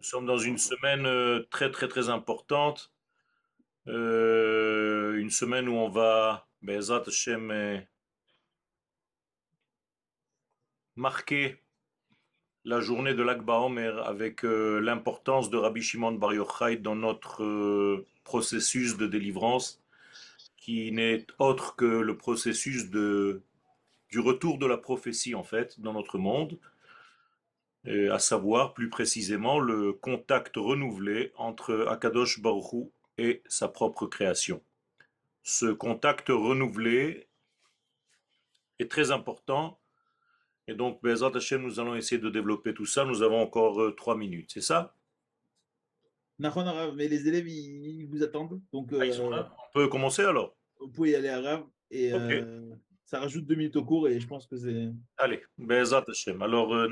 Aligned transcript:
Nous 0.00 0.06
sommes 0.06 0.24
dans 0.24 0.38
une 0.38 0.56
semaine 0.56 1.04
euh, 1.04 1.46
très 1.50 1.70
très 1.70 1.86
très 1.86 2.08
importante, 2.08 2.90
Euh, 3.88 5.16
une 5.16 5.30
semaine 5.30 5.68
où 5.68 5.74
on 5.74 5.88
va, 5.88 6.46
Be'ezrat 6.62 7.02
Hashem, 7.06 7.50
euh, 7.50 7.78
marquer 10.96 11.62
la 12.64 12.80
journée 12.80 13.14
de 13.14 13.22
l'Akba 13.22 13.58
Omer 13.60 13.98
avec 14.06 14.42
l'importance 14.42 15.50
de 15.50 15.56
Rabbi 15.58 15.82
Shimon 15.82 16.12
Bar 16.12 16.34
Yochai 16.34 16.76
dans 16.76 16.96
notre 16.96 18.04
processus 18.24 18.96
de 18.96 19.06
délivrance, 19.06 19.82
qui 20.56 20.92
n'est 20.92 21.26
autre 21.38 21.76
que 21.76 21.86
le 22.10 22.16
processus 22.16 22.90
du 22.90 24.20
retour 24.20 24.58
de 24.58 24.66
la 24.66 24.76
prophétie 24.76 25.34
en 25.34 25.44
fait 25.44 25.80
dans 25.80 25.94
notre 25.94 26.18
monde, 26.18 26.58
à 27.86 28.18
savoir 28.18 28.74
plus 28.74 28.90
précisément 28.90 29.58
le 29.58 29.92
contact 29.92 30.56
renouvelé 30.56 31.32
entre 31.36 31.86
Akadosh 31.88 32.40
Baruch 32.40 32.72
Hu 32.72 32.84
et 33.18 33.42
sa 33.48 33.68
propre 33.68 34.06
création. 34.06 34.62
Ce 35.42 35.66
contact 35.66 36.28
renouvelé 36.28 37.28
est 38.78 38.90
très 38.90 39.10
important 39.10 39.80
et 40.70 40.74
donc, 40.74 41.02
Bezat 41.02 41.32
Hashem, 41.34 41.62
nous 41.62 41.80
allons 41.80 41.96
essayer 41.96 42.20
de 42.20 42.30
développer 42.30 42.72
tout 42.72 42.86
ça. 42.86 43.04
Nous 43.04 43.22
avons 43.22 43.42
encore 43.42 43.82
euh, 43.82 43.90
trois 43.90 44.16
minutes, 44.16 44.50
c'est 44.54 44.60
ça? 44.60 44.94
Mais 46.38 47.08
les 47.08 47.26
élèves, 47.26 47.48
ils, 47.48 48.06
vous 48.06 48.22
attendent. 48.22 48.60
Donc, 48.72 48.94
Ah, 48.98 49.04
ils 49.04 49.12
sont 49.12 49.32
euh, 49.32 49.36
là? 49.36 49.56
On 49.58 49.72
peut 49.74 49.88
commencer 49.88 50.22
alors? 50.22 50.56
vous 50.78 50.86
pouvez 50.88 51.10
y 51.10 51.14
aller 51.16 51.28
à 51.28 51.40
Rav. 51.40 51.64
Et 51.90 52.14
Ok. 52.14 52.20
euh, 52.20 52.70
ça 53.10 53.18
rajoute 53.18 53.44
deux 53.44 53.56
minutes 53.56 53.74
au 53.74 53.84
cours. 53.84 54.08
Et 54.08 54.20
je 54.20 54.26
pense 54.28 54.46
que 54.46 54.56
c'est. 54.56 54.88
Allez, 55.16 55.42
Bezat 55.58 56.04
Hashem. 56.06 56.40
Alors, 56.42 56.72
euh. 56.72 56.88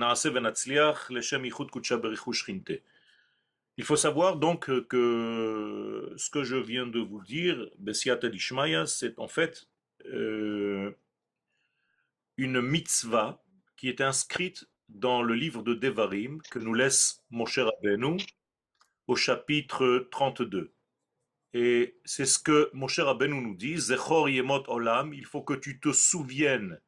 Il 3.77 3.85
faut 3.85 3.95
savoir 3.95 4.37
donc 4.37 4.69
euh, 4.69 4.85
que 4.89 6.13
ce 6.17 6.29
que 6.31 6.43
je 6.43 6.57
viens 6.57 6.88
de 6.88 6.99
vous 6.99 7.23
dire, 7.23 7.71
Besiata 7.79 8.29
Dishmaya, 8.29 8.87
c'est 8.87 9.16
en 9.21 9.29
fait 9.29 9.69
euh, 10.07 10.91
une 12.37 12.60
mitzvah 12.60 13.41
qui 13.77 13.88
est 13.88 14.01
inscrite 14.01 14.69
dans 14.88 15.23
le 15.23 15.35
livre 15.35 15.63
de 15.63 15.75
Devarim 15.75 16.43
que 16.51 16.59
nous 16.59 16.75
laisse 16.75 17.25
Moshe 17.30 17.60
Rabbeinu 17.60 18.16
au 19.07 19.15
chapitre 19.15 20.09
32. 20.10 20.73
Et 21.54 21.99
c'est 22.04 22.27
ce 22.27 22.38
que 22.38 22.71
Moshe 22.74 22.99
Rabbeinu 22.99 23.41
nous 23.41 23.54
dit, 23.54 23.79
Zechor 23.79 24.29
Yemot 24.29 24.65
Olam, 24.68 25.15
il 25.15 25.24
faut 25.24 25.43
que 25.43 25.54
tu 25.54 25.80
te 25.80 25.93
souviennes 25.93 26.80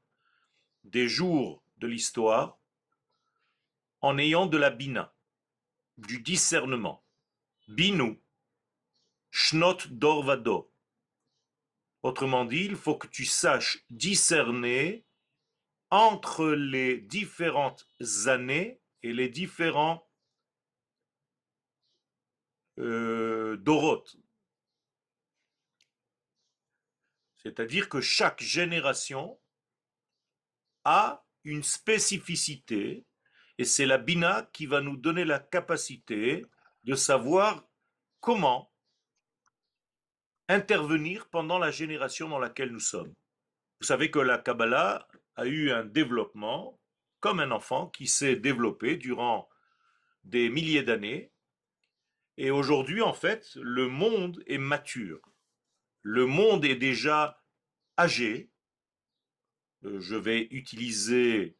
des 0.84 1.08
jours 1.08 1.64
de 1.78 1.86
l'histoire 1.86 2.58
en 4.02 4.18
ayant 4.18 4.46
de 4.46 4.58
la 4.58 4.70
bina, 4.70 5.14
du 5.96 6.20
discernement. 6.20 7.04
Binu, 7.68 8.20
Shnot 9.30 9.88
Dorvado. 9.90 10.72
Autrement 12.02 12.44
dit, 12.44 12.64
il 12.64 12.76
faut 12.76 12.96
que 12.96 13.06
tu 13.06 13.24
saches 13.24 13.84
discerner 13.90 15.04
entre 15.90 16.50
les 16.50 16.98
différentes 16.98 17.86
années 18.26 18.80
et 19.02 19.12
les 19.12 19.28
différents 19.28 20.08
euh, 22.78 23.56
dorotes. 23.58 24.16
C'est-à-dire 27.42 27.88
que 27.88 28.00
chaque 28.00 28.42
génération 28.42 29.38
a 30.84 31.24
une 31.44 31.62
spécificité 31.62 33.04
et 33.60 33.64
c'est 33.64 33.84
la 33.84 33.98
Bina 33.98 34.48
qui 34.54 34.64
va 34.64 34.80
nous 34.80 34.96
donner 34.96 35.26
la 35.26 35.38
capacité 35.38 36.46
de 36.84 36.94
savoir 36.94 37.68
comment 38.20 38.72
intervenir 40.48 41.28
pendant 41.28 41.58
la 41.58 41.70
génération 41.70 42.28
dans 42.28 42.38
laquelle 42.38 42.70
nous 42.70 42.80
sommes. 42.80 43.14
Vous 43.80 43.86
savez 43.86 44.10
que 44.10 44.18
la 44.18 44.38
Kabbalah 44.38 45.06
a 45.36 45.46
eu 45.46 45.70
un 45.70 45.84
développement 45.84 46.80
comme 47.20 47.38
un 47.38 47.50
enfant 47.50 47.88
qui 47.88 48.06
s'est 48.06 48.36
développé 48.36 48.96
durant 48.96 49.48
des 50.24 50.48
milliers 50.48 50.82
d'années. 50.82 51.30
Et 52.38 52.50
aujourd'hui, 52.50 53.02
en 53.02 53.12
fait, 53.12 53.54
le 53.56 53.88
monde 53.88 54.42
est 54.46 54.58
mature. 54.58 55.20
Le 56.02 56.26
monde 56.26 56.64
est 56.64 56.76
déjà 56.76 57.42
âgé. 57.98 58.50
Euh, 59.84 60.00
Je 60.00 60.16
vais 60.16 60.48
utiliser 60.50 61.56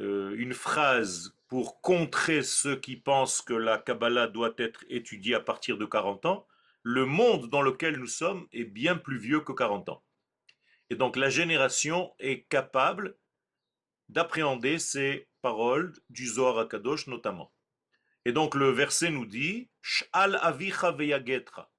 euh, 0.00 0.34
une 0.36 0.54
phrase 0.54 1.34
pour 1.48 1.80
contrer 1.80 2.42
ceux 2.42 2.76
qui 2.76 2.96
pensent 2.96 3.42
que 3.42 3.54
la 3.54 3.78
Kabbalah 3.78 4.28
doit 4.28 4.54
être 4.58 4.84
étudiée 4.88 5.34
à 5.34 5.40
partir 5.40 5.78
de 5.78 5.86
40 5.86 6.26
ans. 6.26 6.46
Le 6.82 7.04
monde 7.04 7.48
dans 7.48 7.62
lequel 7.62 7.96
nous 7.96 8.06
sommes 8.06 8.46
est 8.52 8.64
bien 8.64 8.96
plus 8.96 9.18
vieux 9.18 9.40
que 9.40 9.52
40 9.52 9.88
ans. 9.88 10.04
Et 10.90 10.94
donc 10.94 11.16
la 11.16 11.30
génération 11.30 12.14
est 12.18 12.42
capable 12.48 13.16
d'appréhender 14.08 14.78
ces 14.78 15.28
paroles 15.42 15.92
du 16.08 16.26
Zohar 16.26 16.58
HaKadosh 16.60 17.08
notamment. 17.08 17.52
Et 18.24 18.32
donc 18.32 18.54
le 18.54 18.70
verset 18.70 19.10
nous 19.10 19.26
dit 19.26 19.68
Sh'al 19.82 20.38
avicha 20.40 20.92
veyagetra. 20.92 21.70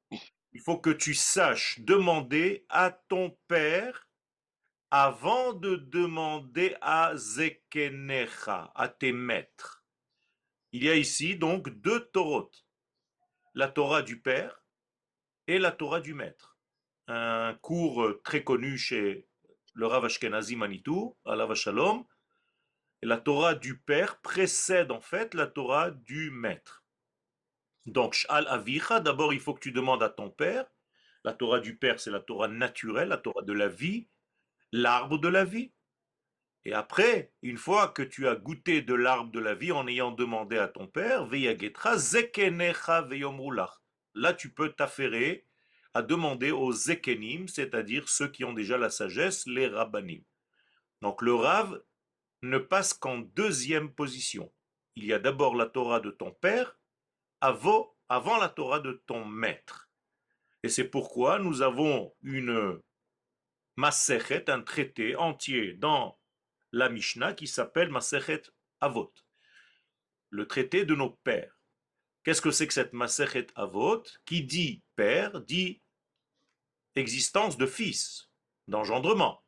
Il 0.59 0.61
faut 0.61 0.77
que 0.77 0.89
tu 0.89 1.13
saches 1.13 1.79
demander 1.79 2.65
à 2.67 2.91
ton 2.91 3.29
père 3.47 4.09
avant 4.91 5.53
de 5.53 5.77
demander 5.77 6.75
à 6.81 7.15
Zekenecha, 7.15 8.69
à 8.75 8.89
tes 8.89 9.13
maîtres. 9.13 9.85
Il 10.73 10.83
y 10.83 10.89
a 10.89 10.95
ici 10.95 11.37
donc 11.37 11.69
deux 11.69 12.01
Torot, 12.07 12.51
la 13.53 13.69
Torah 13.69 14.01
du 14.01 14.19
père 14.19 14.61
et 15.47 15.59
la 15.59 15.71
Torah 15.71 16.01
du 16.01 16.13
maître. 16.13 16.57
Un 17.07 17.53
cours 17.61 18.03
euh, 18.03 18.21
très 18.25 18.43
connu 18.43 18.77
chez 18.77 19.29
le 19.75 19.87
Rav 19.87 20.03
Ashkenazi 20.03 20.57
Manitou, 20.57 21.17
Alav 21.23 21.53
Shalom, 21.53 22.03
la 23.01 23.17
Torah 23.17 23.55
du 23.55 23.79
père 23.79 24.19
précède 24.19 24.91
en 24.91 24.99
fait 24.99 25.33
la 25.35 25.47
Torah 25.47 25.89
du 25.89 26.31
maître. 26.31 26.83
Donc, 27.85 28.13
Sh'al 28.13 28.47
Avicha, 28.47 28.99
d'abord 28.99 29.33
il 29.33 29.39
faut 29.39 29.53
que 29.53 29.61
tu 29.61 29.71
demandes 29.71 30.03
à 30.03 30.09
ton 30.09 30.29
père. 30.29 30.65
La 31.23 31.33
Torah 31.33 31.59
du 31.59 31.77
père, 31.77 31.99
c'est 31.99 32.11
la 32.11 32.19
Torah 32.19 32.47
naturelle, 32.47 33.09
la 33.09 33.17
Torah 33.17 33.41
de 33.41 33.53
la 33.53 33.67
vie, 33.67 34.07
l'arbre 34.71 35.17
de 35.17 35.27
la 35.27 35.43
vie. 35.43 35.71
Et 36.65 36.73
après, 36.73 37.33
une 37.41 37.57
fois 37.57 37.89
que 37.89 38.03
tu 38.03 38.27
as 38.27 38.35
goûté 38.35 38.81
de 38.81 38.93
l'arbre 38.93 39.31
de 39.31 39.39
la 39.39 39.55
vie 39.55 39.71
en 39.71 39.87
ayant 39.87 40.11
demandé 40.11 40.57
à 40.57 40.67
ton 40.67 40.87
père, 40.87 41.25
Veyagetra 41.25 41.97
Zekenecha 41.97 43.01
Veyomrulach. 43.03 43.81
Là, 44.13 44.33
tu 44.33 44.53
peux 44.53 44.69
t'affairer 44.69 45.47
à 45.93 46.01
demander 46.01 46.51
aux 46.51 46.71
Zekenim, 46.71 47.47
c'est-à-dire 47.47 48.07
ceux 48.09 48.27
qui 48.27 48.43
ont 48.43 48.53
déjà 48.53 48.77
la 48.77 48.89
sagesse, 48.89 49.47
les 49.47 49.67
Rabbanim. 49.67 50.23
Donc 51.01 51.21
le 51.21 51.33
Rav 51.33 51.81
ne 52.41 52.57
passe 52.57 52.93
qu'en 52.93 53.19
deuxième 53.19 53.93
position. 53.93 54.51
Il 54.95 55.05
y 55.05 55.13
a 55.13 55.19
d'abord 55.19 55.55
la 55.55 55.65
Torah 55.65 55.99
de 55.99 56.11
ton 56.11 56.31
père, 56.31 56.78
avant, 57.41 57.95
avant 58.09 58.37
la 58.37 58.49
Torah 58.49 58.79
de 58.79 59.03
ton 59.05 59.25
maître. 59.25 59.89
Et 60.63 60.69
c'est 60.69 60.87
pourquoi 60.87 61.39
nous 61.39 61.61
avons 61.61 62.13
une 62.21 62.81
Masechet, 63.77 64.49
un 64.49 64.61
traité 64.61 65.15
entier 65.15 65.73
dans 65.73 66.19
la 66.73 66.89
Mishnah 66.89 67.33
qui 67.33 67.47
s'appelle 67.47 67.89
Masechet 67.89 68.43
Avot, 68.81 69.13
le 70.29 70.47
traité 70.47 70.85
de 70.85 70.95
nos 70.95 71.11
pères. 71.23 71.61
Qu'est-ce 72.23 72.41
que 72.41 72.51
c'est 72.51 72.67
que 72.67 72.73
cette 72.73 72.93
Masechet 72.93 73.47
Avot? 73.55 74.03
Qui 74.25 74.43
dit 74.43 74.83
père, 74.95 75.39
dit 75.41 75.81
existence 76.95 77.57
de 77.57 77.65
fils, 77.65 78.29
d'engendrement. 78.67 79.43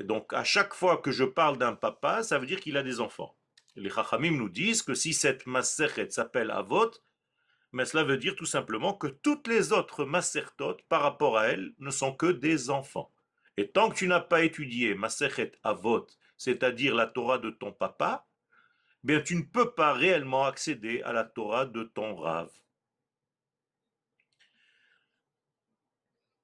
Et 0.00 0.04
donc, 0.04 0.32
à 0.32 0.44
chaque 0.44 0.74
fois 0.74 0.98
que 0.98 1.12
je 1.12 1.24
parle 1.24 1.58
d'un 1.58 1.74
papa, 1.74 2.22
ça 2.22 2.38
veut 2.38 2.46
dire 2.46 2.60
qu'il 2.60 2.76
a 2.76 2.82
des 2.82 3.00
enfants. 3.00 3.36
Les 3.76 3.90
Chachamim 3.90 4.32
nous 4.32 4.48
disent 4.48 4.82
que 4.82 4.94
si 4.94 5.14
cette 5.14 5.46
Masechet 5.46 6.10
s'appelle 6.10 6.50
Avot, 6.50 6.90
mais 7.72 7.84
cela 7.84 8.04
veut 8.04 8.16
dire 8.16 8.34
tout 8.36 8.46
simplement 8.46 8.94
que 8.94 9.06
toutes 9.06 9.46
les 9.46 9.72
autres 9.72 10.04
Masertot, 10.04 10.78
par 10.88 11.02
rapport 11.02 11.38
à 11.38 11.48
elle, 11.48 11.74
ne 11.78 11.90
sont 11.90 12.14
que 12.14 12.26
des 12.26 12.70
enfants. 12.70 13.12
Et 13.56 13.70
tant 13.70 13.90
que 13.90 13.96
tu 13.96 14.08
n'as 14.08 14.20
pas 14.20 14.44
étudié 14.44 14.94
Masechet 14.94 15.52
Avot, 15.62 16.06
c'est-à-dire 16.36 16.94
la 16.94 17.06
Torah 17.06 17.38
de 17.38 17.50
ton 17.50 17.72
papa, 17.72 18.26
bien 19.02 19.20
tu 19.20 19.36
ne 19.36 19.42
peux 19.42 19.72
pas 19.74 19.92
réellement 19.92 20.44
accéder 20.44 21.02
à 21.02 21.12
la 21.12 21.24
Torah 21.24 21.66
de 21.66 21.82
ton 21.82 22.14
Rav. 22.16 22.50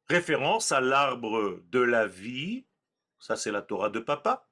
Référence 0.09 0.73
à 0.73 0.81
l'arbre 0.81 1.63
de 1.71 1.81
la 1.81 2.07
vie, 2.07 2.67
ça 3.19 3.37
c'est 3.37 3.53
la 3.53 3.63
Torah 3.63 3.89
de 3.89 4.01
papa, 4.01 4.47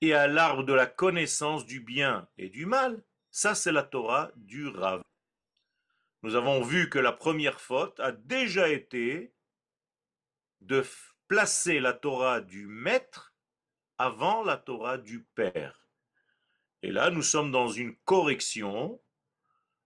et 0.00 0.14
à 0.14 0.28
l'arbre 0.28 0.62
de 0.62 0.72
la 0.72 0.86
connaissance 0.86 1.66
du 1.66 1.80
bien 1.80 2.28
et 2.38 2.48
du 2.48 2.66
mal, 2.66 3.02
ça 3.30 3.54
c'est 3.54 3.72
la 3.72 3.82
Torah 3.82 4.30
du 4.36 4.68
Rav. 4.68 5.02
Nous 6.22 6.36
avons 6.36 6.62
vu 6.62 6.88
que 6.88 7.00
la 7.00 7.12
première 7.12 7.60
faute 7.60 7.98
a 7.98 8.12
déjà 8.12 8.68
été 8.68 9.34
de 10.60 10.84
placer 11.26 11.80
la 11.80 11.92
Torah 11.92 12.40
du 12.40 12.66
maître 12.66 13.34
avant 13.98 14.44
la 14.44 14.56
Torah 14.56 14.98
du 14.98 15.24
père. 15.34 15.88
Et 16.82 16.92
là, 16.92 17.10
nous 17.10 17.22
sommes 17.22 17.50
dans 17.50 17.68
une 17.68 17.96
correction 18.04 19.00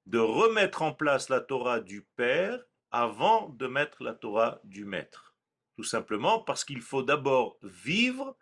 de 0.04 0.18
remettre 0.18 0.82
en 0.82 0.92
place 0.92 1.28
la 1.28 1.40
Torah 1.40 1.80
du 1.80 2.02
Père 2.16 2.62
avant 2.90 3.48
de 3.48 3.66
mettre 3.66 4.02
la 4.02 4.14
Torah 4.14 4.60
du 4.64 4.84
Maître. 4.84 5.34
Tout 5.76 5.84
simplement 5.84 6.40
parce 6.40 6.64
qu'il 6.64 6.80
faut 6.80 7.02
d'abord 7.02 7.58
vivre, 7.62 8.36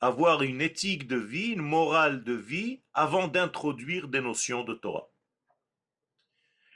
avoir 0.00 0.42
une 0.42 0.60
éthique 0.60 1.06
de 1.06 1.16
vie, 1.16 1.52
une 1.52 1.62
morale 1.62 2.24
de 2.24 2.34
vie, 2.34 2.82
avant 2.92 3.28
d'introduire 3.28 4.08
des 4.08 4.20
notions 4.20 4.64
de 4.64 4.74
Torah. 4.74 5.13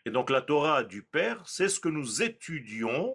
Et 0.09 0.11
donc 0.11 0.31
la 0.31 0.41
Torah 0.41 0.85
du 0.85 1.03
Père, 1.03 1.47
c'est 1.47 1.69
ce 1.69 1.79
que 1.79 1.91
nous 1.91 2.23
étudions 2.23 3.15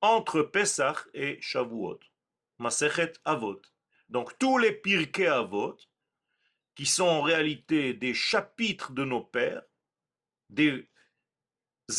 entre 0.00 0.40
Pesach 0.40 0.96
et 1.12 1.38
Shavuot, 1.42 2.00
Masechet 2.58 3.12
Avot. 3.26 3.60
Donc 4.08 4.38
tous 4.38 4.56
les 4.56 4.72
Pirkei 4.72 5.26
Avot, 5.26 5.76
qui 6.74 6.86
sont 6.86 7.04
en 7.04 7.20
réalité 7.20 7.92
des 7.92 8.14
chapitres 8.14 8.92
de 8.92 9.04
nos 9.04 9.20
pères, 9.20 9.60
des 10.48 10.90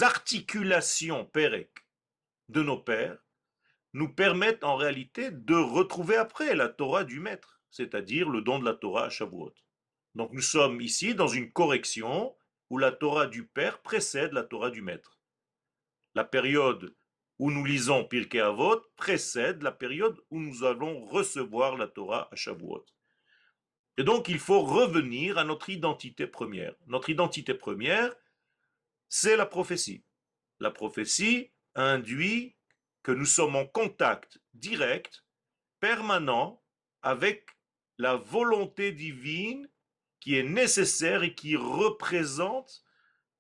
articulations 0.01 1.23
pérec 1.23 1.69
de 2.49 2.63
nos 2.63 2.79
pères, 2.79 3.23
nous 3.93 4.11
permettent 4.11 4.63
en 4.63 4.77
réalité 4.77 5.29
de 5.29 5.53
retrouver 5.53 6.15
après 6.15 6.55
la 6.55 6.69
Torah 6.69 7.03
du 7.03 7.19
Maître, 7.19 7.61
c'est-à-dire 7.69 8.31
le 8.31 8.41
don 8.41 8.57
de 8.57 8.65
la 8.65 8.73
Torah 8.73 9.05
à 9.05 9.09
Shavuot. 9.11 9.53
Donc 10.15 10.31
nous 10.33 10.41
sommes 10.41 10.81
ici 10.81 11.13
dans 11.13 11.27
une 11.27 11.51
correction 11.51 12.35
où 12.69 12.77
la 12.77 12.91
Torah 12.91 13.27
du 13.27 13.45
Père 13.45 13.81
précède 13.81 14.33
la 14.33 14.43
Torah 14.43 14.69
du 14.69 14.81
Maître. 14.81 15.19
La 16.15 16.23
période 16.23 16.95
où 17.39 17.51
nous 17.51 17.63
lisons 17.63 18.03
Pirkei 18.03 18.39
Avot 18.39 18.81
précède 18.95 19.61
la 19.61 19.71
période 19.71 20.19
où 20.31 20.39
nous 20.39 20.63
allons 20.63 21.05
recevoir 21.05 21.77
la 21.77 21.87
Torah 21.87 22.27
à 22.31 22.35
Shavuot. 22.35 22.85
Et 23.97 24.03
donc 24.03 24.27
il 24.27 24.39
faut 24.39 24.61
revenir 24.61 25.37
à 25.37 25.43
notre 25.43 25.69
identité 25.69 26.27
première. 26.27 26.75
Notre 26.87 27.09
identité 27.09 27.53
première, 27.53 28.15
c'est 29.09 29.37
la 29.37 29.45
prophétie. 29.45 30.03
La 30.59 30.71
prophétie 30.71 31.51
induit 31.75 32.55
que 33.03 33.11
nous 33.11 33.25
sommes 33.25 33.55
en 33.55 33.65
contact 33.65 34.39
direct, 34.53 35.23
permanent, 35.79 36.61
avec 37.01 37.47
la 37.97 38.15
volonté 38.15 38.91
divine 38.91 39.69
qui 40.27 40.37
est 40.37 40.43
nécessaire 40.43 41.23
et 41.23 41.33
qui 41.33 41.55
représente 41.55 42.83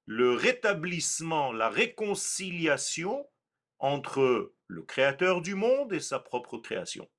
le 0.05 0.31
rétablissement, 0.31 1.51
la 1.51 1.67
réconciliation 1.67 3.27
entre 3.79 4.53
le 4.67 4.83
créateur 4.83 5.41
du 5.41 5.53
monde 5.53 5.91
et 5.91 5.99
sa 5.99 6.17
propre 6.17 6.59
création. 6.59 7.09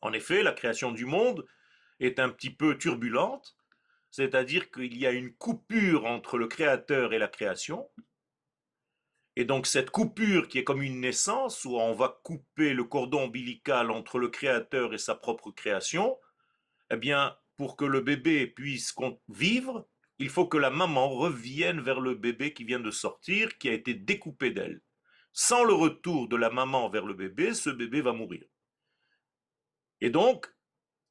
En 0.00 0.12
effet, 0.12 0.42
la 0.42 0.50
création 0.50 0.90
du 0.90 1.04
monde 1.04 1.46
est 2.00 2.18
un 2.18 2.28
petit 2.28 2.50
peu 2.50 2.76
turbulente, 2.76 3.56
c'est-à-dire 4.10 4.72
qu'il 4.72 4.98
y 4.98 5.06
a 5.06 5.12
une 5.12 5.32
coupure 5.32 6.04
entre 6.06 6.36
le 6.36 6.48
créateur 6.48 7.12
et 7.12 7.20
la 7.20 7.28
création. 7.28 7.88
Et 9.36 9.44
donc 9.44 9.68
cette 9.68 9.90
coupure 9.90 10.48
qui 10.48 10.58
est 10.58 10.64
comme 10.64 10.82
une 10.82 10.98
naissance, 10.98 11.64
où 11.64 11.76
on 11.76 11.92
va 11.92 12.18
couper 12.24 12.74
le 12.74 12.82
cordon 12.82 13.26
ombilical 13.26 13.92
entre 13.92 14.18
le 14.18 14.28
créateur 14.28 14.92
et 14.92 14.98
sa 14.98 15.14
propre 15.14 15.52
création, 15.52 16.18
eh 16.90 16.96
bien, 16.96 17.36
pour 17.60 17.76
que 17.76 17.84
le 17.84 18.00
bébé 18.00 18.46
puisse 18.46 18.94
vivre, 19.28 19.86
il 20.18 20.30
faut 20.30 20.46
que 20.46 20.56
la 20.56 20.70
maman 20.70 21.10
revienne 21.10 21.82
vers 21.82 22.00
le 22.00 22.14
bébé 22.14 22.54
qui 22.54 22.64
vient 22.64 22.80
de 22.80 22.90
sortir, 22.90 23.58
qui 23.58 23.68
a 23.68 23.74
été 23.74 23.92
découpé 23.92 24.50
d'elle. 24.50 24.80
Sans 25.34 25.62
le 25.62 25.74
retour 25.74 26.26
de 26.26 26.36
la 26.36 26.48
maman 26.48 26.88
vers 26.88 27.04
le 27.04 27.12
bébé, 27.12 27.52
ce 27.52 27.68
bébé 27.68 28.00
va 28.00 28.14
mourir. 28.14 28.46
Et 30.00 30.08
donc, 30.08 30.50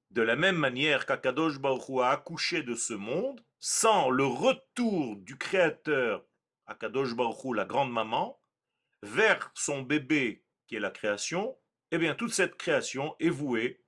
de 0.09 0.23
la 0.23 0.35
même 0.35 0.55
manière 0.55 1.05
qu'Akadosh 1.05 1.59
Baruch 1.59 2.01
a 2.01 2.09
accouché 2.09 2.63
de 2.63 2.73
ce 2.73 2.95
monde, 2.95 3.45
sans 3.59 4.09
le 4.09 4.25
retour 4.25 5.17
du 5.17 5.37
Créateur, 5.37 6.25
Akadosh 6.65 7.15
Baruch 7.15 7.55
la 7.55 7.65
grande 7.65 7.91
maman, 7.91 8.41
vers 9.03 9.51
son 9.53 9.83
bébé 9.83 10.43
qui 10.65 10.77
est 10.77 10.79
la 10.79 10.89
création, 10.89 11.55
eh 11.91 11.99
bien 11.99 12.15
toute 12.15 12.33
cette 12.33 12.55
création 12.55 13.15
est 13.19 13.29
vouée 13.29 13.83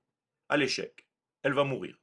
à 0.48 0.56
l'échec. 0.56 1.08
Elle 1.42 1.54
va 1.54 1.64
mourir. 1.64 1.98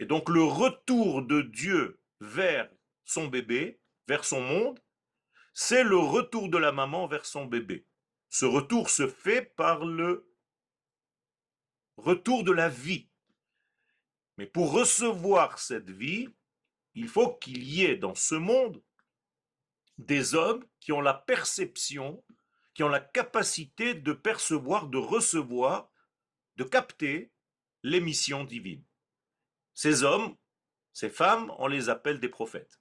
Et 0.00 0.06
donc 0.06 0.28
le 0.28 0.42
retour 0.42 1.22
de 1.22 1.42
Dieu 1.42 2.00
vers 2.20 2.70
son 3.04 3.28
bébé, 3.28 3.80
vers 4.06 4.24
son 4.24 4.40
monde, 4.40 4.80
c'est 5.52 5.82
le 5.82 5.98
retour 5.98 6.48
de 6.48 6.58
la 6.58 6.72
maman 6.72 7.06
vers 7.06 7.26
son 7.26 7.46
bébé. 7.46 7.86
Ce 8.28 8.44
retour 8.44 8.90
se 8.90 9.08
fait 9.08 9.42
par 9.56 9.84
le 9.84 10.30
retour 11.96 12.44
de 12.44 12.52
la 12.52 12.68
vie. 12.68 13.08
Mais 14.36 14.46
pour 14.46 14.72
recevoir 14.72 15.58
cette 15.58 15.90
vie, 15.90 16.28
il 16.94 17.08
faut 17.08 17.34
qu'il 17.36 17.64
y 17.64 17.84
ait 17.84 17.96
dans 17.96 18.14
ce 18.14 18.36
monde 18.36 18.82
des 19.98 20.34
hommes 20.34 20.64
qui 20.78 20.92
ont 20.92 21.00
la 21.00 21.14
perception, 21.14 22.24
qui 22.74 22.84
ont 22.84 22.88
la 22.88 23.00
capacité 23.00 23.94
de 23.94 24.12
percevoir, 24.12 24.86
de 24.86 24.98
recevoir, 24.98 25.90
de 26.56 26.64
capter 26.64 27.32
l'émission 27.82 28.44
divine. 28.44 28.84
Ces 29.78 30.02
hommes, 30.02 30.34
ces 30.92 31.08
femmes, 31.08 31.52
on 31.56 31.68
les 31.68 31.88
appelle 31.88 32.18
des 32.18 32.28
prophètes. 32.28 32.80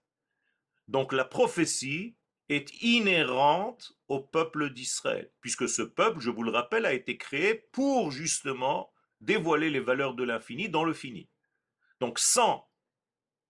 Donc 0.88 1.14
la 1.14 1.26
prophétie 1.26 2.18
est 2.50 2.74
inhérente 2.82 3.94
au 4.08 4.20
peuple 4.20 4.72
d'Israël, 4.72 5.32
puisque 5.40 5.70
ce 5.70 5.84
peuple, 5.84 6.22
je 6.22 6.32
vous 6.32 6.42
le 6.42 6.50
rappelle, 6.50 6.88
a 6.88 6.94
été 6.94 7.16
créé 7.16 7.54
pour 7.54 8.10
justement 8.10 8.92
dévoiler 9.22 9.70
les 9.70 9.80
valeurs 9.80 10.16
de 10.16 10.24
l'infini 10.24 10.70
dans 10.70 10.84
le 10.84 10.94
fini. 10.96 11.30
Donc 12.00 12.18
sans 12.18 12.68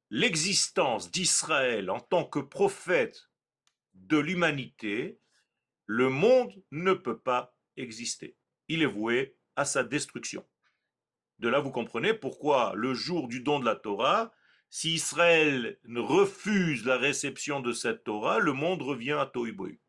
l'existence 0.09 1.09
d'Israël 1.09 1.89
en 1.89 2.01
tant 2.01 2.25
que 2.25 2.39
prophète 2.39 3.29
de 3.93 4.17
l'humanité, 4.17 5.21
le 5.85 6.09
monde 6.09 6.51
ne 6.71 6.91
peut 6.91 7.19
pas 7.19 7.55
exister. 7.77 8.35
Il 8.67 8.81
est 8.81 8.87
voué 8.87 9.37
à 9.55 9.63
sa 9.63 9.85
destruction. 9.85 10.45
De 11.39 11.49
là, 11.49 11.59
vous 11.59 11.71
comprenez 11.71 12.13
pourquoi 12.13 12.73
le 12.75 12.93
jour 12.93 13.27
du 13.27 13.41
don 13.41 13.59
de 13.59 13.65
la 13.65 13.75
Torah, 13.75 14.33
si 14.69 14.95
Israël 14.95 15.79
refuse 15.95 16.85
la 16.85 16.97
réception 16.97 17.61
de 17.61 17.71
cette 17.71 18.03
Torah, 18.03 18.39
le 18.39 18.53
monde 18.53 18.81
revient 18.81 19.13
à 19.13 19.25
Tohubohu. 19.25 19.79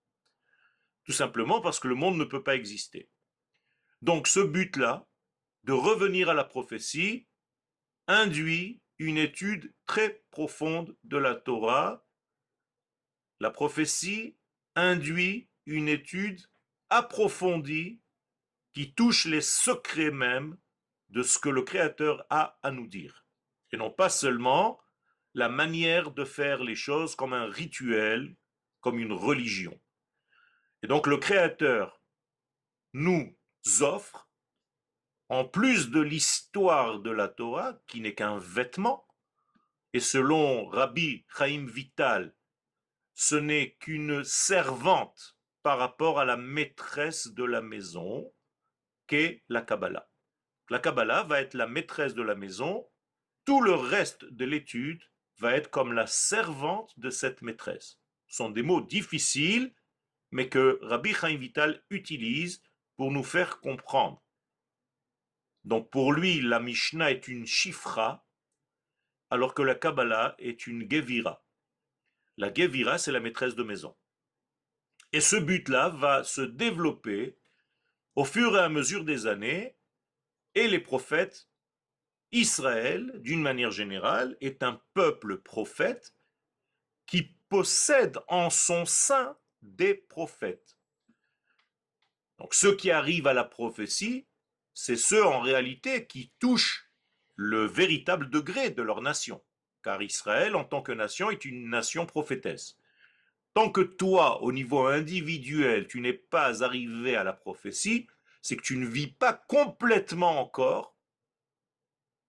Tout 1.05 1.13
simplement 1.13 1.61
parce 1.61 1.81
que 1.81 1.89
le 1.89 1.95
monde 1.95 2.17
ne 2.17 2.25
peut 2.25 2.43
pas 2.43 2.55
exister. 2.55 3.11
Donc 4.03 4.29
ce 4.29 4.41
but-là, 4.41 5.09
de 5.65 5.73
revenir 5.73 6.29
à 6.29 6.35
la 6.35 6.45
prophétie, 6.45 7.27
induit 8.07 8.81
une 8.99 9.19
étude 9.19 9.75
très 9.87 10.23
profonde 10.31 10.97
de 11.05 11.17
la 11.17 11.35
Torah. 11.35 12.07
La 13.41 13.51
prophétie 13.51 14.37
induit 14.75 15.49
une 15.67 15.89
étude 15.89 16.41
approfondie 16.91 18.01
qui 18.73 18.95
touche 18.95 19.25
les 19.25 19.41
secrets 19.41 20.11
même 20.11 20.57
de 21.11 21.23
ce 21.23 21.39
que 21.39 21.49
le 21.49 21.63
Créateur 21.63 22.25
a 22.31 22.59
à 22.63 22.71
nous 22.71 22.87
dire 22.87 23.25
et 23.73 23.77
non 23.77 23.91
pas 23.91 24.09
seulement 24.09 24.81
la 25.35 25.49
manière 25.49 26.11
de 26.11 26.25
faire 26.25 26.63
les 26.63 26.75
choses 26.75 27.15
comme 27.15 27.33
un 27.33 27.47
rituel, 27.47 28.37
comme 28.81 28.99
une 28.99 29.13
religion. 29.13 29.79
Et 30.83 30.87
donc 30.87 31.07
le 31.07 31.19
Créateur 31.19 32.01
nous 32.93 33.37
offre, 33.81 34.29
en 35.29 35.45
plus 35.45 35.91
de 35.91 36.01
l'histoire 36.01 37.01
de 37.01 37.11
la 37.11 37.29
Torah, 37.29 37.79
qui 37.87 38.01
n'est 38.01 38.15
qu'un 38.15 38.39
vêtement, 38.39 39.07
et 39.93 40.01
selon 40.01 40.67
Rabbi 40.67 41.27
Chaim 41.37 41.67
Vital, 41.67 42.35
ce 43.15 43.35
n'est 43.35 43.75
qu'une 43.81 44.25
servante 44.25 45.37
par 45.63 45.79
rapport 45.79 46.19
à 46.21 46.25
la 46.25 46.37
maîtresse 46.37 47.29
de 47.29 47.45
la 47.45 47.61
maison, 47.61 48.33
qu'est 49.07 49.43
la 49.49 49.61
Kabbalah. 49.61 50.09
La 50.71 50.79
Kabbalah 50.79 51.23
va 51.25 51.41
être 51.41 51.55
la 51.55 51.67
maîtresse 51.67 52.15
de 52.15 52.23
la 52.23 52.35
maison 52.35 52.87
tout 53.49 53.63
le 53.63 53.73
reste 53.73 54.27
de 54.27 54.45
l'étude 54.45 55.03
va 55.39 55.55
être 55.55 55.71
comme 55.71 55.95
la 55.95 56.07
servante 56.07 56.93
de 56.99 57.09
cette 57.09 57.41
maîtresse. 57.41 57.99
Ce 58.27 58.37
sont 58.37 58.51
des 58.51 58.63
mots 58.63 58.83
difficiles, 58.83 59.75
mais 60.31 60.51
que 60.51 60.79
Rabbi 60.83 61.15
Chaim 61.15 61.39
Vital 61.39 61.83
utilise 61.89 62.61
pour 62.97 63.11
nous 63.11 63.25
faire 63.25 63.61
comprendre. 63.61 64.23
Donc 65.65 65.89
pour 65.89 66.13
lui, 66.13 66.43
la 66.43 66.61
Mishnah 66.61 67.11
est 67.11 67.27
une 67.27 67.47
chifra, 67.47 68.29
alors 69.31 69.55
que 69.55 69.63
la 69.63 69.75
Kabbalah 69.75 70.35
est 70.39 70.67
une 70.67 70.87
Gevira. 70.87 71.43
La 72.37 72.53
Gevira, 72.53 72.99
c'est 72.99 73.13
la 73.13 73.21
maîtresse 73.21 73.55
de 73.55 73.63
maison. 73.63 73.97
Et 75.15 75.23
ce 75.23 75.37
but-là 75.37 75.89
va 75.89 76.23
se 76.23 76.43
développer 76.43 77.39
au 78.15 78.27
fur 78.27 78.59
et 78.59 78.61
à 78.61 78.69
mesure 78.69 79.07
des 79.07 79.27
années, 79.27 79.78
les 80.67 80.81
prophètes 80.81 81.49
Israël, 82.33 83.13
d'une 83.21 83.41
manière 83.41 83.71
générale, 83.71 84.37
est 84.41 84.63
un 84.63 84.81
peuple 84.95 85.39
prophète 85.39 86.15
qui 87.07 87.23
possède 87.49 88.19
en 88.29 88.51
son 88.51 88.85
sein 88.85 89.37
des 89.63 89.95
prophètes. 89.95 90.77
Donc 92.39 92.55
ceux 92.55 92.77
qui 92.77 92.91
arrivent 92.91 93.27
à 93.27 93.35
la 93.35 93.45
prophétie, 93.45 94.27
c'est 94.75 94.97
ceux 94.97 95.25
en 95.25 95.41
réalité 95.41 96.07
qui 96.07 96.33
touchent 96.39 96.91
le 97.35 97.65
véritable 97.67 98.31
degré 98.31 98.71
de 98.71 98.83
leur 98.83 99.01
nation. 99.01 99.43
car 99.83 100.03
Israël, 100.03 100.55
en 100.55 100.65
tant 100.65 100.83
que 100.83 100.93
nation, 100.93 101.31
est 101.31 101.45
une 101.45 101.71
nation 101.71 102.05
prophétesse. 102.05 102.77
Tant 103.55 103.71
que 103.71 103.81
toi, 103.81 104.43
au 104.43 104.53
niveau 104.53 104.87
individuel, 104.87 105.87
tu 105.87 106.01
n'es 106.01 106.13
pas 106.13 106.63
arrivé 106.63 107.17
à 107.17 107.25
la 107.25 107.33
prophétie, 107.33 108.07
c'est 108.49 108.57
que 108.57 108.63
tu 108.63 108.79
ne 108.79 108.87
vis 108.87 109.09
pas 109.09 109.35
complètement 109.35 110.41
encore 110.41 110.97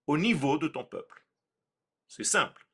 au 0.06 0.18
niveau 0.18 0.58
de 0.58 0.68
ton 0.68 0.84
peuple. 0.84 1.26
C'est 2.10 2.26
simple. 2.26 2.68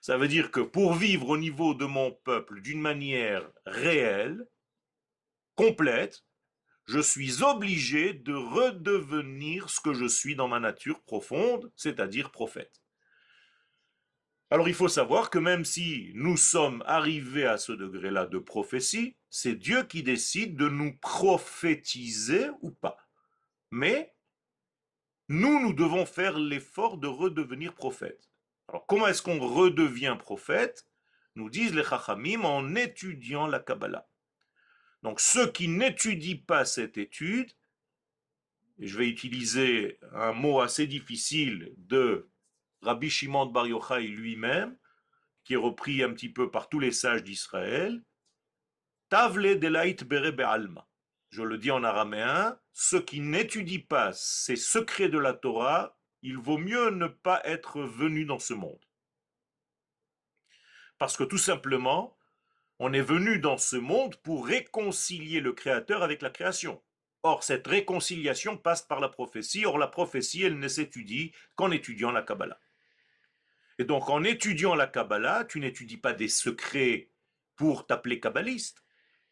Ça 0.00 0.16
veut 0.16 0.28
dire 0.28 0.52
que 0.52 0.60
pour 0.60 0.94
vivre 0.94 1.30
au 1.30 1.36
niveau 1.36 1.74
de 1.74 1.86
mon 1.86 2.12
peuple 2.12 2.60
d'une 2.60 2.80
manière 2.80 3.50
réelle, 3.66 4.46
complète, 5.56 6.24
je 6.84 7.00
suis 7.00 7.42
obligé 7.42 8.14
de 8.14 8.34
redevenir 8.34 9.70
ce 9.70 9.80
que 9.80 9.92
je 9.92 10.06
suis 10.06 10.36
dans 10.36 10.46
ma 10.46 10.60
nature 10.60 11.02
profonde, 11.02 11.72
c'est-à-dire 11.74 12.30
prophète. 12.30 12.83
Alors 14.54 14.68
il 14.68 14.74
faut 14.74 14.86
savoir 14.86 15.30
que 15.30 15.40
même 15.40 15.64
si 15.64 16.12
nous 16.14 16.36
sommes 16.36 16.84
arrivés 16.86 17.44
à 17.44 17.58
ce 17.58 17.72
degré-là 17.72 18.26
de 18.26 18.38
prophétie, 18.38 19.16
c'est 19.28 19.56
Dieu 19.56 19.82
qui 19.82 20.04
décide 20.04 20.54
de 20.54 20.68
nous 20.68 20.96
prophétiser 20.98 22.50
ou 22.62 22.70
pas. 22.70 22.96
Mais 23.72 24.14
nous, 25.26 25.58
nous 25.58 25.72
devons 25.72 26.06
faire 26.06 26.38
l'effort 26.38 26.98
de 26.98 27.08
redevenir 27.08 27.74
prophète. 27.74 28.30
Alors 28.68 28.86
comment 28.86 29.08
est-ce 29.08 29.22
qu'on 29.22 29.40
redevient 29.40 30.14
prophète? 30.16 30.86
Nous 31.34 31.50
disent 31.50 31.74
les 31.74 31.82
Chachamim 31.82 32.44
en 32.44 32.76
étudiant 32.76 33.48
la 33.48 33.58
Kabbalah. 33.58 34.08
Donc 35.02 35.18
ceux 35.18 35.50
qui 35.50 35.66
n'étudient 35.66 36.38
pas 36.46 36.64
cette 36.64 36.96
étude, 36.96 37.50
et 38.78 38.86
je 38.86 38.96
vais 38.96 39.08
utiliser 39.08 39.98
un 40.12 40.32
mot 40.32 40.60
assez 40.60 40.86
difficile 40.86 41.74
de 41.76 42.30
Rabbi 42.84 43.08
Shimon 43.08 43.46
Bar 43.46 43.66
Yochai 43.66 44.02
lui-même, 44.02 44.76
qui 45.42 45.54
est 45.54 45.56
repris 45.56 46.02
un 46.02 46.12
petit 46.12 46.28
peu 46.28 46.50
par 46.50 46.68
tous 46.68 46.80
les 46.80 46.92
sages 46.92 47.24
d'Israël, 47.24 48.02
Tavle 49.08 49.58
delait 49.58 49.94
bere 50.04 50.48
alma. 50.48 50.86
Je 51.30 51.42
le 51.42 51.58
dis 51.58 51.70
en 51.70 51.82
araméen, 51.82 52.58
ceux 52.72 53.00
qui 53.00 53.20
n'étudient 53.20 53.80
pas 53.88 54.12
ces 54.12 54.56
secrets 54.56 55.08
de 55.08 55.18
la 55.18 55.32
Torah, 55.32 55.96
il 56.22 56.38
vaut 56.38 56.58
mieux 56.58 56.90
ne 56.90 57.06
pas 57.06 57.40
être 57.44 57.80
venu 57.82 58.24
dans 58.24 58.38
ce 58.38 58.54
monde. 58.54 58.84
Parce 60.98 61.16
que 61.16 61.24
tout 61.24 61.38
simplement, 61.38 62.16
on 62.78 62.92
est 62.92 63.02
venu 63.02 63.38
dans 63.38 63.58
ce 63.58 63.76
monde 63.76 64.16
pour 64.16 64.46
réconcilier 64.46 65.40
le 65.40 65.52
Créateur 65.52 66.02
avec 66.02 66.22
la 66.22 66.30
création. 66.30 66.82
Or, 67.22 67.42
cette 67.42 67.66
réconciliation 67.66 68.58
passe 68.58 68.82
par 68.82 69.00
la 69.00 69.08
prophétie. 69.08 69.64
Or, 69.64 69.78
la 69.78 69.88
prophétie, 69.88 70.42
elle 70.42 70.58
ne 70.58 70.68
s'étudie 70.68 71.32
qu'en 71.56 71.70
étudiant 71.70 72.10
la 72.10 72.22
Kabbalah. 72.22 72.58
Et 73.78 73.84
donc, 73.84 74.08
en 74.08 74.22
étudiant 74.22 74.74
la 74.74 74.86
Kabbalah, 74.86 75.44
tu 75.44 75.60
n'étudies 75.60 75.96
pas 75.96 76.12
des 76.12 76.28
secrets 76.28 77.10
pour 77.56 77.86
t'appeler 77.86 78.20
kabbaliste. 78.20 78.84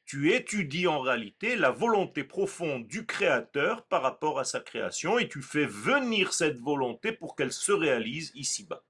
Tu 0.04 0.32
étudies 0.32 0.88
en 0.88 1.00
réalité 1.00 1.54
la 1.56 1.70
volonté 1.70 2.24
profonde 2.24 2.86
du 2.86 3.06
Créateur 3.06 3.86
par 3.86 4.02
rapport 4.02 4.40
à 4.40 4.44
sa 4.44 4.60
création 4.60 5.18
et 5.18 5.28
tu 5.28 5.42
fais 5.42 5.64
venir 5.64 6.32
cette 6.32 6.58
volonté 6.58 7.12
pour 7.12 7.36
qu'elle 7.36 7.52
se 7.52 7.72
réalise 7.72 8.32
ici-bas. 8.34 8.84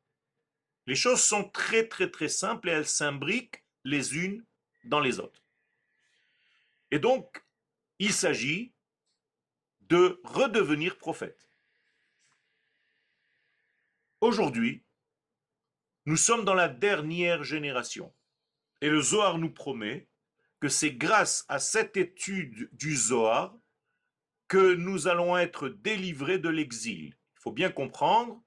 Les 0.87 0.95
choses 0.95 1.23
sont 1.23 1.45
très 1.45 1.87
très 1.87 2.11
très 2.11 2.29
simples 2.29 2.71
et 2.71 2.73
elles 2.73 2.89
s'imbriquent 2.89 3.63
les 3.85 4.17
unes 4.17 4.45
dans 4.85 5.01
les 5.01 5.21
autres. 5.21 5.43
Et 6.91 6.99
donc, 6.99 7.45
il 7.99 8.13
s'agit 8.13 8.73
de 9.83 10.21
redevenir 10.25 10.97
prophète. 10.97 11.49
Aujourd'hui, 14.21 14.83
nous 16.05 16.17
sommes 16.17 16.45
dans 16.45 16.55
la 16.55 16.69
dernière 16.69 17.45
génération. 17.45 18.15
Et 18.81 18.89
le 18.89 19.01
Zohar 19.01 19.39
nous 19.39 19.53
promet 19.53 20.09
que 20.61 20.69
c'est 20.69 20.93
grâce 20.93 21.45
à 21.49 21.59
cette 21.59 21.97
étude 21.97 22.69
du 22.73 22.97
Zohar 22.97 23.57
que 24.49 24.75
nous 24.75 25.07
allons 25.07 25.37
être 25.37 25.69
délivrés 25.69 26.39
de 26.39 26.49
l'exil. 26.49 27.17
Il 27.37 27.41
faut 27.41 27.53
bien 27.53 27.71
comprendre 27.71 28.43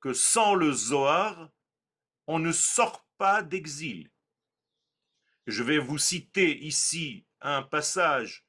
que 0.00 0.12
sans 0.12 0.54
le 0.54 0.72
Zohar, 0.72 1.50
on 2.26 2.38
ne 2.38 2.52
sort 2.52 3.06
pas 3.18 3.42
d'exil. 3.42 4.10
Je 5.46 5.62
vais 5.62 5.78
vous 5.78 5.98
citer 5.98 6.58
ici 6.64 7.26
un 7.40 7.62
passage 7.62 8.46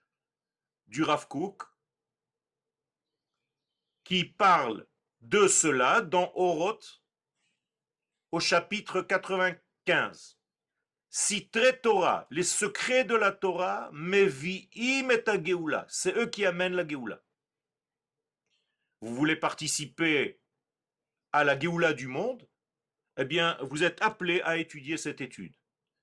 du 0.88 1.04
Rav 1.04 1.28
Kook 1.28 1.64
qui 4.04 4.24
parle 4.24 4.86
de 5.22 5.48
cela 5.48 6.02
dans 6.02 6.32
Oroth 6.36 7.01
au 8.32 8.40
chapitre 8.40 9.02
95. 9.02 10.38
très 11.52 11.80
Torah, 11.82 12.28
les 12.32 12.44
secrets 12.44 13.04
de 13.04 13.16
la 13.16 13.34
Torah, 13.34 13.90
mevi'im 13.92 15.10
et 15.10 15.46
Geoula. 15.46 15.86
C'est 15.90 16.16
eux 16.16 16.28
qui 16.28 16.46
amènent 16.46 16.76
la 16.76 16.88
Geoula. 16.88 17.22
Vous 19.02 19.14
voulez 19.14 19.36
participer 19.36 20.40
à 21.34 21.44
la 21.44 21.60
Geoula 21.60 21.94
du 21.94 22.08
monde? 22.08 22.48
Eh 23.18 23.26
bien, 23.26 23.58
vous 23.62 23.84
êtes 23.84 24.02
appelé 24.02 24.42
à 24.44 24.56
étudier 24.58 24.96
cette 24.96 25.20
étude. 25.20 25.54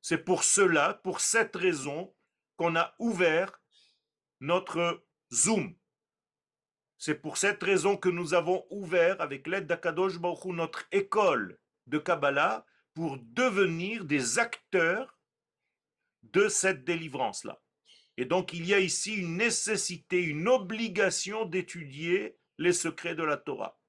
C'est 0.02 0.18
pour 0.18 0.44
cela, 0.44 0.94
pour 1.02 1.20
cette 1.20 1.56
raison, 1.56 2.14
qu'on 2.56 2.76
a 2.76 2.94
ouvert 2.98 3.62
notre 4.40 5.02
Zoom. 5.32 5.74
C'est 6.98 7.14
pour 7.14 7.38
cette 7.38 7.62
raison 7.62 7.96
que 7.96 8.08
nous 8.10 8.34
avons 8.34 8.66
ouvert, 8.70 9.20
avec 9.20 9.46
l'aide 9.46 9.66
d'Akadosh 9.66 10.18
Baruch 10.18 10.44
notre 10.46 10.86
école 10.92 11.58
de 11.88 11.98
Kabbalah 11.98 12.66
pour 12.94 13.18
devenir 13.18 14.04
des 14.04 14.38
acteurs 14.38 15.18
de 16.22 16.48
cette 16.48 16.84
délivrance-là. 16.84 17.60
Et 18.16 18.24
donc, 18.24 18.52
il 18.52 18.66
y 18.66 18.74
a 18.74 18.80
ici 18.80 19.14
une 19.14 19.36
nécessité, 19.36 20.20
une 20.20 20.48
obligation 20.48 21.44
d'étudier 21.44 22.36
les 22.58 22.72
secrets 22.72 23.14
de 23.14 23.22
la 23.22 23.36
Torah. 23.36 23.80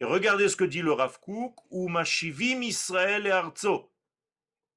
Et 0.00 0.04
regardez 0.04 0.48
ce 0.48 0.56
que 0.56 0.64
dit 0.64 0.82
le 0.82 0.92
Rav 0.92 1.20
Kook, 1.20 1.58
ou 1.70 1.88
Mashivim 1.88 2.62
Israël 2.62 3.26
et 3.26 3.30
Arzo. 3.30 3.92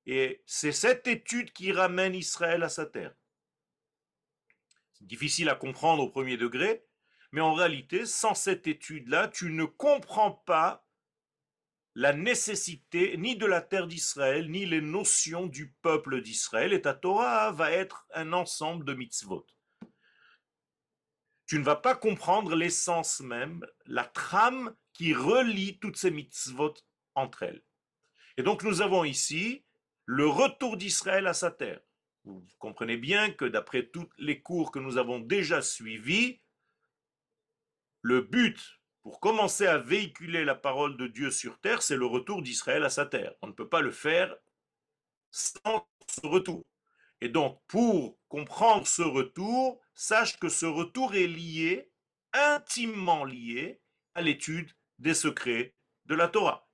Et 0.05 0.43
c'est 0.45 0.71
cette 0.71 1.07
étude 1.07 1.51
qui 1.53 1.71
ramène 1.71 2.13
Israël 2.13 2.61
à 2.63 2.69
sa 2.69 2.85
terre. 2.85 3.15
C'est 4.91 5.07
difficile 5.07 5.49
à 5.49 5.55
comprendre 5.55 6.03
au 6.03 6.09
premier 6.09 6.37
degré, 6.37 6.85
mais 7.31 7.41
en 7.41 7.53
réalité, 7.53 8.05
sans 8.05 8.33
cette 8.33 8.67
étude-là, 8.67 9.29
tu 9.29 9.51
ne 9.51 9.65
comprends 9.65 10.31
pas 10.31 10.84
la 11.95 12.11
nécessité 12.11 13.15
ni 13.17 13.37
de 13.37 13.45
la 13.45 13.61
terre 13.61 13.87
d'Israël, 13.87 14.51
ni 14.51 14.65
les 14.65 14.81
notions 14.81 15.47
du 15.47 15.71
peuple 15.81 16.21
d'Israël. 16.21 16.73
Et 16.73 16.81
ta 16.81 16.93
Torah 16.93 17.51
va 17.53 17.71
être 17.71 18.05
un 18.13 18.33
ensemble 18.33 18.83
de 18.83 18.93
mitzvot. 18.93 19.47
Tu 21.47 21.57
ne 21.57 21.63
vas 21.63 21.77
pas 21.77 21.95
comprendre 21.95 22.55
l'essence 22.55 23.21
même, 23.21 23.65
la 23.85 24.03
trame 24.03 24.75
qui 24.93 25.13
relie 25.13 25.79
toutes 25.79 25.95
ces 25.95 26.11
mitzvot 26.11 26.73
entre 27.13 27.43
elles. 27.43 27.63
Et 28.37 28.43
donc 28.43 28.63
nous 28.63 28.81
avons 28.81 29.05
ici 29.05 29.63
le 30.05 30.27
retour 30.27 30.75
d'Israël 30.75 31.27
à 31.27 31.33
sa 31.33 31.51
terre. 31.51 31.79
Vous 32.25 32.45
comprenez 32.57 32.97
bien 32.97 33.31
que 33.31 33.45
d'après 33.45 33.87
tous 33.87 34.09
les 34.17 34.41
cours 34.41 34.71
que 34.71 34.79
nous 34.79 34.97
avons 34.97 35.19
déjà 35.19 35.61
suivis, 35.61 36.41
le 38.01 38.21
but 38.21 38.59
pour 39.05 39.19
commencer 39.19 39.67
à 39.67 39.77
véhiculer 39.77 40.45
la 40.45 40.55
parole 40.55 40.97
de 40.97 41.05
Dieu 41.05 41.29
sur 41.29 41.59
terre, 41.59 41.83
c'est 41.83 41.95
le 41.95 42.07
retour 42.07 42.41
d'Israël 42.41 42.83
à 42.83 42.89
sa 42.89 43.05
terre. 43.05 43.35
On 43.43 43.47
ne 43.47 43.51
peut 43.51 43.69
pas 43.69 43.81
le 43.81 43.91
faire 43.91 44.35
sans 45.29 45.87
ce 46.09 46.25
retour. 46.25 46.65
Et 47.21 47.29
donc, 47.29 47.61
pour 47.67 48.17
comprendre 48.29 48.87
ce 48.87 49.03
retour, 49.03 49.79
sache 49.93 50.39
que 50.39 50.49
ce 50.49 50.65
retour 50.65 51.13
est 51.13 51.27
lié, 51.27 51.91
intimement 52.33 53.25
lié, 53.25 53.79
à 54.15 54.23
l'étude 54.23 54.71
des 54.97 55.13
secrets 55.13 55.75
de 56.07 56.15
la 56.15 56.27
Torah. 56.27 56.67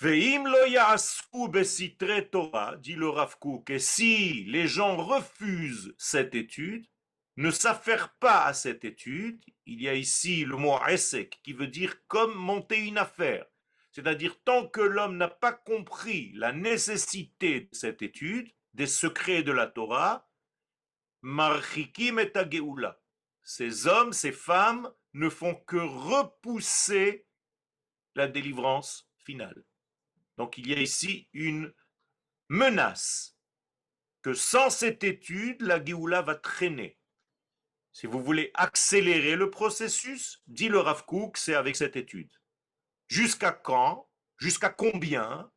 Veim 0.00 0.44
lo 0.44 2.22
Torah, 2.30 2.76
dit 2.76 2.94
le 2.94 3.10
Rav 3.10 3.36
et 3.68 3.78
si 3.78 4.44
les 4.44 4.66
gens 4.66 4.96
refusent 4.96 5.94
cette 5.98 6.34
étude, 6.34 6.86
ne 7.40 7.50
s'affairent 7.50 8.12
pas 8.16 8.44
à 8.44 8.52
cette 8.52 8.84
étude, 8.84 9.42
il 9.64 9.80
y 9.80 9.88
a 9.88 9.94
ici 9.94 10.44
le 10.44 10.56
mot 10.56 10.78
esek 10.86 11.40
qui 11.42 11.54
veut 11.54 11.68
dire 11.68 12.06
comme 12.06 12.34
monter 12.34 12.78
une 12.84 12.98
affaire. 12.98 13.46
C'est-à-dire 13.92 14.38
tant 14.44 14.68
que 14.68 14.82
l'homme 14.82 15.16
n'a 15.16 15.28
pas 15.28 15.54
compris 15.54 16.32
la 16.34 16.52
nécessité 16.52 17.60
de 17.60 17.68
cette 17.74 18.02
étude, 18.02 18.52
des 18.74 18.86
secrets 18.86 19.42
de 19.42 19.52
la 19.52 19.66
Torah, 19.66 20.28
marchikim 21.22 22.18
et 22.18 22.30
Ces 23.42 23.86
hommes, 23.86 24.12
ces 24.12 24.32
femmes 24.32 24.92
ne 25.14 25.30
font 25.30 25.54
que 25.54 25.78
repousser 25.78 27.26
la 28.16 28.28
délivrance 28.28 29.10
finale. 29.16 29.64
Donc 30.36 30.58
il 30.58 30.68
y 30.68 30.74
a 30.74 30.78
ici 30.78 31.30
une 31.32 31.72
menace 32.50 33.34
que 34.20 34.34
sans 34.34 34.68
cette 34.68 35.04
étude, 35.04 35.62
la 35.62 35.82
Géoula 35.82 36.20
va 36.20 36.34
traîner. 36.34 36.99
Si 37.92 38.06
vous 38.06 38.22
voulez 38.22 38.50
accélérer 38.54 39.36
le 39.36 39.50
processus, 39.50 40.42
dit 40.46 40.68
le 40.68 40.78
Rav 40.78 41.04
c'est 41.34 41.54
avec 41.54 41.76
cette 41.76 41.96
étude. 41.96 42.30
Jusqu'à 43.08 43.52
quand? 43.52 44.08
Jusqu'à 44.38 44.70
combien? 44.70 45.50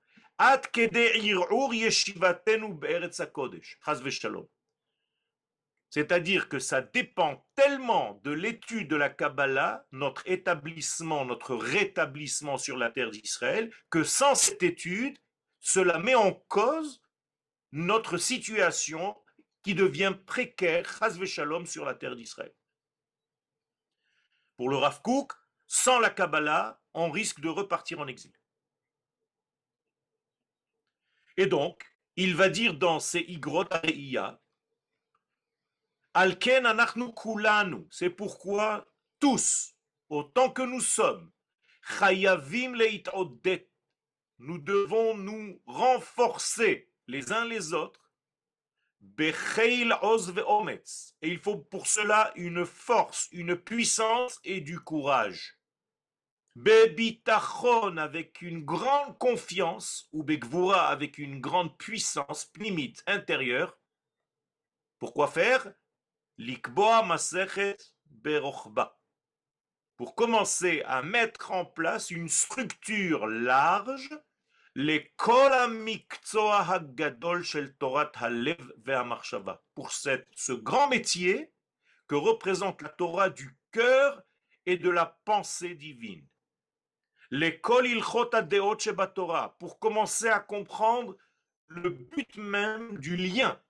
C'est-à-dire 5.90 6.50
que 6.50 6.60
ça 6.60 6.82
dépend 6.82 7.46
tellement 7.56 8.20
de 8.24 8.32
l'étude 8.32 8.88
de 8.88 8.96
la 8.96 9.10
Kabbalah, 9.10 9.86
notre 9.92 10.28
établissement, 10.28 11.24
notre 11.24 11.56
rétablissement 11.56 12.58
sur 12.58 12.78
la 12.78 12.90
terre 12.90 13.12
d'Israël, 13.12 13.72
que 13.92 14.04
sans 14.04 14.34
cette 14.34 14.64
étude, 14.64 15.18
cela 15.60 16.00
met 16.00 16.16
en 16.16 16.34
cause 16.48 17.02
notre 17.72 18.18
situation 18.18 19.16
qui 19.64 19.74
devient 19.74 20.16
précaire, 20.26 20.86
shalom, 21.26 21.66
sur 21.66 21.86
la 21.86 21.96
terre 21.96 22.16
d'Israël. 22.16 22.54
Pour 24.58 24.70
le 24.70 24.78
Rav 24.78 25.02
Kook, 25.02 25.32
sans 25.66 26.00
la 26.00 26.10
Kabbalah, 26.10 26.80
on 26.94 27.10
risque 27.10 27.40
de 27.40 27.50
repartir 27.50 28.00
en 28.00 28.08
exil. 28.08 28.34
Et 31.38 31.48
donc, 31.48 31.84
il 32.16 32.36
va 32.36 32.50
dire 32.50 32.76
dans 32.76 33.00
ces 33.00 33.22
Igrot 33.22 33.66
Areia, 33.72 34.40
Alken 36.14 36.68
anachnu 36.68 37.12
kulanu, 37.16 37.88
c'est 37.90 38.12
pourquoi 38.12 38.86
tous, 39.20 39.74
autant 40.10 40.52
que 40.52 40.62
nous 40.62 40.82
sommes, 40.82 41.32
chayavim 41.82 42.76
odet, 43.14 43.72
nous 44.38 44.60
devons 44.60 45.18
nous 45.18 45.60
renforcer 45.66 46.92
les 47.08 47.32
uns 47.32 47.46
les 47.46 47.74
autres, 47.74 48.03
oz 50.02 50.34
ometz, 50.46 51.16
et 51.22 51.30
il 51.30 51.40
faut 51.40 51.58
pour 51.58 51.88
cela 51.88 52.32
une 52.36 52.66
force, 52.66 53.28
une 53.32 53.56
puissance 53.56 54.40
et 54.44 54.62
du 54.62 54.80
courage. 54.80 55.58
Bebitachon 56.56 57.98
avec 57.98 58.42
une 58.42 58.64
grande 58.64 59.18
confiance, 59.18 60.08
ou 60.12 60.24
Begvura 60.24 60.88
avec 60.88 61.18
une 61.18 61.42
grande 61.42 61.78
puissance, 61.78 62.52
limite 62.58 63.04
intérieure. 63.08 63.78
Pourquoi 65.00 65.28
faire? 65.28 65.74
Likboa 66.38 67.04
Masechet 67.04 67.78
Berochba. 68.06 69.00
Pour 69.98 70.16
commencer 70.16 70.84
à 70.86 71.02
mettre 71.02 71.52
en 71.52 71.66
place 71.66 72.10
une 72.12 72.30
structure 72.30 73.28
large, 73.28 74.10
Pour 74.76 74.82
cette, 79.92 80.28
ce 80.36 80.52
grand 80.52 80.88
métier 80.88 81.54
que 82.08 82.16
représente 82.16 82.82
la 82.82 82.90
Torah 82.90 83.30
du 83.30 83.56
cœur 83.72 84.24
et 84.66 84.78
de 84.78 84.90
la 84.90 85.06
pensée 85.26 85.76
divine. 85.76 86.28
Pour 89.60 89.80
commencer 89.80 90.28
à 90.28 90.40
comprendre 90.40 91.16
le 91.68 91.92
but 91.92 92.36
même 92.38 92.98
du 92.98 93.16
lien 93.16 93.62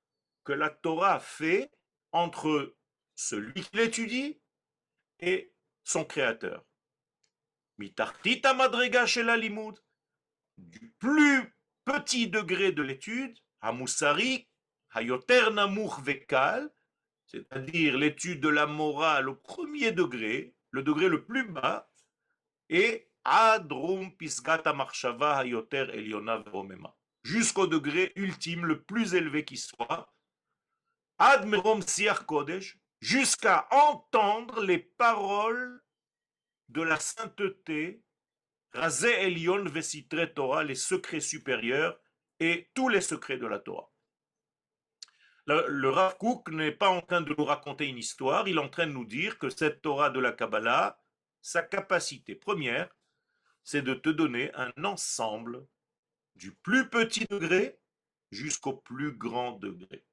que 0.45 0.53
la 0.53 0.69
Torah 0.69 1.19
fait 1.19 1.69
entre 2.13 2.73
celui 3.15 3.61
qui 3.61 3.75
l'étudie 3.75 4.39
et 5.19 5.53
son 5.83 6.05
créateur. 6.05 6.63
Mitartita 7.77 8.53
madrega 8.53 9.05
chez 9.05 9.23
la 9.23 9.35
du 10.57 10.93
plus 10.99 11.53
petit 11.85 12.27
degré 12.27 12.71
de 12.71 12.81
l'étude, 12.81 13.37
Hamusari, 13.61 14.47
Hayoter 14.93 15.51
Namuch 15.51 15.99
Vekal, 16.01 16.69
c'est-à-dire 17.25 17.97
l'étude 17.97 18.41
de 18.41 18.49
la 18.49 18.65
morale 18.65 19.29
au 19.29 19.35
premier 19.35 19.91
degré, 19.91 20.55
le 20.71 20.83
degré 20.83 21.09
le 21.09 21.25
plus 21.25 21.47
bas, 21.47 21.89
et 22.69 23.09
Adrum 23.23 24.15
Pisgata 24.15 24.73
Marshava 24.73 25.37
Hayoter 25.37 25.87
Eliona 25.93 26.37
Veromema, 26.37 26.95
jusqu'au 27.23 27.67
degré 27.67 28.11
ultime, 28.15 28.65
le 28.65 28.81
plus 28.83 29.15
élevé 29.15 29.45
qui 29.45 29.57
soit, 29.57 30.13
Admerom 31.17 31.81
Siach 31.81 32.25
Kodesh, 32.25 32.77
jusqu'à 32.99 33.67
entendre 33.71 34.63
les 34.63 34.79
paroles 34.79 35.81
de 36.69 36.81
la 36.81 36.99
sainteté, 36.99 38.03
Razé 38.73 39.11
Elion 39.25 39.65
Vesitre 39.65 40.25
Torah, 40.33 40.63
les 40.63 40.75
secrets 40.75 41.19
supérieurs 41.19 41.99
et 42.39 42.71
tous 42.73 42.89
les 42.89 43.01
secrets 43.01 43.37
de 43.37 43.45
la 43.45 43.59
Torah. 43.59 43.91
Le, 45.45 45.67
le 45.67 45.89
Rav 45.89 46.17
Kook 46.17 46.49
n'est 46.49 46.71
pas 46.71 46.89
en 46.89 47.01
train 47.01 47.21
de 47.21 47.35
nous 47.37 47.45
raconter 47.45 47.85
une 47.85 47.97
histoire, 47.97 48.47
il 48.47 48.57
est 48.57 48.61
en 48.61 48.69
train 48.69 48.87
de 48.87 48.91
nous 48.91 49.05
dire 49.05 49.37
que 49.37 49.49
cette 49.49 49.81
Torah 49.81 50.09
de 50.09 50.19
la 50.19 50.31
Kabbalah, 50.31 50.99
sa 51.41 51.61
capacité 51.61 52.33
première, 52.33 52.89
c'est 53.63 53.81
de 53.81 53.93
te 53.93 54.09
donner 54.09 54.51
un 54.55 54.71
ensemble 54.83 55.67
du 56.35 56.53
plus 56.55 56.89
petit 56.89 57.25
degré 57.29 57.79
jusqu'au 58.31 58.73
plus 58.73 59.11
grand 59.11 59.51
degré. 59.51 60.03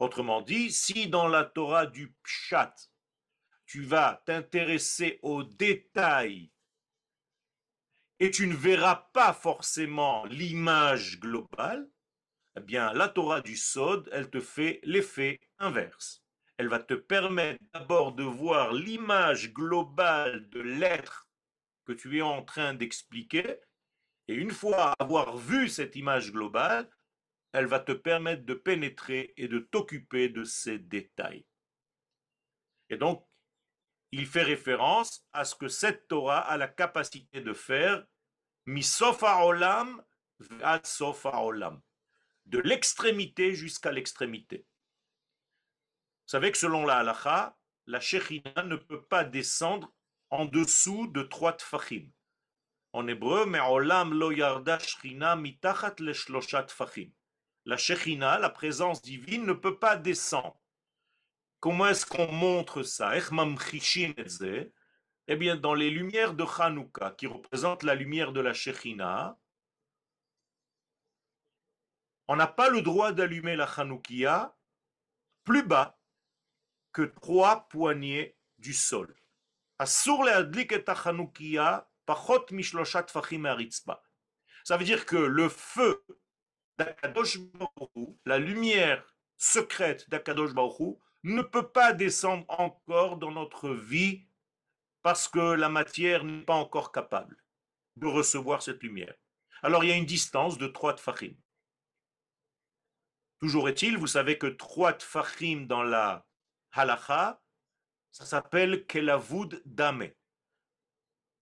Autrement 0.00 0.42
dit, 0.42 0.72
si 0.72 1.08
dans 1.08 1.28
la 1.28 1.44
Torah 1.44 1.86
du 1.86 2.14
Pshat, 2.24 2.74
tu 3.66 3.82
vas 3.82 4.22
t'intéresser 4.26 5.20
aux 5.22 5.44
détails 5.44 6.50
et 8.20 8.30
tu 8.30 8.46
ne 8.46 8.54
verras 8.54 9.08
pas 9.14 9.32
forcément 9.32 10.24
l'image 10.26 11.18
globale, 11.18 11.88
eh 12.56 12.60
bien, 12.60 12.92
la 12.92 13.08
Torah 13.08 13.40
du 13.40 13.56
Sod, 13.56 14.08
elle 14.12 14.28
te 14.28 14.40
fait 14.40 14.80
l'effet 14.82 15.40
inverse. 15.58 16.22
Elle 16.58 16.68
va 16.68 16.78
te 16.78 16.92
permettre 16.94 17.58
d'abord 17.72 18.12
de 18.12 18.22
voir 18.22 18.74
l'image 18.74 19.54
globale 19.54 20.50
de 20.50 20.60
l'être 20.60 21.28
que 21.86 21.92
tu 21.92 22.18
es 22.18 22.22
en 22.22 22.44
train 22.44 22.74
d'expliquer, 22.74 23.58
et 24.28 24.34
une 24.34 24.50
fois 24.50 24.92
avoir 24.98 25.38
vu 25.38 25.68
cette 25.68 25.96
image 25.96 26.30
globale, 26.30 26.88
elle 27.52 27.66
va 27.66 27.80
te 27.80 27.92
permettre 27.92 28.44
de 28.44 28.54
pénétrer 28.54 29.32
et 29.36 29.48
de 29.48 29.58
t'occuper 29.58 30.28
de 30.28 30.44
ces 30.44 30.78
détails. 30.78 31.46
Et 32.90 32.96
donc, 32.96 33.26
il 34.12 34.26
fait 34.26 34.42
référence 34.42 35.26
à 35.32 35.44
ce 35.44 35.54
que 35.54 35.68
cette 35.68 36.08
Torah 36.08 36.40
a 36.40 36.56
la 36.56 36.68
capacité 36.68 37.40
de 37.40 37.52
faire, 37.52 38.04
misofa 38.66 39.44
olam 39.44 40.02
sofa 40.82 41.42
olam, 41.42 41.80
de 42.46 42.58
l'extrémité 42.58 43.54
jusqu'à 43.54 43.92
l'extrémité. 43.92 44.58
Vous 44.58 46.32
savez 46.32 46.52
que 46.52 46.58
selon 46.58 46.84
la 46.86 46.98
halacha, 46.98 47.56
la 47.86 48.00
Shechina 48.00 48.62
ne 48.64 48.76
peut 48.76 49.02
pas 49.02 49.24
descendre 49.24 49.92
en 50.30 50.44
dessous 50.44 51.08
de 51.08 51.22
trois 51.22 51.54
tfachim. 51.54 52.08
En 52.92 53.06
hébreu, 53.06 53.46
olam 53.68 54.14
lo 54.14 54.30
yarda 54.30 54.78
mitachat 55.36 55.94
le 55.98 56.12
tfachim 56.12 57.12
la 57.66 57.76
Shekhinah, 57.76 58.38
la 58.38 58.50
présence 58.50 59.02
divine, 59.02 59.44
ne 59.44 59.52
peut 59.52 59.78
pas 59.78 59.96
descendre. 59.96 60.60
Comment 61.60 61.88
est-ce 61.88 62.06
qu'on 62.06 62.32
montre 62.32 62.82
ça? 62.82 63.12
Eh 65.32 65.36
bien, 65.36 65.54
dans 65.54 65.74
les 65.74 65.90
lumières 65.90 66.34
de 66.34 66.42
Hanouka, 66.42 67.12
qui 67.12 67.28
représentent 67.28 67.84
la 67.84 67.94
lumière 67.94 68.32
de 68.32 68.40
la 68.40 68.52
Shekhinah, 68.52 69.38
on 72.26 72.34
n'a 72.34 72.48
pas 72.48 72.68
le 72.68 72.82
droit 72.82 73.12
d'allumer 73.12 73.54
la 73.54 73.66
Hanoukia 73.66 74.56
plus 75.44 75.62
bas 75.62 76.00
que 76.92 77.02
trois 77.02 77.68
poignées 77.68 78.36
du 78.58 78.72
sol. 78.72 79.14
Ça 79.78 79.86
veut 84.76 84.84
dire 84.84 85.06
que 85.06 85.16
le 85.16 85.48
feu 85.48 86.04
la 88.26 88.38
lumière 88.38 89.14
secrète 89.36 90.10
d'Akadosh 90.10 90.54
Baruch 90.54 90.98
ne 91.22 91.42
peut 91.42 91.70
pas 91.70 91.92
descendre 91.92 92.46
encore 92.48 93.16
dans 93.16 93.30
notre 93.30 93.70
vie 93.70 94.26
parce 95.02 95.28
que 95.28 95.54
la 95.54 95.68
matière 95.68 96.24
n'est 96.24 96.44
pas 96.44 96.54
encore 96.54 96.92
capable 96.92 97.36
de 97.96 98.06
recevoir 98.06 98.62
cette 98.62 98.82
lumière. 98.82 99.14
Alors 99.62 99.84
il 99.84 99.90
y 99.90 99.92
a 99.92 99.96
une 99.96 100.06
distance 100.06 100.58
de 100.58 100.66
trois 100.66 100.94
tfachim. 100.94 101.34
Toujours 103.38 103.68
est-il, 103.68 103.96
vous 103.96 104.06
savez 104.06 104.38
que 104.38 104.46
trois 104.46 104.92
tfachim 104.92 105.66
dans 105.66 105.82
la 105.82 106.26
halacha, 106.72 107.40
ça 108.10 108.26
s'appelle 108.26 108.86
kelavud 108.86 109.62
dame. 109.64 110.10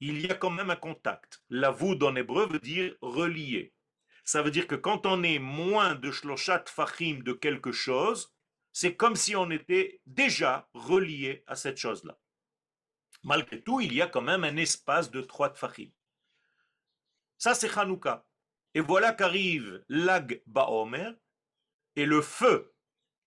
Il 0.00 0.24
y 0.24 0.30
a 0.30 0.34
quand 0.34 0.50
même 0.50 0.70
un 0.70 0.76
contact. 0.76 1.42
Lavud 1.48 2.00
en 2.02 2.14
hébreu 2.14 2.46
veut 2.46 2.60
dire 2.60 2.94
relié. 3.00 3.74
Ça 4.24 4.42
veut 4.42 4.50
dire 4.50 4.66
que 4.66 4.76
quand 4.76 5.06
on 5.06 5.22
est 5.22 5.40
moins 5.40 5.94
de 5.94 6.12
shloshat 6.12 6.64
fachim 6.66 7.20
de 7.24 7.32
quelque 7.32 7.72
chose, 7.72 8.32
c'est 8.72 8.94
comme 8.94 9.16
si 9.16 9.34
on 9.34 9.50
était 9.50 10.00
déjà 10.06 10.68
relié 10.72 11.42
à 11.46 11.56
cette 11.56 11.78
chose-là. 11.78 12.16
Malgré 13.22 13.62
tout, 13.62 13.80
il 13.80 13.92
y 13.92 14.02
a 14.02 14.06
quand 14.06 14.22
même 14.22 14.44
un 14.44 14.56
espace 14.56 15.10
de 15.10 15.20
trois 15.20 15.50
tfachim. 15.50 15.90
Ça, 17.36 17.54
c'est 17.54 17.76
Hanouka. 17.76 18.26
Et 18.74 18.80
voilà 18.80 19.12
qu'arrive 19.12 19.84
l'Ag 19.88 20.42
Baomer, 20.46 21.12
et 21.96 22.06
le 22.06 22.22
feu 22.22 22.74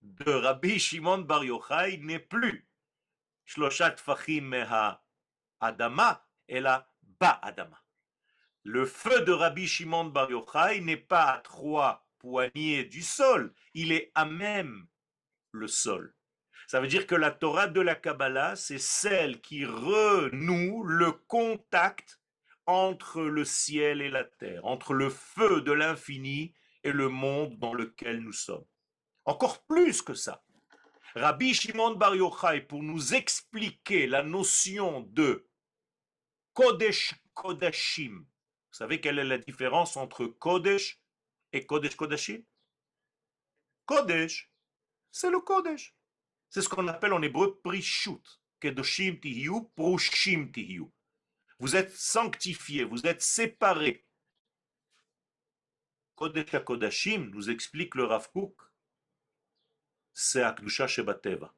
de 0.02 0.32
Rabbi 0.32 0.80
Shimon 0.80 1.20
Bar 1.20 1.44
Yochai 1.44 1.98
n'est 1.98 2.20
plus 2.20 2.68
Shloshat 3.46 3.98
Fachim 3.98 4.42
Meha 4.42 5.04
Adama, 5.60 6.26
et 6.48 6.60
la 6.60 6.90
Ba 7.02 7.40
Adama. 7.42 7.84
le 8.64 8.86
feu 8.86 9.22
de 9.22 9.32
Rabbi 9.32 9.68
Shimon 9.68 10.06
Bar 10.06 10.30
Yochai 10.32 10.82
n'est 10.82 10.98
pas 10.98 11.34
à 11.34 11.40
trois 11.40 12.08
poignées 12.20 12.86
du 12.86 13.02
sol, 13.02 13.54
il 13.74 13.92
est 13.92 14.12
à 14.16 14.26
même 14.26 14.88
le 15.52 15.68
sol. 15.68 16.16
Ça 16.72 16.80
veut 16.80 16.88
dire 16.88 17.06
que 17.06 17.16
la 17.16 17.32
Torah 17.32 17.68
de 17.68 17.82
la 17.82 17.96
Kabbalah, 17.96 18.56
c'est 18.56 18.78
celle 18.78 19.42
qui 19.42 19.66
renoue 19.66 20.86
le 20.86 21.12
contact 21.12 22.22
entre 22.66 23.24
le 23.24 23.44
ciel 23.44 24.02
et 24.02 24.10
la 24.10 24.24
terre, 24.24 24.64
entre 24.66 24.94
le 24.94 25.10
feu 25.10 25.60
de 25.64 25.74
l'infini 25.74 26.56
et 26.86 26.94
le 26.94 27.10
monde 27.10 27.60
dans 27.60 27.74
lequel 27.74 28.22
nous 28.22 28.32
sommes. 28.32 28.64
Encore 29.26 29.66
plus 29.66 30.02
que 30.02 30.14
ça. 30.14 30.46
Rabbi 31.14 31.54
Shimon 31.54 31.96
Bar 31.96 32.16
Yochai, 32.16 32.62
pour 32.62 32.82
nous 32.82 33.16
expliquer 33.16 34.08
la 34.08 34.24
notion 34.24 35.02
de 35.10 35.46
Kodesh 36.54 37.16
Kodashim, 37.34 38.20
vous 38.20 38.78
savez 38.78 39.02
quelle 39.02 39.20
est 39.20 39.26
la 39.26 39.40
différence 39.40 39.98
entre 39.98 40.26
Kodesh 40.26 41.02
et 41.52 41.66
Kodesh 41.66 41.98
Kodashim? 41.98 42.42
Kodesh, 43.86 44.50
c'est 45.12 45.30
le 45.30 45.42
Kodesh. 45.42 45.94
C'est 46.52 46.62
ce 46.62 46.70
qu'on 46.70 46.88
appelle 46.90 47.14
en 47.14 47.22
hébreu 47.22 47.60
Prishut. 47.64 48.22
Kedoshim 48.60 49.16
tihiu, 49.20 49.70
Prushim. 49.76 50.52
Vous 51.58 51.76
êtes 51.76 51.96
sanctifiés, 51.96 52.84
vous 52.84 53.08
êtes 53.08 53.22
séparés. 53.22 54.06
Kodesh 56.16 56.64
Kodashim, 56.64 57.32
nous 57.32 57.50
explique 57.50 57.96
le 57.96 58.04
Rav 58.04 58.28
c'est 60.14 60.44
Akdusha 60.44 60.88
Shebateva. 60.88 61.56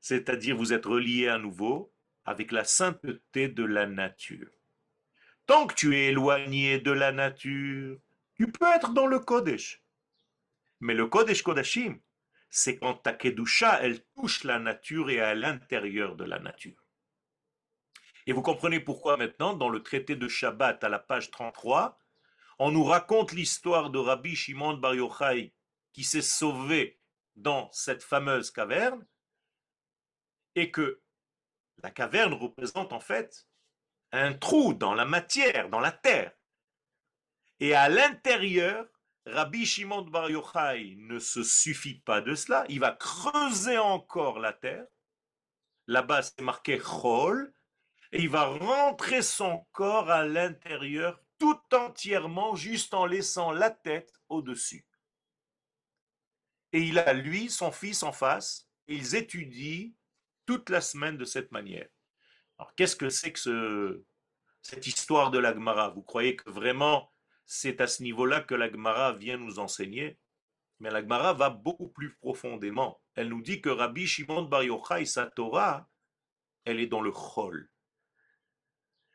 C'est-à-dire 0.00 0.56
vous 0.56 0.72
êtes 0.72 0.84
relié 0.84 1.28
à 1.28 1.38
nouveau 1.38 1.94
avec 2.24 2.50
la 2.50 2.64
sainteté 2.64 3.48
de 3.48 3.62
la 3.64 3.86
nature. 3.86 4.50
Tant 5.46 5.68
que 5.68 5.74
tu 5.74 5.96
es 5.96 6.08
éloigné 6.08 6.80
de 6.80 6.90
la 6.90 7.12
nature, 7.12 7.98
tu 8.34 8.50
peux 8.50 8.66
être 8.74 8.92
dans 8.92 9.06
le 9.06 9.20
Kodesh. 9.20 9.82
Mais 10.80 10.94
le 10.94 11.06
Kodesh 11.06 11.42
Kodashim, 11.42 12.00
c'est 12.50 12.78
quand 12.78 12.94
ta 12.94 13.12
Kedusha, 13.12 13.80
elle 13.80 14.04
touche 14.16 14.44
la 14.44 14.58
nature 14.58 15.08
et 15.08 15.20
à 15.20 15.34
l'intérieur 15.34 16.16
de 16.16 16.24
la 16.24 16.40
nature. 16.40 16.84
Et 18.26 18.32
vous 18.32 18.42
comprenez 18.42 18.80
pourquoi 18.80 19.16
maintenant, 19.16 19.54
dans 19.54 19.68
le 19.68 19.82
traité 19.82 20.16
de 20.16 20.28
Shabbat 20.28 20.82
à 20.84 20.88
la 20.88 20.98
page 20.98 21.30
33, 21.30 21.98
on 22.58 22.70
nous 22.70 22.84
raconte 22.84 23.32
l'histoire 23.32 23.90
de 23.90 23.98
Rabbi 23.98 24.36
Shimon 24.36 24.74
Bar 24.74 24.94
Yochai 24.94 25.54
qui 25.92 26.04
s'est 26.04 26.22
sauvé 26.22 27.00
dans 27.36 27.70
cette 27.72 28.02
fameuse 28.02 28.50
caverne 28.50 29.06
et 30.54 30.70
que 30.70 31.00
la 31.82 31.90
caverne 31.90 32.34
représente 32.34 32.92
en 32.92 33.00
fait 33.00 33.46
un 34.12 34.34
trou 34.34 34.74
dans 34.74 34.92
la 34.92 35.04
matière, 35.04 35.70
dans 35.70 35.80
la 35.80 35.92
terre. 35.92 36.32
Et 37.60 37.74
à 37.74 37.88
l'intérieur, 37.88 38.86
Rabbi 39.26 39.66
Shimon 39.66 40.02
Bar 40.02 40.30
Yochai 40.30 40.96
ne 40.98 41.18
se 41.18 41.42
suffit 41.42 42.00
pas 42.00 42.20
de 42.20 42.34
cela, 42.34 42.64
il 42.68 42.80
va 42.80 42.92
creuser 42.92 43.78
encore 43.78 44.38
la 44.38 44.52
terre. 44.52 44.86
Là-bas, 45.86 46.22
c'est 46.22 46.40
marqué 46.40 46.78
Chol, 46.78 47.52
et 48.12 48.22
il 48.22 48.28
va 48.28 48.46
rentrer 48.46 49.22
son 49.22 49.66
corps 49.72 50.10
à 50.10 50.24
l'intérieur 50.24 51.20
tout 51.38 51.60
entièrement, 51.72 52.54
juste 52.54 52.94
en 52.94 53.06
laissant 53.06 53.50
la 53.50 53.70
tête 53.70 54.12
au-dessus. 54.28 54.86
Et 56.72 56.80
il 56.80 56.98
a 56.98 57.12
lui, 57.12 57.50
son 57.50 57.72
fils 57.72 58.02
en 58.02 58.12
face, 58.12 58.68
et 58.88 58.94
ils 58.94 59.16
étudient 59.16 59.90
toute 60.46 60.70
la 60.70 60.80
semaine 60.80 61.16
de 61.16 61.24
cette 61.24 61.52
manière. 61.52 61.88
Alors 62.58 62.74
qu'est-ce 62.74 62.96
que 62.96 63.08
c'est 63.08 63.32
que 63.32 63.38
ce, 63.38 64.04
cette 64.62 64.86
histoire 64.86 65.30
de 65.30 65.38
l'Agmara 65.38 65.90
Vous 65.90 66.02
croyez 66.02 66.36
que 66.36 66.50
vraiment 66.50 67.09
c'est 67.52 67.80
à 67.80 67.88
ce 67.88 68.04
niveau-là 68.04 68.42
que 68.42 68.54
l'Agmara 68.54 69.12
vient 69.14 69.36
nous 69.36 69.58
enseigner 69.58 70.20
Mais 70.78 70.88
l'Agmara 70.88 71.32
va 71.32 71.50
beaucoup 71.50 71.88
plus 71.88 72.14
profondément. 72.14 73.02
Elle 73.16 73.28
nous 73.28 73.42
dit 73.42 73.60
que 73.60 73.68
Rabbi 73.68 74.06
Shimon 74.06 74.42
Bar 74.42 74.62
Yochai, 74.62 75.04
sa 75.04 75.26
Torah, 75.26 75.88
elle 76.64 76.78
est 76.78 76.86
dans 76.86 77.00
le 77.00 77.10
chol. 77.10 77.68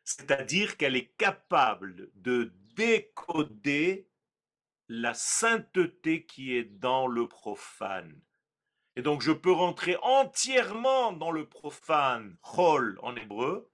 C'est-à-dire 0.04 0.76
qu'elle 0.76 0.98
est 0.98 1.16
capable 1.16 2.12
de 2.16 2.52
décoder 2.76 4.10
la 4.90 5.14
sainteté 5.14 6.26
qui 6.26 6.58
est 6.58 6.66
dans 6.66 7.08
le 7.08 7.30
profane. 7.30 8.22
Et 8.98 9.02
donc 9.02 9.22
je 9.22 9.32
peux 9.32 9.54
rentrer 9.54 9.96
entièrement 10.02 11.14
dans 11.14 11.32
le 11.32 11.48
profane, 11.48 12.38
chol 12.42 13.00
en 13.02 13.16
hébreu, 13.16 13.72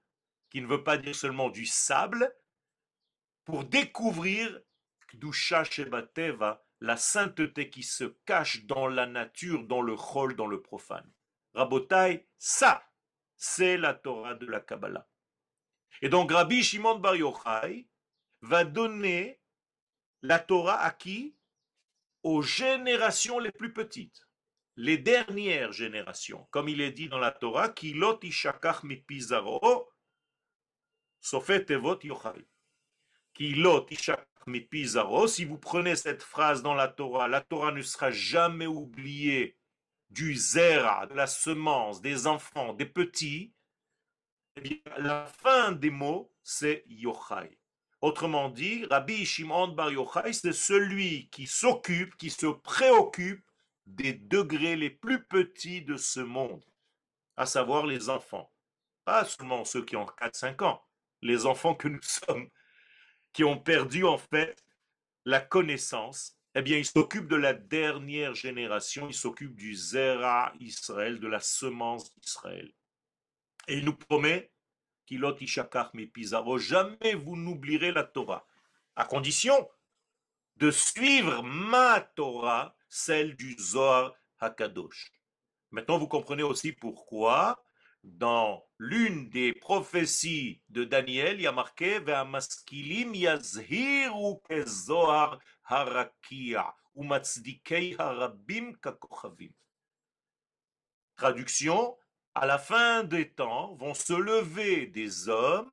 qui 0.50 0.60
ne 0.60 0.68
veut 0.68 0.84
pas 0.84 0.98
dire 0.98 1.16
seulement 1.16 1.50
du 1.50 1.66
sable, 1.66 2.32
pour 3.44 3.64
découvrir 3.64 4.60
Kdusha 5.08 5.64
Shebateva, 5.64 6.64
la 6.80 6.96
sainteté 6.96 7.70
qui 7.70 7.82
se 7.82 8.04
cache 8.24 8.64
dans 8.64 8.88
la 8.88 9.06
nature, 9.06 9.64
dans 9.64 9.82
le 9.82 9.96
chol, 9.96 10.34
dans 10.34 10.46
le 10.46 10.60
profane. 10.60 11.10
Rabotai, 11.54 12.28
ça, 12.38 12.84
c'est 13.36 13.76
la 13.76 13.94
Torah 13.94 14.34
de 14.34 14.46
la 14.46 14.60
Kabbalah. 14.60 15.08
Et 16.00 16.08
donc 16.08 16.32
Rabbi 16.32 16.62
Shimon 16.62 16.98
Bar 16.98 17.16
Yochai 17.16 17.88
va 18.40 18.64
donner 18.64 19.40
la 20.22 20.38
Torah 20.38 20.80
à 20.80 20.90
qui? 20.90 21.36
Aux 22.24 22.42
générations 22.42 23.40
les 23.40 23.50
plus 23.50 23.72
petites, 23.72 24.28
les 24.76 24.96
dernières 24.96 25.72
générations. 25.72 26.46
Comme 26.52 26.68
il 26.68 26.80
est 26.80 26.92
dit 26.92 27.08
dans 27.08 27.18
la 27.18 27.32
Torah, 27.32 27.68
qui 27.68 27.94
lot 27.94 28.20
ishakach 28.22 28.84
mi 28.84 28.96
pizaro, 28.96 29.90
sofet 31.20 31.66
evot 31.70 31.98
yochai. 32.04 32.46
Qui 33.31 33.31
lot 33.31 33.31
ishakach 33.31 33.31
mi 33.31 33.31
pizaro, 33.31 33.31
si 35.28 35.44
vous 35.44 35.58
prenez 35.58 35.96
cette 35.96 36.22
phrase 36.22 36.62
dans 36.62 36.74
la 36.74 36.88
Torah, 36.88 37.28
la 37.28 37.40
Torah 37.40 37.72
ne 37.72 37.82
sera 37.82 38.10
jamais 38.10 38.66
oubliée 38.66 39.56
du 40.10 40.34
zera, 40.34 41.06
de 41.06 41.14
la 41.14 41.26
semence, 41.26 42.00
des 42.00 42.26
enfants, 42.26 42.74
des 42.74 42.86
petits. 42.86 43.52
Eh 44.56 44.82
la 44.98 45.26
fin 45.26 45.72
des 45.72 45.90
mots, 45.90 46.30
c'est 46.42 46.84
yochai. 46.86 47.58
Autrement 48.02 48.50
dit, 48.50 48.84
Rabbi 48.86 49.24
Shimon 49.24 49.68
Bar 49.68 49.92
Yochai, 49.92 50.32
c'est 50.32 50.52
celui 50.52 51.28
qui 51.30 51.46
s'occupe, 51.46 52.16
qui 52.16 52.30
se 52.30 52.46
préoccupe 52.46 53.44
des 53.86 54.12
degrés 54.12 54.76
les 54.76 54.90
plus 54.90 55.24
petits 55.24 55.82
de 55.82 55.96
ce 55.96 56.20
monde, 56.20 56.64
à 57.36 57.46
savoir 57.46 57.86
les 57.86 58.08
enfants. 58.10 58.52
Pas 59.04 59.24
seulement 59.24 59.64
ceux 59.64 59.84
qui 59.84 59.96
ont 59.96 60.04
4-5 60.04 60.64
ans, 60.64 60.84
les 61.22 61.46
enfants 61.46 61.74
que 61.74 61.88
nous 61.88 62.02
sommes, 62.02 62.48
qui 63.32 63.44
ont 63.44 63.58
perdu 63.58 64.04
en 64.04 64.18
fait 64.18 64.64
la 65.24 65.40
connaissance, 65.40 66.36
eh 66.54 66.62
bien, 66.62 66.76
il 66.76 66.84
s'occupe 66.84 67.28
de 67.28 67.36
la 67.36 67.54
dernière 67.54 68.34
génération, 68.34 69.08
il 69.08 69.14
s'occupe 69.14 69.54
du 69.54 69.74
Zera 69.74 70.52
Israël, 70.60 71.18
de 71.18 71.28
la 71.28 71.40
semence 71.40 72.14
d'Israël. 72.18 72.72
Et 73.68 73.78
il 73.78 73.84
nous 73.84 73.96
promet 73.96 74.52
Jamais 76.58 77.14
vous 77.14 77.36
n'oublierez 77.36 77.92
la 77.92 78.04
Torah, 78.04 78.46
à 78.96 79.04
condition 79.04 79.68
de 80.56 80.70
suivre 80.70 81.42
ma 81.42 82.00
Torah, 82.00 82.74
celle 82.88 83.36
du 83.36 83.56
Zohar 83.58 84.14
Hakadosh. 84.38 85.12
Maintenant, 85.70 85.98
vous 85.98 86.08
comprenez 86.08 86.42
aussi 86.42 86.72
pourquoi, 86.72 87.62
dans 88.02 88.66
l'une 88.78 89.30
des 89.30 89.52
prophéties 89.52 90.62
de 90.68 90.84
Daniel, 90.84 91.36
il 91.36 91.42
y 91.42 91.46
a 91.46 91.52
marqué 91.52 92.00
Ve'amaskilim 92.00 93.14
yazhiru 93.14 94.40
kezohar 94.48 95.38
harakia 95.64 96.74
umatzdikei 96.94 97.96
harabim 97.98 98.76
kakochavim. 98.78 99.52
Traduction 101.16 101.96
à 102.34 102.46
la 102.46 102.58
fin 102.58 103.04
des 103.04 103.30
temps, 103.30 103.74
vont 103.74 103.94
se 103.94 104.12
lever 104.12 104.86
des 104.86 105.28
hommes 105.28 105.70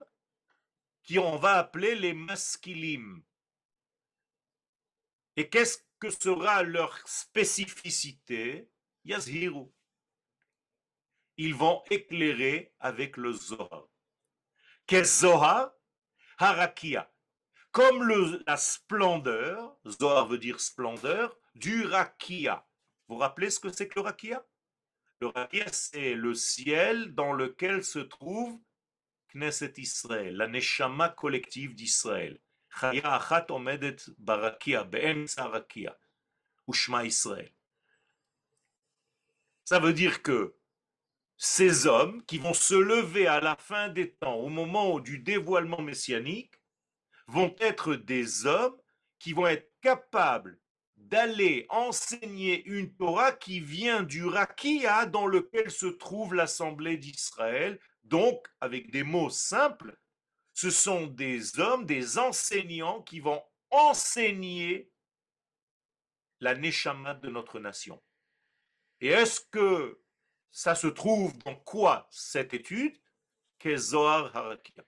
qui 1.04 1.18
on 1.18 1.38
va 1.38 1.58
appeler 1.58 1.96
les 1.96 2.14
masculimes. 2.14 3.24
Et 5.36 5.50
qu'est-ce 5.50 5.80
que 6.00 6.10
sera 6.10 6.64
leur 6.64 6.98
spécificité? 7.08 8.70
Yazhiru. 9.06 9.72
Ils 11.42 11.56
vont 11.56 11.82
éclairer 11.90 12.76
avec 12.82 13.16
le 13.16 13.32
Zohar. 13.32 13.88
Qu'est-ce 14.86 15.22
Zohar? 15.22 15.72
Harakia. 16.38 17.10
Comme 17.72 18.06
la 18.46 18.58
splendeur, 18.58 19.78
Zohar 19.88 20.28
veut 20.28 20.38
dire 20.38 20.60
splendeur, 20.60 21.34
du 21.56 21.86
Rakia. 21.86 22.68
Vous 23.08 23.16
vous 23.16 23.22
rappelez 23.22 23.50
ce 23.52 23.62
que 23.62 23.72
c'est 23.72 23.88
que 23.88 24.00
le 24.00 24.02
Rakia? 24.02 24.46
Le 25.22 25.28
Rakia, 25.28 25.72
c'est 25.72 26.14
le 26.14 26.34
ciel 26.34 27.16
dans 27.16 27.32
lequel 27.32 27.86
se 27.86 28.00
trouve 28.00 28.60
Knesset 29.34 29.76
Israël, 29.78 30.36
la 30.36 30.48
Neshama 30.50 31.08
collective 31.08 31.74
d'Israël. 31.74 32.42
Chaya 32.82 33.14
achat 33.16 33.46
omedet 33.50 33.96
barakia, 34.18 34.86
Israël. 37.06 37.54
Ça 39.64 39.80
veut 39.80 39.94
dire 39.94 40.22
que 40.22 40.59
ces 41.42 41.88
hommes 41.88 42.22
qui 42.26 42.38
vont 42.38 42.54
se 42.54 42.76
lever 42.76 43.26
à 43.26 43.40
la 43.40 43.56
fin 43.56 43.88
des 43.88 44.12
temps, 44.12 44.36
au 44.36 44.50
moment 44.50 45.00
du 45.00 45.20
dévoilement 45.20 45.82
messianique, 45.82 46.54
vont 47.28 47.56
être 47.62 47.96
des 47.96 48.46
hommes 48.46 48.76
qui 49.20 49.32
vont 49.32 49.48
être 49.48 49.72
capables 49.82 50.60
d'aller 50.98 51.66
enseigner 51.70 52.66
une 52.66 52.94
Torah 52.94 53.32
qui 53.32 53.62
vient 53.62 54.04
du 54.04 54.26
Rakia 54.26 55.06
dans 55.06 55.28
lequel 55.28 55.72
se 55.72 55.86
trouve 55.86 56.36
l'Assemblée 56.36 56.98
d'Israël. 56.98 57.80
Donc, 58.04 58.46
avec 58.60 58.92
des 58.92 59.04
mots 59.04 59.30
simples, 59.30 59.98
ce 60.54 60.70
sont 60.70 61.08
des 61.08 61.58
hommes, 61.58 61.86
des 61.86 62.18
enseignants 62.18 63.02
qui 63.02 63.22
vont 63.22 63.42
enseigner 63.70 64.92
la 66.42 66.54
Neshama 66.54 67.14
de 67.14 67.30
notre 67.30 67.60
nation. 67.60 68.04
Et 69.00 69.08
est-ce 69.08 69.40
que 69.40 69.99
ça 70.52 70.76
se 70.76 70.88
trouve 70.88 71.38
dans 71.40 71.56
quoi 71.56 72.08
cette 72.12 72.54
étude? 72.54 72.98
Kezoar 73.60 74.36
Harakia. 74.36 74.84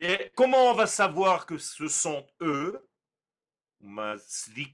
Et 0.00 0.32
comment 0.34 0.70
on 0.70 0.74
va 0.74 0.86
savoir 0.86 1.44
que 1.46 1.58
ce 1.58 1.88
sont 1.88 2.26
eux? 2.40 2.86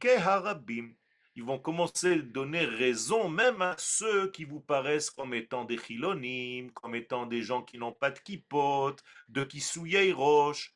Harabim. 0.04 0.94
Ils 1.34 1.44
vont 1.44 1.58
commencer 1.58 2.12
à 2.14 2.18
donner 2.18 2.64
raison 2.64 3.28
même 3.28 3.60
à 3.60 3.74
ceux 3.76 4.30
qui 4.30 4.44
vous 4.44 4.60
paraissent 4.60 5.10
comme 5.10 5.34
étant 5.34 5.64
des 5.64 5.76
chilonim, 5.76 6.70
comme 6.72 6.94
étant 6.94 7.26
des 7.26 7.42
gens 7.42 7.62
qui 7.62 7.76
n'ont 7.76 7.92
pas 7.92 8.10
de 8.10 8.18
kippot, 8.18 8.96
de 9.28 9.44
kisuyei 9.44 10.12
roche. 10.12 10.74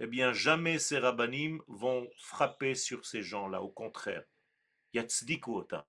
Eh 0.00 0.06
bien, 0.06 0.32
jamais 0.32 0.78
ces 0.78 0.98
rabbinim 0.98 1.62
vont 1.66 2.10
frapper 2.18 2.74
sur 2.74 3.06
ces 3.06 3.22
gens-là. 3.22 3.62
Au 3.62 3.70
contraire, 3.70 4.24
yatsdikuota. 4.92 5.86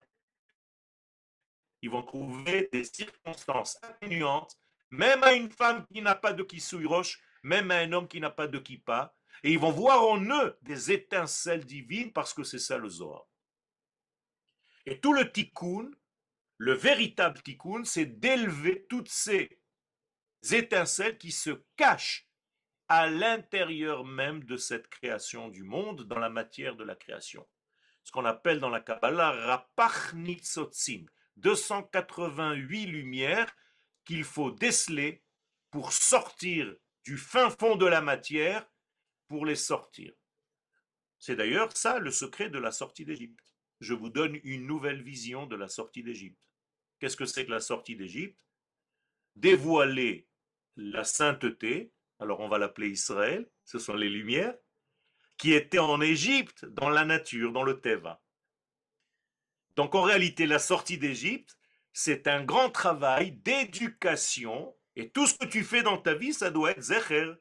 Ils 1.84 1.89
vont 1.89 2.02
trouver 2.02 2.69
des 2.72 2.86
circonstances 2.86 3.78
atténuantes, 3.84 4.58
même 4.89 5.22
à 5.22 5.34
une 5.34 5.52
femme 5.52 5.86
qui 5.93 6.02
n'a 6.02 6.15
pas 6.15 6.32
de 6.32 6.41
kisui 6.41 6.86
roche, 6.86 7.19
même 7.43 7.72
à 7.72 7.80
un 7.80 7.91
homme 7.91 8.08
qui 8.08 8.22
n'a 8.22 8.30
pas 8.30 8.48
de 8.48 8.58
kippa, 8.58 9.13
et 9.43 9.52
ils 9.52 9.60
vont 9.60 9.72
voir 9.72 10.02
en 10.02 10.24
eux 10.24 10.58
des 10.62 10.93
étincelles 10.93 11.65
divines 11.65 12.13
parce 12.13 12.34
que 12.34 12.43
c'est 12.43 12.60
ça 12.60 12.78
le 12.78 12.88
Zohar. 12.88 13.26
Et 14.86 15.02
tout 15.02 15.12
le 15.12 15.30
tikkun, 15.30 15.91
le 16.58 16.74
véritable 16.74 17.41
tikkun, 17.41 17.84
c'est 17.84 18.06
d'élever 18.06 18.86
toutes 18.89 19.10
ces 19.10 19.60
étincelles 20.54 21.17
qui 21.17 21.34
se 21.34 21.65
cachent 21.76 22.30
à 22.88 23.10
l'intérieur 23.10 24.06
même 24.06 24.46
de 24.46 24.56
cette 24.56 24.88
création 24.88 25.50
du 25.50 25.63
monde, 25.63 26.04
dans 26.04 26.19
la 26.19 26.30
matière 26.30 26.78
de 26.78 26.86
la 26.86 26.96
création. 26.96 27.46
Ce 28.04 28.12
qu'on 28.12 28.24
appelle 28.24 28.62
dans 28.62 28.69
la 28.69 28.80
Kabbalah 28.80 29.32
Rapach 29.32 30.13
288 31.38 32.86
lumières 32.86 33.54
qu'il 34.06 34.24
faut 34.24 34.52
déceler 34.52 35.24
pour 35.72 35.91
sortir 35.91 36.76
du 37.04 37.17
fin 37.17 37.50
fond 37.50 37.76
de 37.76 37.86
la 37.86 38.02
matière 38.02 38.67
pour 39.28 39.46
les 39.46 39.56
sortir. 39.56 40.13
C'est 41.19 41.36
d'ailleurs 41.36 41.76
ça 41.76 42.00
le 42.00 42.12
secret 42.12 42.50
de 42.50 42.60
la 42.60 42.72
sortie 42.72 43.06
d'Égypte. 43.06 43.39
Je 43.80 43.93
vous 43.93 44.10
donne 44.10 44.39
une 44.43 44.67
nouvelle 44.67 45.02
vision 45.02 45.46
de 45.46 45.56
la 45.56 45.67
sortie 45.67 46.04
d'Égypte. 46.04 46.39
Qu'est-ce 47.00 47.17
que 47.17 47.26
c'est 47.26 47.46
que 47.46 47.52
la 47.52 47.60
sortie 47.60 47.96
d'Égypte? 47.96 48.39
Dévoiler 49.36 50.28
la 50.76 51.04
sainteté, 51.04 51.91
alors 52.19 52.39
on 52.39 52.48
va 52.48 52.58
l'appeler 52.58 52.89
Israël, 52.89 53.50
ce 53.65 53.80
sont 53.80 53.96
les 53.96 54.10
lumières, 54.10 54.56
qui 55.38 55.54
étaient 55.54 55.80
en 55.80 56.00
Égypte, 56.00 56.65
dans 56.65 56.89
la 56.89 57.04
nature, 57.04 57.52
dans 57.52 57.63
le 57.63 57.82
Teva. 57.82 58.23
Donc 59.76 59.96
en 59.96 60.02
réalité, 60.02 60.46
la 60.46 60.60
sortie 60.60 60.98
d'Égypte, 60.98 61.58
c'est 61.94 62.28
un 62.28 62.44
grand 62.44 62.70
travail 62.70 63.32
d'éducation, 63.32 64.76
et 64.96 65.10
tout 65.10 65.28
ce 65.28 65.36
que 65.36 65.46
tu 65.46 65.64
fais 65.64 65.84
dans 65.84 65.98
ta 65.98 66.14
vie, 66.14 66.34
ça 66.34 66.52
doit 66.52 66.72
être 66.72 66.82
Zecher, 66.82 67.34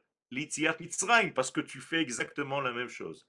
parce 1.35 1.51
que 1.51 1.61
tu 1.61 1.79
fais 1.79 2.01
exactement 2.01 2.59
la 2.59 2.71
même 2.71 2.89
chose. 2.89 3.27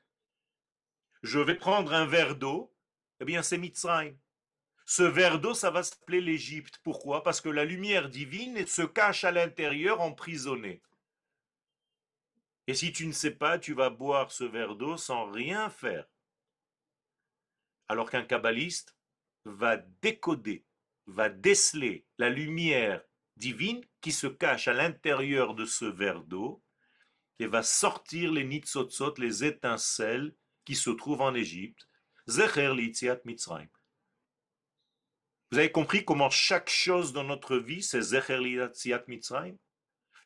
Je 1.22 1.38
vais 1.38 1.54
prendre 1.54 1.92
un 1.92 2.06
verre 2.06 2.36
d'eau, 2.36 2.74
eh 3.20 3.24
bien 3.24 3.42
c'est 3.42 3.58
Mitzrayim. 3.58 4.16
Ce 4.86 5.02
verre 5.02 5.40
d'eau, 5.40 5.54
ça 5.54 5.70
va 5.70 5.82
s'appeler 5.82 6.20
l'Égypte. 6.20 6.80
Pourquoi? 6.82 7.22
Parce 7.22 7.40
que 7.40 7.48
la 7.48 7.64
lumière 7.64 8.10
divine 8.10 8.66
se 8.66 8.82
cache 8.82 9.24
à 9.24 9.30
l'intérieur 9.30 10.02
emprisonnée. 10.02 10.82
Et 12.66 12.74
si 12.74 12.92
tu 12.92 13.06
ne 13.06 13.12
sais 13.12 13.30
pas, 13.30 13.58
tu 13.58 13.72
vas 13.72 13.90
boire 13.90 14.30
ce 14.30 14.44
verre 14.44 14.74
d'eau 14.74 14.96
sans 14.96 15.30
rien 15.30 15.70
faire. 15.70 16.06
Alors 17.88 18.10
qu'un 18.10 18.24
kabbaliste 18.24 18.96
va 19.44 19.76
décoder, 19.76 20.64
va 21.06 21.28
déceler 21.28 22.06
la 22.18 22.30
lumière 22.30 23.02
divine 23.36 23.84
qui 24.00 24.12
se 24.12 24.26
cache 24.26 24.68
à 24.68 24.74
l'intérieur 24.74 25.54
de 25.54 25.64
ce 25.64 25.84
verre 25.84 26.22
d'eau 26.22 26.62
et 27.38 27.46
va 27.46 27.62
sortir 27.62 28.32
les 28.32 28.44
nitzotzot, 28.44 29.14
les 29.18 29.44
étincelles 29.44 30.34
qui 30.64 30.74
se 30.74 30.90
trouvent 30.90 31.22
en 31.22 31.34
Égypte. 31.34 31.88
Zecher 32.26 32.72
Mitzrayim. 33.24 33.68
Vous 35.50 35.58
avez 35.58 35.70
compris 35.70 36.04
comment 36.04 36.30
chaque 36.30 36.70
chose 36.70 37.12
dans 37.12 37.24
notre 37.24 37.56
vie, 37.58 37.82
c'est 37.82 38.00
Zecher 38.00 38.40
Mitzrayim? 39.08 39.58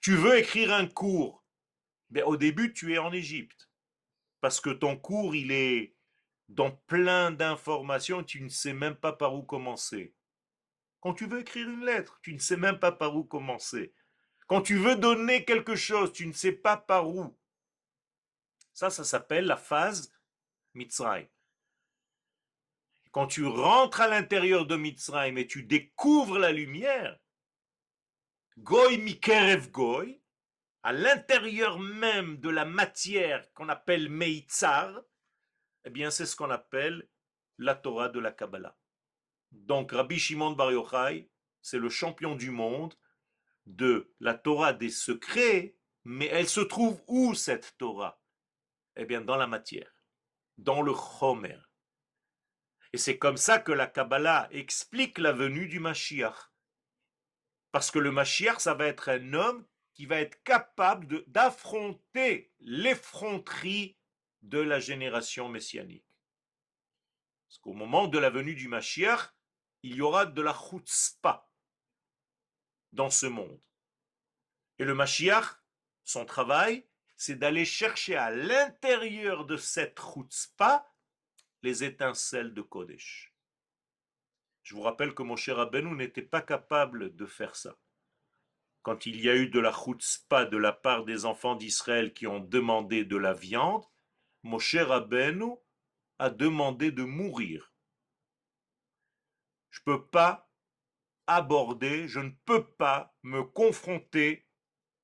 Tu 0.01 0.14
veux 0.14 0.38
écrire 0.38 0.73
un 0.73 0.87
cours, 0.87 1.44
mais 2.11 2.23
au 2.23 2.37
début, 2.37 2.73
tu 2.73 2.94
es 2.94 2.99
en 2.99 3.12
Égypte. 3.12 3.68
Parce 4.40 4.61
que 4.61 4.71
ton 4.71 4.97
cours, 4.97 5.35
il 5.35 5.51
est 5.51 5.97
dans 6.49 6.71
plein 6.71 7.31
d'informations, 7.31 8.25
tu 8.25 8.41
ne 8.41 8.49
sais 8.49 8.73
même 8.73 8.97
pas 8.97 9.13
par 9.13 9.35
où 9.35 9.43
commencer. 9.43 10.15
Quand 11.01 11.15
tu 11.15 11.27
veux 11.27 11.41
écrire 11.41 11.69
une 11.69 11.85
lettre, 11.85 12.19
tu 12.23 12.33
ne 12.33 12.39
sais 12.39 12.57
même 12.57 12.79
pas 12.79 12.93
par 12.93 13.15
où 13.17 13.25
commencer. 13.25 13.93
Quand 14.47 14.63
tu 14.63 14.77
veux 14.77 14.97
donner 14.97 15.45
quelque 15.45 15.77
chose, 15.77 16.13
tu 16.13 16.27
ne 16.27 16.33
sais 16.33 16.53
pas 16.53 16.77
par 16.77 17.09
où. 17.09 17.37
Ça, 18.73 18.91
ça 18.91 19.05
s'appelle 19.05 19.45
la 19.45 19.57
phase 19.57 20.13
Mitzrayim. 20.75 21.27
Quand 23.11 23.27
tu 23.27 23.45
rentres 23.45 24.01
à 24.01 24.09
l'intérieur 24.09 24.67
de 24.67 24.77
Mitzrayim 24.77 25.37
et 25.37 25.47
tu 25.47 25.63
découvres 25.65 26.39
la 26.39 26.53
lumière, 26.53 27.19
Goy 28.59 28.99
Mikerev 28.99 29.71
Goy, 29.71 30.21
à 30.83 30.93
l'intérieur 30.93 31.79
même 31.79 32.39
de 32.39 32.49
la 32.49 32.65
matière 32.65 33.53
qu'on 33.53 33.69
appelle 33.69 34.09
Meitzar, 34.09 35.03
eh 35.88 35.90
bien 35.90 36.11
c'est 36.11 36.27
ce 36.27 36.37
qu'on 36.37 36.51
appelle 36.51 37.09
la 37.57 37.74
Torah 37.74 38.11
de 38.11 38.20
la 38.20 38.31
Kabbalah. 38.31 38.77
Donc 39.53 39.92
Rabbi 39.92 40.18
Shimon 40.18 40.51
Bar 40.51 40.70
Yochai, 40.70 41.31
c'est 41.62 41.79
le 41.79 41.88
champion 41.88 42.35
du 42.35 42.51
monde 42.51 42.94
de 43.64 44.12
la 44.20 44.35
Torah 44.35 44.74
des 44.74 44.90
secrets, 44.90 45.79
mais 46.05 46.27
elle 46.27 46.46
se 46.46 46.61
trouve 46.61 47.03
où 47.07 47.35
cette 47.35 47.74
Torah? 47.79 48.20
Eh 48.96 49.07
bien, 49.07 49.22
dans 49.22 49.38
la 49.38 49.46
matière, 49.46 49.90
dans 50.59 50.83
le 50.83 50.92
Chomer. 50.92 51.59
Et 52.92 52.98
c'est 52.98 53.16
comme 53.16 53.38
ça 53.38 53.59
que 53.59 53.72
la 53.72 53.87
Kabbalah 53.87 54.46
explique 54.51 55.16
la 55.16 55.33
venue 55.33 55.68
du 55.68 55.81
Mashiach. 55.81 56.53
Parce 57.72 57.90
que 57.90 57.98
le 57.98 58.11
Mashiach, 58.11 58.61
ça 58.61 58.74
va 58.74 58.85
être 58.85 59.09
un 59.09 59.33
homme 59.33 59.64
qui 59.94 60.05
va 60.05 60.20
être 60.20 60.42
capable 60.42 61.24
d'affronter 61.29 62.53
l'effronterie 62.61 63.98
de 64.42 64.59
la 64.59 64.81
génération 64.81 65.48
messianique. 65.48 66.07
Parce 67.48 67.59
qu'au 67.59 67.72
moment 67.72 68.09
de 68.09 68.18
la 68.18 68.31
venue 68.31 68.55
du 68.55 68.68
Mashiach, 68.68 69.35
il 69.83 69.96
y 69.96 70.01
aura 70.03 70.27
de 70.27 70.42
la 70.42 70.53
chutzpah 70.53 71.48
dans 72.92 73.11
ce 73.11 73.27
monde. 73.27 73.61
Et 74.79 74.85
le 74.85 74.94
Mashiach, 74.94 75.61
son 76.05 76.24
travail, 76.24 76.87
c'est 77.16 77.37
d'aller 77.37 77.64
chercher 77.64 78.16
à 78.16 78.31
l'intérieur 78.31 79.44
de 79.44 79.57
cette 79.57 79.98
chutzpah 79.98 80.87
les 81.62 81.85
étincelles 81.85 82.55
de 82.55 82.62
Kodesh. 82.62 83.35
Je 84.62 84.74
vous 84.74 84.83
rappelle 84.83 85.14
que 85.14 85.22
mon 85.22 85.37
cher 85.37 85.57
Rabbeinu 85.57 85.94
n'était 85.96 86.22
pas 86.22 86.42
capable 86.42 87.16
de 87.16 87.27
faire 87.27 87.57
ça. 87.57 87.77
Quand 88.83 89.07
il 89.07 89.20
y 89.20 89.29
a 89.29 89.35
eu 89.35 89.48
de 89.48 89.59
la 89.59 89.72
chutzpah 89.72 90.44
de 90.44 90.57
la 90.57 90.72
part 90.72 91.05
des 91.05 91.24
enfants 91.24 91.57
d'Israël 91.57 92.12
qui 92.12 92.27
ont 92.27 92.40
demandé 92.40 93.05
de 93.05 93.16
la 93.16 93.33
viande, 93.33 93.85
mon 94.42 94.59
cher 94.59 94.88
Rabbeinu 94.88 95.57
a 96.18 96.31
demandé 96.31 96.90
de 96.90 97.05
mourir. 97.05 97.72
Je 99.70 99.81
ne 99.81 99.85
peux 99.85 100.07
pas 100.07 100.51
aborder, 101.27 102.09
je 102.09 102.20
ne 102.20 102.31
peux 102.44 102.66
pas 102.72 103.14
me 103.22 103.42
confronter 103.42 104.48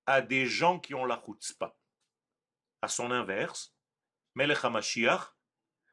à 0.07 0.23
des 0.23 0.47
gens 0.47 0.81
qui 0.81 0.95
ont 0.95 1.05
la 1.05 1.23
chutzpah. 1.25 1.77
À 2.83 2.89
son 2.89 3.11
inverse, 3.11 3.75
Melech 4.35 4.65
HaMashiach, 4.65 5.35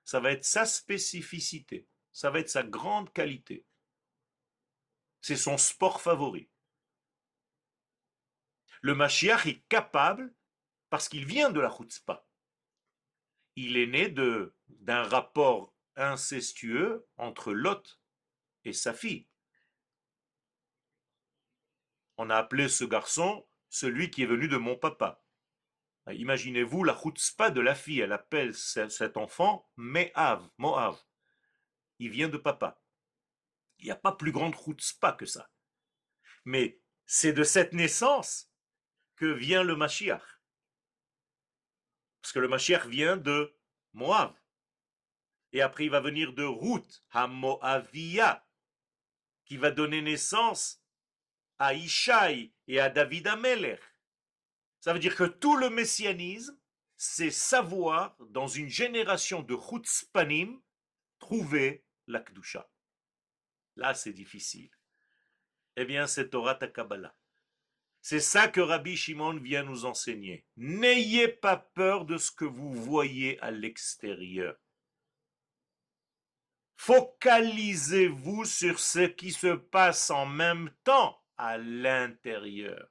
ça 0.03 0.19
va 0.19 0.31
être 0.31 0.45
sa 0.45 0.65
spécificité, 0.65 1.87
ça 2.11 2.31
va 2.31 2.39
être 2.39 2.49
sa 2.49 2.63
grande 2.63 3.11
qualité. 3.13 3.65
C'est 5.21 5.37
son 5.37 5.57
sport 5.57 6.01
favori. 6.01 6.49
Le 8.81 8.95
Mashiach 8.95 9.45
est 9.45 9.61
capable, 9.67 10.33
parce 10.89 11.07
qu'il 11.07 11.25
vient 11.25 11.51
de 11.51 11.59
la 11.59 11.69
chutzpah, 11.69 12.25
il 13.55 13.77
est 13.77 13.87
né 13.87 14.09
de, 14.09 14.55
d'un 14.67 15.03
rapport 15.03 15.73
incestueux 15.95 17.07
entre 17.17 17.53
Lot 17.53 17.99
et 18.63 18.73
sa 18.73 18.93
fille. 18.93 19.27
On 22.17 22.29
a 22.29 22.35
appelé 22.35 22.69
ce 22.69 22.83
garçon 22.83 23.47
celui 23.69 24.11
qui 24.11 24.23
est 24.23 24.27
venu 24.27 24.47
de 24.47 24.57
mon 24.57 24.75
papa. 24.75 25.23
Imaginez-vous 26.09 26.83
la 26.83 26.95
chutzpah 26.95 27.51
de 27.51 27.61
la 27.61 27.75
fille, 27.75 28.01
elle 28.01 28.11
appelle 28.11 28.53
cet 28.55 29.17
enfant 29.17 29.69
Me'av, 29.77 30.49
Moav. 30.57 30.99
Il 31.99 32.09
vient 32.09 32.29
de 32.29 32.37
papa. 32.37 32.81
Il 33.79 33.85
n'y 33.85 33.91
a 33.91 33.95
pas 33.95 34.11
plus 34.11 34.31
grande 34.31 34.55
chutzpah 34.55 35.13
que 35.13 35.25
ça. 35.25 35.49
Mais 36.43 36.79
c'est 37.05 37.33
de 37.33 37.43
cette 37.43 37.73
naissance 37.73 38.51
que 39.15 39.25
vient 39.25 39.63
le 39.63 39.75
Mashiach. 39.75 40.40
Parce 42.21 42.33
que 42.33 42.39
le 42.39 42.47
Mashiach 42.47 42.85
vient 42.85 43.17
de 43.17 43.53
Moab. 43.93 44.33
Et 45.53 45.61
après, 45.61 45.85
il 45.85 45.91
va 45.91 45.99
venir 45.99 46.33
de 46.33 46.43
Ruth, 46.43 47.03
Moavia, 47.13 48.47
qui 49.45 49.57
va 49.57 49.71
donner 49.71 50.01
naissance 50.01 50.81
à 51.59 51.73
Ishaï 51.73 52.53
et 52.67 52.79
à 52.79 52.89
David 52.89 53.27
Ameler. 53.27 53.77
Ça 54.79 54.93
veut 54.93 54.99
dire 54.99 55.15
que 55.15 55.25
tout 55.25 55.57
le 55.57 55.69
messianisme, 55.69 56.57
c'est 56.95 57.31
savoir, 57.31 58.15
dans 58.29 58.47
une 58.47 58.69
génération 58.69 59.41
de 59.41 59.55
Chutzpanim, 59.55 60.61
trouver 61.19 61.85
la 62.07 62.19
Kdusha. 62.19 62.69
Là, 63.75 63.93
c'est 63.93 64.13
difficile. 64.13 64.71
Eh 65.75 65.85
bien, 65.85 66.07
c'est 66.07 66.29
Torah 66.29 66.55
Kabbalah. 66.55 67.15
C'est 68.01 68.19
ça 68.19 68.47
que 68.47 68.61
Rabbi 68.61 68.97
Shimon 68.97 69.37
vient 69.37 69.63
nous 69.63 69.85
enseigner. 69.85 70.45
N'ayez 70.57 71.27
pas 71.27 71.57
peur 71.57 72.05
de 72.05 72.17
ce 72.17 72.31
que 72.31 72.45
vous 72.45 72.73
voyez 72.73 73.39
à 73.41 73.51
l'extérieur. 73.51 74.55
Focalisez-vous 76.77 78.45
sur 78.45 78.79
ce 78.79 79.01
qui 79.05 79.31
se 79.31 79.53
passe 79.53 80.09
en 80.09 80.25
même 80.25 80.71
temps 80.83 81.23
à 81.37 81.59
l'intérieur. 81.59 82.89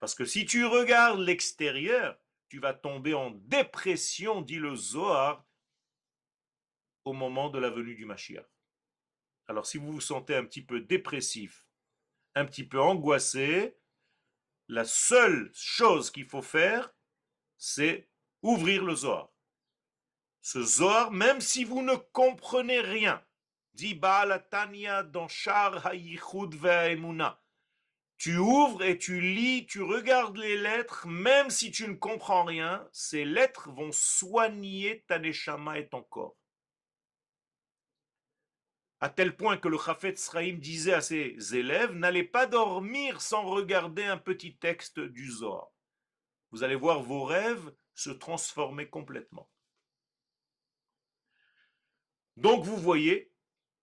Parce 0.00 0.14
que 0.14 0.26
si 0.26 0.44
tu 0.44 0.66
regardes 0.66 1.20
l'extérieur, 1.20 2.18
tu 2.48 2.58
vas 2.58 2.74
tomber 2.74 3.14
en 3.14 3.30
dépression, 3.30 4.42
dit 4.42 4.58
le 4.58 4.76
Zohar, 4.76 5.46
au 7.06 7.14
moment 7.14 7.48
de 7.48 7.58
la 7.58 7.70
venue 7.70 7.94
du 7.94 8.04
Mashiach. 8.04 8.44
Alors 9.48 9.66
si 9.66 9.78
vous 9.78 9.92
vous 9.92 10.00
sentez 10.00 10.36
un 10.36 10.44
petit 10.44 10.62
peu 10.62 10.80
dépressif, 10.80 11.66
un 12.34 12.44
petit 12.44 12.64
peu 12.64 12.80
angoissé, 12.80 13.78
la 14.72 14.84
seule 14.86 15.50
chose 15.54 16.10
qu'il 16.10 16.24
faut 16.24 16.42
faire, 16.42 16.94
c'est 17.58 18.08
ouvrir 18.40 18.82
le 18.84 18.94
Zohar. 18.94 19.28
Ce 20.40 20.62
Zohar, 20.62 21.10
même 21.10 21.42
si 21.42 21.64
vous 21.64 21.82
ne 21.82 21.94
comprenez 21.94 22.80
rien, 22.80 23.22
dit 23.74 23.94
Baal 23.94 24.42
dans 25.12 25.28
Shar 25.28 25.86
Hayichud 25.86 26.54
Ve'emuna. 26.54 27.38
Tu 28.16 28.38
ouvres 28.38 28.82
et 28.82 28.96
tu 28.96 29.20
lis, 29.20 29.66
tu 29.66 29.82
regardes 29.82 30.38
les 30.38 30.56
lettres, 30.56 31.06
même 31.06 31.50
si 31.50 31.70
tu 31.70 31.86
ne 31.86 31.94
comprends 31.94 32.44
rien, 32.44 32.88
ces 32.92 33.26
lettres 33.26 33.70
vont 33.70 33.92
soigner 33.92 35.04
ta 35.06 35.18
neshama 35.18 35.80
et 35.80 35.88
ton 35.88 36.02
corps 36.02 36.36
à 39.02 39.08
tel 39.08 39.36
point 39.36 39.58
que 39.58 39.66
le 39.66 39.78
Chafet 39.78 40.14
Sraïm 40.14 40.60
disait 40.60 40.94
à 40.94 41.00
ses 41.00 41.56
élèves, 41.56 41.92
n'allez 41.92 42.22
pas 42.22 42.46
dormir 42.46 43.20
sans 43.20 43.42
regarder 43.42 44.04
un 44.04 44.16
petit 44.16 44.56
texte 44.56 45.00
du 45.00 45.28
Zohar. 45.28 45.72
Vous 46.52 46.62
allez 46.62 46.76
voir 46.76 47.02
vos 47.02 47.24
rêves 47.24 47.74
se 47.96 48.10
transformer 48.10 48.88
complètement. 48.88 49.50
Donc 52.36 52.64
vous 52.64 52.76
voyez 52.76 53.34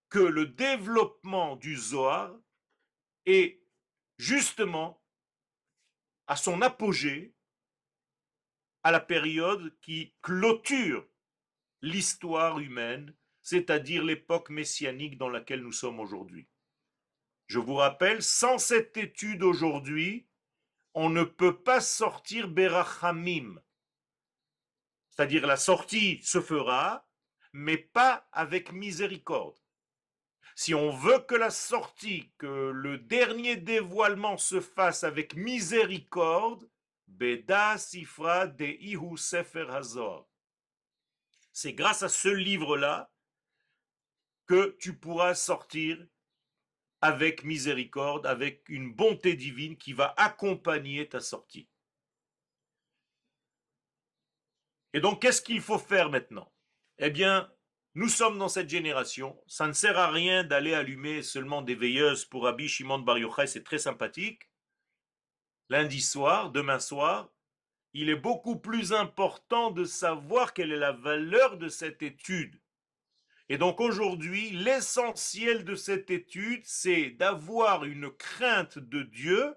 que 0.07 0.19
le 0.19 0.45
développement 0.45 1.57
du 1.57 1.75
Zohar 1.75 2.33
est 3.25 3.61
justement 4.17 5.03
à 6.27 6.37
son 6.37 6.61
apogée 6.61 7.35
à 8.83 8.91
la 8.91 9.01
période 9.01 9.77
qui 9.81 10.15
clôture 10.21 11.05
l'histoire 11.81 12.59
humaine 12.59 13.13
c'est-à-dire 13.49 14.03
l'époque 14.03 14.51
messianique 14.51 15.17
dans 15.17 15.29
laquelle 15.29 15.63
nous 15.63 15.71
sommes 15.71 15.99
aujourd'hui. 15.99 16.47
Je 17.47 17.57
vous 17.57 17.73
rappelle, 17.73 18.21
sans 18.21 18.59
cette 18.59 18.95
étude 18.95 19.41
aujourd'hui, 19.41 20.27
on 20.93 21.09
ne 21.09 21.23
peut 21.23 21.59
pas 21.59 21.81
sortir 21.81 22.47
Berachamim. 22.47 23.59
C'est-à-dire 25.09 25.47
la 25.47 25.57
sortie 25.57 26.21
se 26.21 26.41
fera, 26.41 27.09
mais 27.51 27.77
pas 27.77 28.27
avec 28.31 28.71
miséricorde. 28.71 29.57
Si 30.55 30.75
on 30.75 30.91
veut 30.91 31.19
que 31.19 31.33
la 31.33 31.49
sortie, 31.49 32.31
que 32.37 32.69
le 32.69 32.99
dernier 32.99 33.55
dévoilement 33.55 34.37
se 34.37 34.61
fasse 34.61 35.03
avec 35.03 35.35
miséricorde, 35.35 36.69
Beda 37.07 37.79
Sifra 37.79 38.45
de 38.45 38.65
Ihu 38.65 39.17
Sefer 39.17 39.65
Hazor. 39.71 40.29
C'est 41.51 41.73
grâce 41.73 42.03
à 42.03 42.09
ce 42.09 42.29
livre-là 42.29 43.09
que 44.49 44.75
tu 44.79 44.97
pourras 44.97 45.35
sortir 45.35 46.03
avec 47.01 47.43
miséricorde, 47.43 48.25
avec 48.25 48.67
une 48.67 48.91
bonté 48.91 49.35
divine 49.35 49.77
qui 49.77 49.93
va 49.93 50.15
accompagner 50.17 51.07
ta 51.07 51.19
sortie. 51.19 51.69
Et 54.93 55.01
donc, 55.01 55.21
qu'est-ce 55.21 55.43
qu'il 55.43 55.61
faut 55.61 55.77
faire 55.77 56.09
maintenant? 56.09 56.51
Eh 56.97 57.11
bien, 57.11 57.53
nous 57.93 58.09
sommes 58.09 58.39
dans 58.39 58.49
cette 58.49 58.69
génération. 58.69 59.39
Ça 59.45 59.67
ne 59.67 59.71
sert 59.71 59.99
à 59.99 60.09
rien 60.09 60.43
d'aller 60.43 60.73
allumer 60.73 61.21
seulement 61.21 61.61
des 61.61 61.75
veilleuses 61.75 62.25
pour 62.25 62.45
Rabbi 62.45 62.67
Shimon 62.67 62.99
Bar 62.99 63.17
c'est 63.45 63.63
très 63.63 63.77
sympathique. 63.77 64.49
Lundi 65.69 66.01
soir, 66.01 66.49
demain 66.49 66.79
soir, 66.79 67.31
il 67.93 68.09
est 68.09 68.15
beaucoup 68.15 68.59
plus 68.59 68.93
important 68.93 69.69
de 69.69 69.83
savoir 69.83 70.55
quelle 70.55 70.71
est 70.71 70.77
la 70.77 70.93
valeur 70.93 71.57
de 71.57 71.67
cette 71.67 72.01
étude. 72.01 72.59
Et 73.51 73.57
donc 73.57 73.81
aujourd'hui, 73.81 74.51
l'essentiel 74.51 75.65
de 75.65 75.73
cette 75.73 76.11
étude, 76.11 76.61
c'est 76.65 77.09
d'avoir 77.09 77.83
une 77.83 78.11
crainte 78.11 78.77
de 78.77 79.01
Dieu 79.01 79.55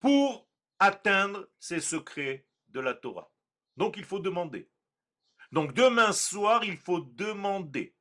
pour 0.00 0.48
atteindre 0.80 1.48
ces 1.60 1.80
secrets 1.80 2.46
de 2.68 2.80
la 2.80 2.94
Torah. 2.94 3.32
Donc 3.76 3.96
il 3.96 4.04
faut 4.04 4.18
demander. 4.18 4.68
Donc 5.52 5.74
demain 5.74 6.12
soir, 6.12 6.64
il 6.64 6.76
faut 6.76 7.00
demander. 7.00 7.94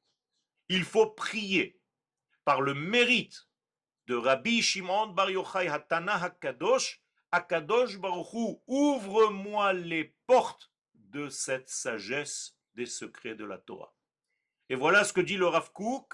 Il 0.68 0.84
faut 0.84 1.08
prier 1.08 1.80
par 2.44 2.62
le 2.62 2.74
mérite 2.74 3.48
de 4.08 4.16
Rabbi 4.16 4.64
Shimon 4.64 5.08
Bar 5.08 5.30
Yochai 5.30 5.68
Hatana 5.68 6.16
Hakadosh, 6.24 7.04
Akadosh 7.32 8.00
Baruchu, 8.00 8.58
ouvre-moi 8.66 9.74
les 9.74 10.16
portes 10.26 10.72
de 10.96 11.30
cette 11.30 11.70
sagesse 11.70 12.58
des 12.74 12.88
secrets 12.88 13.36
de 13.36 13.46
la 13.46 13.60
Torah. 13.60 13.94
Et 14.70 14.76
voilà 14.76 15.04
ce 15.04 15.14
que 15.14 15.22
dit 15.22 15.38
le 15.38 15.48
Rav 15.48 15.72
Kook. 15.74 16.14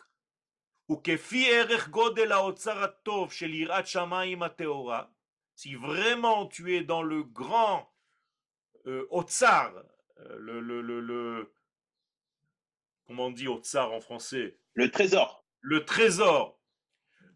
Si 5.55 5.75
vraiment 5.75 6.47
tu 6.47 6.75
es 6.75 6.83
dans 6.83 7.01
le 7.01 7.23
grand 7.23 7.93
euh, 8.85 9.07
Otsar, 9.09 9.73
euh, 10.19 10.37
le, 10.37 10.59
le, 10.59 10.81
le, 10.81 10.99
le, 11.01 11.53
comment 13.07 13.25
on 13.25 13.31
dit 13.31 13.47
Otsar 13.47 13.91
en 13.91 13.99
français? 13.99 14.57
Le 14.73 14.91
trésor. 14.91 15.45
Le 15.61 15.83
trésor 15.83 16.61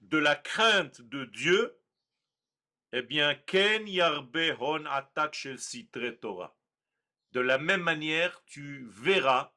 de 0.01 0.17
la 0.17 0.35
crainte 0.35 1.01
de 1.01 1.25
Dieu, 1.25 1.79
eh 2.91 3.01
bien, 3.01 3.35
Ken 3.35 3.87
Yarbe 3.87 4.55
Hon 4.59 4.85
Atak 4.85 5.33
Shel 5.33 5.59
Torah. 6.19 6.55
De 7.31 7.39
la 7.39 7.57
même 7.57 7.81
manière, 7.81 8.43
tu 8.45 8.87
verras 8.89 9.53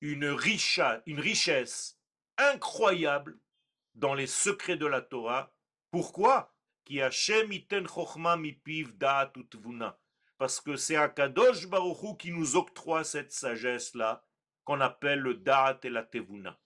une, 0.00 0.24
richesse 0.26 1.98
incroyable 2.38 3.38
dans 3.94 4.14
les 4.14 4.26
secrets 4.26 4.76
de 4.76 4.86
la 4.86 5.02
Torah. 5.02 5.54
Pourquoi? 5.90 6.54
Parce 10.38 10.60
que 10.60 10.76
c'est 10.76 10.96
Akadosh 10.96 11.66
Baruch 11.66 12.18
qui 12.18 12.32
nous 12.32 12.56
octroie 12.56 13.04
cette 13.04 13.32
sagesse-là, 13.32 14.24
qu'on 14.64 14.80
appelle 14.80 15.20
le 15.20 15.34
Da'at 15.34 15.80
et 15.84 15.90
la 15.90 16.02
Tevuna. 16.02 16.58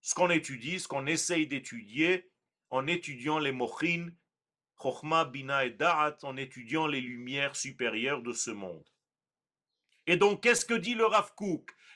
Ce 0.00 0.14
qu'on 0.14 0.30
étudie, 0.30 0.78
ce 0.78 0.86
qu'on 0.86 1.06
essaye 1.06 1.46
d'étudier, 1.46 2.30
en 2.70 2.86
étudiant 2.86 3.38
les 3.38 3.52
Mochin, 3.52 4.10
Chochma, 4.80 5.24
Bina 5.24 5.64
et 5.64 5.70
Da'at, 5.70 6.18
en 6.22 6.36
étudiant 6.36 6.86
les 6.86 7.00
lumières 7.00 7.56
supérieures 7.56 8.22
de 8.22 8.32
ce 8.32 8.50
monde. 8.50 8.88
Et 10.06 10.16
donc, 10.16 10.42
qu'est-ce 10.42 10.64
que 10.64 10.74
dit 10.74 10.94
le 10.94 11.06
Rav 11.06 11.34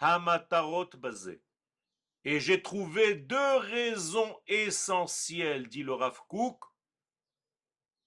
hamatarot 0.00 0.90
bazé. 0.96 1.42
Et 2.24 2.40
j'ai 2.40 2.62
trouvé 2.62 3.14
deux 3.14 3.56
raisons 3.56 4.38
essentielles, 4.46 5.68
dit 5.68 5.82
le 5.82 5.94
Rav 5.94 6.20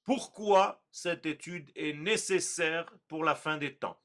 pourquoi 0.04 0.84
cette 0.92 1.26
étude 1.26 1.72
est 1.76 1.94
nécessaire 1.94 2.94
pour 3.08 3.24
la 3.24 3.36
fin 3.36 3.58
des 3.58 3.76
temps. 3.76 4.02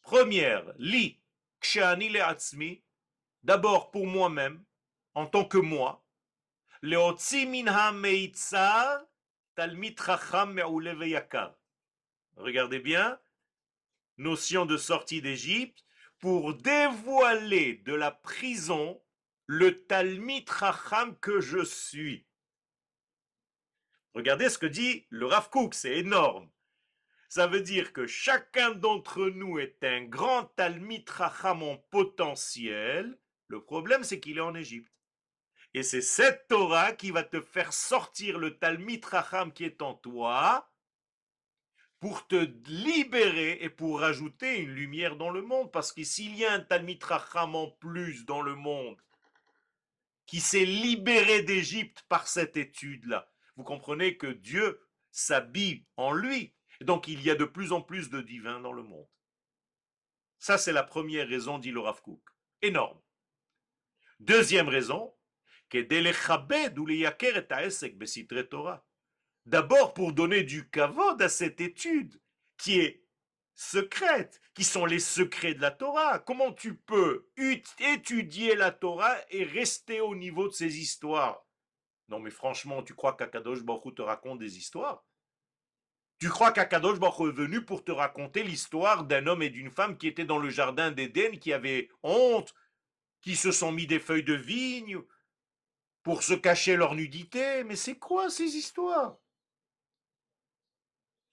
Première, 0.00 0.64
li 0.78 1.20
kshani 1.60 2.08
le 2.08 2.82
d'abord 3.42 3.90
pour 3.90 4.06
moi-même, 4.06 4.64
en 5.14 5.26
tant 5.26 5.44
que 5.44 5.58
moi, 5.58 6.04
leotzi 6.82 7.46
minha 7.46 7.92
meitzar 7.92 9.02
talmit 9.54 9.94
racham 9.98 10.58
yakar. 10.58 11.54
Regardez 12.36 12.80
bien, 12.80 13.20
notion 14.16 14.66
de 14.66 14.76
sortie 14.76 15.22
d'Égypte, 15.22 15.83
pour 16.24 16.54
dévoiler 16.54 17.82
de 17.84 17.92
la 17.92 18.10
prison 18.10 18.98
le 19.44 19.84
Talmid 19.84 20.48
Racham 20.48 21.18
que 21.18 21.38
je 21.38 21.62
suis. 21.62 22.26
Regardez 24.14 24.48
ce 24.48 24.56
que 24.56 24.64
dit 24.64 25.04
le 25.10 25.26
Rav 25.26 25.50
c'est 25.72 25.98
énorme. 25.98 26.50
Ça 27.28 27.46
veut 27.46 27.60
dire 27.60 27.92
que 27.92 28.06
chacun 28.06 28.70
d'entre 28.70 29.26
nous 29.26 29.58
est 29.58 29.84
un 29.84 30.04
grand 30.04 30.46
Talmid 30.56 31.06
Racham 31.10 31.62
en 31.62 31.76
potentiel. 31.76 33.18
Le 33.48 33.62
problème, 33.62 34.02
c'est 34.02 34.18
qu'il 34.18 34.38
est 34.38 34.40
en 34.40 34.54
Égypte. 34.54 34.94
Et 35.74 35.82
c'est 35.82 36.00
cette 36.00 36.48
Torah 36.48 36.92
qui 36.92 37.10
va 37.10 37.22
te 37.22 37.42
faire 37.42 37.74
sortir 37.74 38.38
le 38.38 38.58
Talmid 38.58 39.04
Racham 39.04 39.52
qui 39.52 39.64
est 39.64 39.82
en 39.82 39.92
toi 39.92 40.72
pour 42.04 42.26
te 42.26 42.52
libérer 42.66 43.52
et 43.62 43.70
pour 43.70 44.00
rajouter 44.00 44.58
une 44.58 44.74
lumière 44.74 45.16
dans 45.16 45.30
le 45.30 45.40
monde. 45.40 45.72
Parce 45.72 45.90
que 45.90 46.04
s'il 46.04 46.36
y 46.36 46.44
a 46.44 46.52
un 46.52 46.60
Talmid 46.60 47.02
Racham 47.02 47.54
en 47.54 47.70
plus 47.70 48.26
dans 48.26 48.42
le 48.42 48.54
monde, 48.54 49.00
qui 50.26 50.40
s'est 50.40 50.66
libéré 50.66 51.44
d'Égypte 51.44 52.04
par 52.10 52.28
cette 52.28 52.58
étude-là, 52.58 53.32
vous 53.56 53.64
comprenez 53.64 54.18
que 54.18 54.26
Dieu 54.26 54.86
s'habille 55.12 55.86
en 55.96 56.12
lui. 56.12 56.54
Donc 56.82 57.08
il 57.08 57.22
y 57.22 57.30
a 57.30 57.36
de 57.36 57.46
plus 57.46 57.72
en 57.72 57.80
plus 57.80 58.10
de 58.10 58.20
divins 58.20 58.60
dans 58.60 58.74
le 58.74 58.82
monde. 58.82 59.08
Ça, 60.38 60.58
c'est 60.58 60.72
la 60.72 60.82
première 60.82 61.26
raison, 61.26 61.58
dit 61.58 61.70
le 61.70 61.80
Rav. 61.80 62.02
Énorme. 62.60 63.00
Deuxième 64.20 64.68
raison, 64.68 65.14
que 65.70 65.78
Torah. 68.42 68.84
D'abord 69.46 69.92
pour 69.92 70.12
donner 70.12 70.42
du 70.42 70.68
kavod 70.70 71.20
à 71.20 71.28
cette 71.28 71.60
étude 71.60 72.20
qui 72.56 72.80
est 72.80 73.04
secrète, 73.54 74.40
qui 74.54 74.64
sont 74.64 74.86
les 74.86 74.98
secrets 74.98 75.54
de 75.54 75.60
la 75.60 75.70
Torah. 75.70 76.18
Comment 76.18 76.52
tu 76.52 76.76
peux 76.76 77.28
étudier 77.78 78.56
la 78.56 78.72
Torah 78.72 79.16
et 79.30 79.44
rester 79.44 80.00
au 80.00 80.16
niveau 80.16 80.48
de 80.48 80.52
ces 80.54 80.78
histoires? 80.78 81.46
Non 82.08 82.20
mais 82.20 82.30
franchement, 82.30 82.82
tu 82.82 82.94
crois 82.94 83.16
qu'Akadosh 83.16 83.62
Baruch 83.62 83.94
te 83.94 84.02
raconte 84.02 84.38
des 84.38 84.56
histoires? 84.56 85.04
Tu 86.18 86.28
crois 86.28 86.52
qu'Akadosh 86.52 86.98
Baruch 86.98 87.28
est 87.28 87.36
venu 87.36 87.64
pour 87.64 87.84
te 87.84 87.92
raconter 87.92 88.42
l'histoire 88.42 89.04
d'un 89.04 89.26
homme 89.26 89.42
et 89.42 89.50
d'une 89.50 89.70
femme 89.70 89.98
qui 89.98 90.06
étaient 90.06 90.24
dans 90.24 90.38
le 90.38 90.48
jardin 90.48 90.90
d'Éden, 90.90 91.38
qui 91.38 91.52
avaient 91.52 91.90
honte, 92.02 92.54
qui 93.20 93.36
se 93.36 93.52
sont 93.52 93.72
mis 93.72 93.86
des 93.86 94.00
feuilles 94.00 94.24
de 94.24 94.34
vigne 94.34 95.00
pour 96.02 96.22
se 96.22 96.34
cacher 96.34 96.76
leur 96.76 96.94
nudité? 96.94 97.62
Mais 97.64 97.76
c'est 97.76 97.98
quoi 97.98 98.30
ces 98.30 98.56
histoires? 98.56 99.18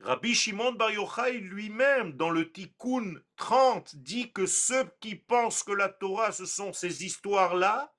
Rabbi 0.04 0.34
Shimon 0.34 0.74
Bar 0.74 0.92
Yochai 0.92 1.34
lui-même, 1.40 2.14
dans 2.14 2.32
le 2.32 2.52
Tikkun 2.52 3.22
30, 3.36 3.96
dit 3.98 4.32
que 4.32 4.48
ceux 4.48 4.86
qui 5.00 5.16
pensent 5.16 5.62
que 5.62 5.74
la 5.74 5.90
Torah, 5.90 6.32
ce 6.32 6.46
sont 6.46 6.74
ces 6.74 7.06
histoires-là, 7.06 7.94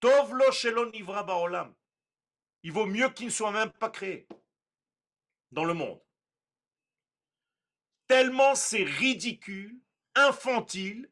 Tovlo 0.00 0.50
Shelon 0.50 0.90
Ivra 0.92 1.22
Baolam. 1.22 1.74
Il 2.64 2.72
vaut 2.72 2.86
mieux 2.86 3.08
qu'ils 3.10 3.26
ne 3.26 3.32
soient 3.32 3.52
même 3.52 3.70
pas 3.70 3.90
créés 3.90 4.26
dans 5.52 5.64
le 5.64 5.74
monde. 5.74 6.00
Tellement 8.08 8.54
c'est 8.54 8.84
ridicule, 8.84 9.80
infantile, 10.16 11.10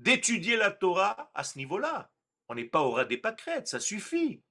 d'étudier 0.00 0.56
la 0.56 0.72
Torah 0.72 1.30
à 1.34 1.44
ce 1.44 1.58
niveau-là. 1.58 2.10
On 2.48 2.54
n'est 2.54 2.64
pas 2.64 2.82
au 2.82 2.92
ras 2.92 3.04
des 3.04 3.18
pâquerettes, 3.18 3.68
ça 3.68 3.78
suffit. 3.78 4.42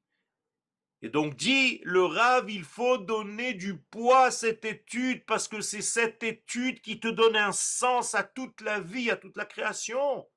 Et 1.02 1.10
donc 1.10 1.36
dit 1.36 1.80
le 1.84 2.04
Rav, 2.04 2.50
il 2.50 2.64
faut 2.64 2.98
donner 2.98 3.54
du 3.54 3.78
poids 3.78 4.26
à 4.26 4.32
cette 4.32 4.66
étude 4.66 5.26
parce 5.26 5.48
que 5.48 5.62
c'est 5.62 5.82
cette 5.82 6.24
étude 6.24 6.82
qui 6.82 7.00
te 7.00 7.08
donne 7.08 7.36
un 7.36 7.52
sens 7.52 8.16
à 8.16 8.24
toute 8.24 8.62
la 8.62 8.80
vie, 8.80 9.12
à 9.12 9.16
toute 9.16 9.38
la 9.38 9.46
création. 9.46 10.28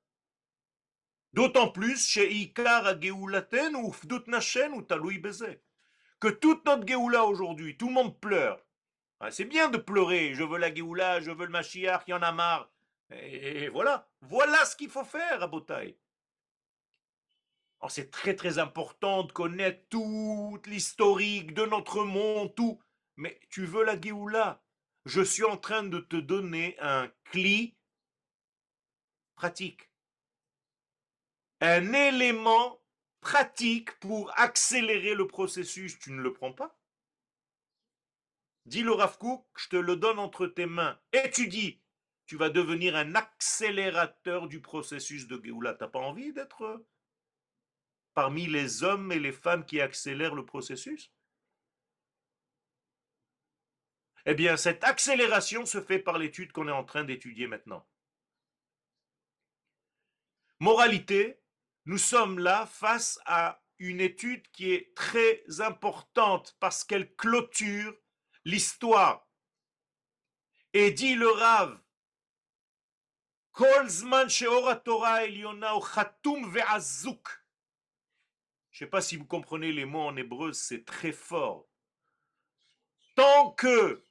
D'autant 1.33 1.69
plus 1.69 2.07
chez 2.07 2.31
Ikar 2.31 3.01
Geoulaten 3.01 3.75
ou 3.75 3.91
Fdut 3.91 4.27
Nashen 4.27 4.73
ou 4.73 4.81
Taloui 4.81 5.17
Beze. 5.17 5.57
Que 6.19 6.27
toute 6.27 6.65
notre 6.65 6.87
Geoula 6.87 7.25
aujourd'hui, 7.25 7.77
tout 7.77 7.87
le 7.87 7.93
monde 7.93 8.19
pleure. 8.19 8.63
Ah, 9.19 9.31
c'est 9.31 9.45
bien 9.45 9.69
de 9.69 9.77
pleurer, 9.77 10.33
je 10.33 10.43
veux 10.43 10.57
la 10.57 10.73
Geoula, 10.73 11.21
je 11.21 11.31
veux 11.31 11.45
le 11.45 11.51
Mashiach, 11.51 12.03
il 12.07 12.11
y 12.11 12.13
en 12.13 12.21
a 12.21 12.31
marre. 12.31 12.71
Et 13.11 13.69
voilà, 13.69 14.07
voilà 14.21 14.65
ce 14.65 14.75
qu'il 14.75 14.89
faut 14.89 15.03
faire 15.03 15.41
à 15.41 15.47
Botaï 15.47 15.95
c'est 17.89 18.11
très 18.11 18.35
très 18.35 18.59
important 18.59 19.23
de 19.23 19.31
connaître 19.31 19.81
toute 19.89 20.67
l'historique 20.67 21.53
de 21.53 21.65
notre 21.65 22.03
monde, 22.03 22.53
tout. 22.55 22.79
Mais 23.17 23.39
tu 23.49 23.65
veux 23.65 23.83
la 23.83 23.99
Géoula? 23.99 24.63
Je 25.05 25.21
suis 25.21 25.43
en 25.43 25.57
train 25.57 25.83
de 25.83 25.99
te 25.99 26.15
donner 26.15 26.77
un 26.79 27.11
cli 27.23 27.75
pratique. 29.35 29.89
Un 31.59 31.93
élément 31.93 32.79
pratique 33.19 33.99
pour 33.99 34.31
accélérer 34.39 35.15
le 35.15 35.27
processus. 35.27 35.97
Tu 35.97 36.11
ne 36.11 36.21
le 36.21 36.33
prends 36.33 36.53
pas? 36.53 36.77
Dis 38.65 38.83
le 38.83 38.91
Rav 38.91 39.17
je 39.57 39.69
te 39.69 39.75
le 39.75 39.95
donne 39.95 40.19
entre 40.19 40.45
tes 40.45 40.67
mains. 40.67 40.99
Étudie. 41.13 41.81
Tu 42.27 42.37
vas 42.37 42.49
devenir 42.49 42.95
un 42.95 43.15
accélérateur 43.15 44.47
du 44.47 44.61
processus 44.61 45.27
de 45.27 45.41
Géoula. 45.43 45.73
T'as 45.73 45.87
pas 45.87 45.99
envie 45.99 46.31
d'être 46.31 46.85
parmi 48.13 48.47
les 48.47 48.83
hommes 48.83 49.11
et 49.11 49.19
les 49.19 49.31
femmes 49.31 49.65
qui 49.65 49.81
accélèrent 49.81 50.35
le 50.35 50.45
processus? 50.45 51.11
Eh 54.25 54.35
bien, 54.35 54.57
cette 54.57 54.83
accélération 54.83 55.65
se 55.65 55.81
fait 55.81 55.99
par 55.99 56.17
l'étude 56.17 56.51
qu'on 56.51 56.67
est 56.67 56.71
en 56.71 56.83
train 56.83 57.03
d'étudier 57.03 57.47
maintenant. 57.47 57.87
Moralité, 60.59 61.41
nous 61.85 61.97
sommes 61.97 62.37
là 62.37 62.67
face 62.67 63.19
à 63.25 63.63
une 63.79 63.99
étude 63.99 64.47
qui 64.51 64.73
est 64.73 64.95
très 64.95 65.43
importante 65.59 66.55
parce 66.59 66.83
qu'elle 66.83 67.15
clôture 67.15 67.97
l'histoire. 68.45 69.27
Et 70.73 70.91
dit 70.91 71.15
le 71.15 71.29
Rav, 71.29 71.81
Kolzman 73.53 74.27
ve'azuk. 76.51 77.40
Je 78.71 78.83
ne 78.83 78.87
sais 78.87 78.89
pas 78.89 79.01
si 79.01 79.17
vous 79.17 79.25
comprenez 79.25 79.71
les 79.71 79.85
mots 79.85 80.07
en 80.07 80.15
hébreu, 80.15 80.53
c'est 80.53 80.85
très 80.85 81.11
fort. 81.11 81.67
Tant 83.15 83.51
que 83.51 84.05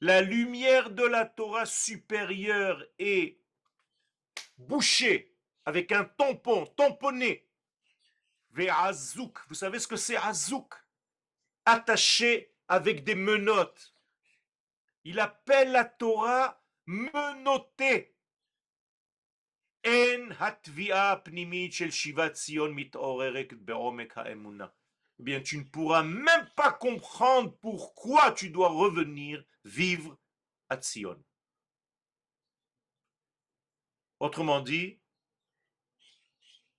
la 0.00 0.20
lumière 0.20 0.90
de 0.90 1.04
la 1.04 1.24
Torah 1.24 1.66
supérieure 1.66 2.84
est 2.98 3.40
bouchée 4.56 5.34
avec 5.64 5.92
un 5.92 6.04
tampon, 6.04 6.66
tamponné, 6.66 7.48
azouk, 8.66 9.38
vous 9.48 9.54
savez 9.54 9.78
ce 9.78 9.86
que 9.86 9.96
c'est 9.96 10.16
azouk? 10.16 10.74
Attaché 11.64 12.54
avec 12.66 13.04
des 13.04 13.14
menottes. 13.14 13.94
Il 15.04 15.20
appelle 15.20 15.70
la 15.72 15.84
Torah 15.84 16.60
menottée. 16.86 18.16
Eh 25.20 25.22
bien, 25.22 25.40
tu 25.40 25.58
ne 25.58 25.64
pourras 25.64 26.02
même 26.02 26.48
pas 26.56 26.72
comprendre 26.72 27.56
pourquoi 27.60 28.32
tu 28.32 28.50
dois 28.50 28.68
revenir 28.68 29.44
vivre 29.64 30.18
à 30.68 30.76
Tzion. 30.76 31.22
Autrement 34.20 34.60
dit, 34.60 34.98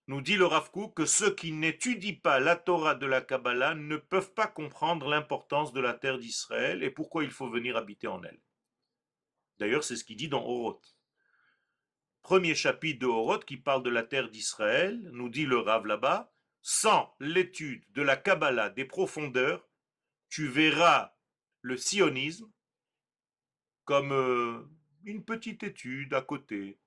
nous 0.07 0.21
dit 0.21 0.35
le 0.35 0.45
Rav 0.45 0.71
que 0.95 1.05
ceux 1.05 1.33
qui 1.35 1.51
n'étudient 1.51 2.15
pas 2.21 2.39
la 2.39 2.55
Torah 2.55 2.95
de 2.95 3.05
la 3.05 3.21
Kabbalah 3.21 3.75
ne 3.75 3.95
peuvent 3.95 4.33
pas 4.33 4.47
comprendre 4.47 5.07
l'importance 5.07 5.71
de 5.71 5.79
la 5.79 5.93
terre 5.93 6.17
d'Israël 6.17 6.83
et 6.83 6.89
pourquoi 6.89 7.23
il 7.23 7.31
faut 7.31 7.49
venir 7.49 7.77
habiter 7.77 8.07
en 8.07 8.23
elle. 8.23 8.41
D'ailleurs, 9.59 9.83
c'est 9.83 9.95
ce 9.95 10.03
qu'il 10.03 10.17
dit 10.17 10.27
dans 10.27 10.43
Oroth 10.43 10.98
premier 12.29 12.53
chapitre 12.53 12.99
de 12.99 13.07
Horoth 13.07 13.43
qui 13.43 13.57
parle 13.57 13.81
de 13.81 13.89
la 13.89 14.03
terre 14.03 14.29
d'Israël, 14.29 15.01
nous 15.13 15.29
dit 15.29 15.47
le 15.47 15.57
Rav 15.57 15.87
là-bas, 15.87 16.31
sans 16.61 17.15
l'étude 17.19 17.83
de 17.93 18.03
la 18.03 18.17
Kabbalah 18.17 18.69
des 18.69 18.85
profondeurs, 18.85 19.67
tu 20.29 20.47
verras 20.47 21.15
le 21.61 21.75
sionisme 21.75 22.47
comme 23.83 24.11
euh, 24.11 24.61
une 25.05 25.25
petite 25.25 25.63
étude 25.63 26.13
à 26.13 26.21
côté. 26.21 26.79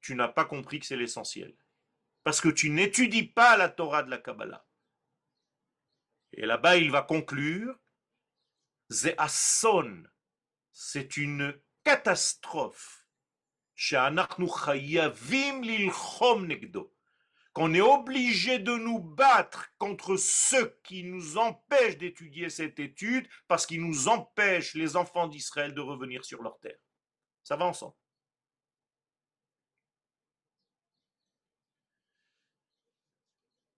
Tu 0.00 0.14
n'as 0.14 0.28
pas 0.28 0.44
compris 0.44 0.78
que 0.78 0.86
c'est 0.86 0.96
l'essentiel. 0.96 1.56
Parce 2.22 2.40
que 2.40 2.50
tu 2.50 2.70
n'étudies 2.70 3.26
pas 3.26 3.56
la 3.56 3.68
Torah 3.68 4.04
de 4.04 4.10
la 4.10 4.18
Kabbalah. 4.18 4.64
Et 6.34 6.46
là-bas, 6.46 6.76
il 6.76 6.92
va 6.92 7.02
conclure, 7.02 7.76
Ze'asson, 8.92 10.04
c'est 10.72 11.16
une 11.16 11.58
catastrophe. 11.84 13.06
Qu'on 17.52 17.74
est 17.74 17.80
obligé 17.80 18.58
de 18.58 18.76
nous 18.76 18.98
battre 18.98 19.70
contre 19.78 20.16
ceux 20.16 20.78
qui 20.82 21.04
nous 21.04 21.36
empêchent 21.36 21.98
d'étudier 21.98 22.48
cette 22.48 22.78
étude 22.78 23.28
parce 23.48 23.66
qu'ils 23.66 23.82
nous 23.82 24.08
empêchent, 24.08 24.74
les 24.74 24.96
enfants 24.96 25.28
d'Israël, 25.28 25.74
de 25.74 25.80
revenir 25.80 26.24
sur 26.24 26.42
leur 26.42 26.58
terre. 26.60 26.78
Ça 27.42 27.56
va 27.56 27.66
ensemble. 27.66 27.96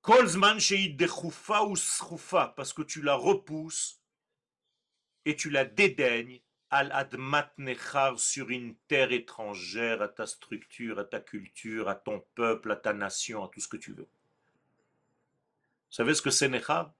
Kolzman 0.05 0.59
parce 2.57 2.72
que 2.74 2.82
tu 2.82 3.01
la 3.01 3.14
repousses 3.14 4.03
et 5.24 5.34
tu 5.34 5.49
la 5.49 5.64
dédaignes 5.64 6.43
al 6.74 6.90
admat 6.90 7.52
nechar 7.56 8.18
sur 8.18 8.50
une 8.50 8.74
terre 8.88 9.12
étrangère 9.12 10.02
à 10.02 10.08
ta 10.08 10.26
structure, 10.26 10.98
à 10.98 11.04
ta 11.04 11.20
culture, 11.20 11.88
à 11.88 11.94
ton 11.94 12.18
peuple, 12.34 12.72
à 12.72 12.76
ta 12.76 12.92
nation, 12.92 13.44
à 13.44 13.48
tout 13.48 13.60
ce 13.60 13.68
que 13.68 13.76
tu 13.76 13.92
veux. 13.92 14.08
Vous 14.08 15.96
savez 15.98 16.14
ce 16.14 16.22
que 16.22 16.30
c'est 16.30 16.48
nechar? 16.48 16.92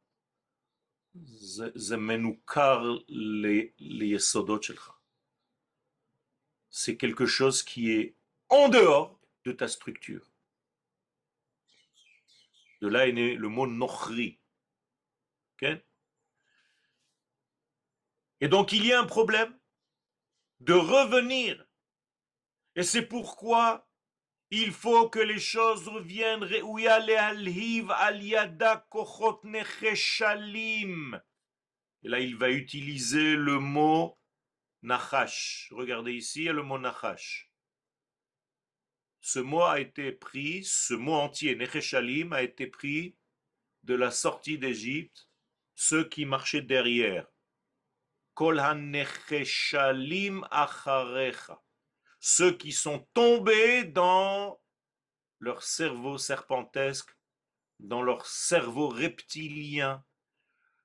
C'est 6.71 6.97
quelque 6.97 7.27
chose 7.27 7.65
qui 7.65 7.91
est 7.91 8.15
en 8.51 8.69
dehors 8.69 9.19
de 9.45 9.51
ta 9.51 9.67
structure. 9.67 10.25
De 12.81 12.87
là 12.87 13.09
est 13.09 13.13
né 13.13 13.35
le 13.35 13.49
mot 13.49 13.67
nochri. 13.67 14.39
Et 18.41 18.49
donc 18.49 18.73
il 18.73 18.87
y 18.87 18.93
a 18.93 19.01
un 19.01 19.07
problème 19.07 19.53
de 20.61 20.75
revenir. 20.75 21.65
Et 22.77 22.83
c'est 22.83 23.07
pourquoi 23.07 23.89
il 24.51 24.73
faut 24.73 25.09
que 25.09 25.19
les 25.19 25.39
choses 25.39 25.89
reviennent. 25.89 26.45
Et 32.03 32.09
là, 32.09 32.21
il 32.21 32.37
va 32.37 32.51
utiliser 32.51 33.37
le 33.37 33.59
mot 33.59 34.19
nachash. 34.83 35.69
Regardez 35.73 36.13
ici, 36.13 36.41
il 36.41 36.45
y 36.45 36.49
a 36.49 36.53
le 36.53 36.63
mot 36.63 36.79
nachash. 36.79 37.51
Ce 39.21 39.39
mot 39.39 39.63
a 39.63 39.81
été 39.81 40.13
pris, 40.13 40.65
ce 40.65 40.93
mot 40.93 41.15
entier, 41.15 41.57
necheshalim, 41.57 42.33
a 42.35 42.43
été 42.43 42.67
pris 42.67 43.17
de 43.83 43.95
la 43.95 44.11
sortie 44.11 44.59
d'Égypte, 44.59 45.29
ceux 45.75 46.07
qui 46.09 46.27
marchaient 46.27 46.63
derrière. 46.63 47.27
Acharecha. 50.51 51.63
Ceux 52.21 52.57
qui 52.57 52.73
sont 52.73 53.07
tombés 53.13 53.85
dans 53.85 54.61
leur 55.41 55.63
cerveau 55.63 56.19
serpentesque, 56.19 57.15
dans 57.81 58.03
leur 58.03 58.27
cerveau 58.27 58.89
reptilien, 58.89 60.05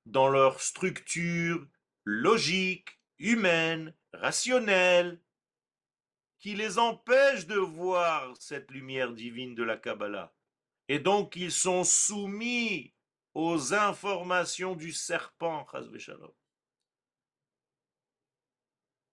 dans 0.06 0.28
leur 0.28 0.60
structure 0.60 1.66
logique, 2.04 3.00
humaine, 3.18 3.94
rationnelle, 4.12 5.20
qui 6.38 6.54
les 6.54 6.78
empêche 6.78 7.46
de 7.46 7.58
voir 7.58 8.34
cette 8.38 8.70
lumière 8.70 9.12
divine 9.12 9.54
de 9.54 9.62
la 9.62 9.76
Kabbalah. 9.76 10.32
Et 10.88 10.98
donc 10.98 11.36
ils 11.36 11.52
sont 11.52 11.84
soumis 11.84 12.94
aux 13.34 13.74
informations 13.74 14.74
du 14.74 14.92
serpent. 14.92 15.66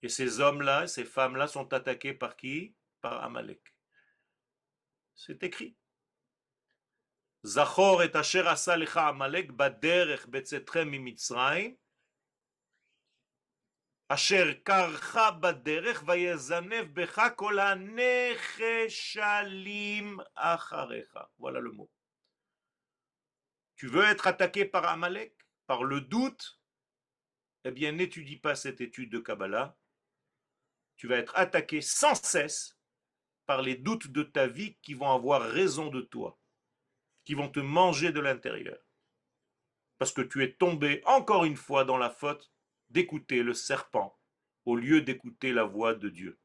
Et 0.01 0.09
ces 0.09 0.39
hommes-là, 0.39 0.87
ces 0.87 1.05
femmes-là 1.05 1.47
sont 1.47 1.71
attaqués 1.73 2.13
par 2.13 2.35
qui? 2.35 2.75
Par 3.01 3.23
Amalek. 3.23 3.61
C'est 5.15 5.43
écrit. 5.43 5.75
Zachor 7.43 8.03
et 8.03 8.15
asher 8.15 8.43
Amalek 8.95 9.51
baderech 9.51 10.27
betzetrem 10.27 10.89
mimitzrayim 10.89 11.75
Asher 14.09 14.63
karcha 14.63 15.31
baderech 15.31 16.03
vayezanev 16.03 16.93
becha 16.93 17.29
kol 17.31 17.59
hanecheshalim 17.59 20.23
acharecha. 20.35 21.29
Voilà 21.37 21.59
le 21.59 21.71
mot. 21.71 21.89
Tu 23.75 23.87
veux 23.87 24.05
être 24.05 24.27
attaqué 24.27 24.63
par 24.65 24.85
Amalek, 24.85 25.35
par 25.67 25.83
le 25.83 26.01
doute? 26.01 26.59
Eh 27.63 27.71
bien, 27.71 27.91
n'étudie 27.91 28.37
pas 28.37 28.55
cette 28.55 28.81
étude 28.81 29.11
de 29.11 29.19
Kabbalah. 29.19 29.77
Tu 30.97 31.07
vas 31.07 31.17
être 31.17 31.35
attaqué 31.35 31.81
sans 31.81 32.15
cesse 32.15 32.77
par 33.45 33.61
les 33.61 33.75
doutes 33.75 34.07
de 34.11 34.23
ta 34.23 34.47
vie 34.47 34.77
qui 34.81 34.93
vont 34.93 35.11
avoir 35.11 35.41
raison 35.41 35.87
de 35.87 36.01
toi, 36.01 36.37
qui 37.23 37.33
vont 37.33 37.49
te 37.49 37.59
manger 37.59 38.11
de 38.11 38.19
l'intérieur. 38.19 38.79
Parce 39.97 40.11
que 40.11 40.21
tu 40.21 40.43
es 40.43 40.53
tombé 40.53 41.01
encore 41.05 41.45
une 41.45 41.55
fois 41.55 41.85
dans 41.85 41.97
la 41.97 42.09
faute 42.09 42.51
d'écouter 42.89 43.43
le 43.43 43.53
serpent 43.53 44.17
au 44.65 44.75
lieu 44.75 45.01
d'écouter 45.01 45.53
la 45.53 45.63
voix 45.63 45.95
de 45.95 46.09
Dieu. 46.09 46.37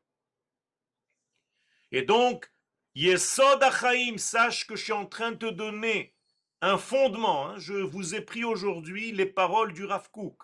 Et 1.91 2.03
donc, 2.03 2.51
Yesod 2.95 3.63
Achaim, 3.63 4.17
sache 4.17 4.67
que 4.67 4.77
je 4.77 4.85
suis 4.85 4.93
en 4.93 5.07
train 5.07 5.33
de 5.33 5.39
te 5.39 5.51
donner 5.51 6.15
un 6.61 6.79
fondement. 6.79 7.49
Hein. 7.49 7.59
Je 7.59 7.75
vous 7.75 8.15
ai 8.15 8.21
pris 8.21 8.45
aujourd'hui 8.45 9.13
les 9.13 9.27
paroles 9.27 9.73
du 9.73 9.85
Rav 9.85 10.09
Il 10.15 10.41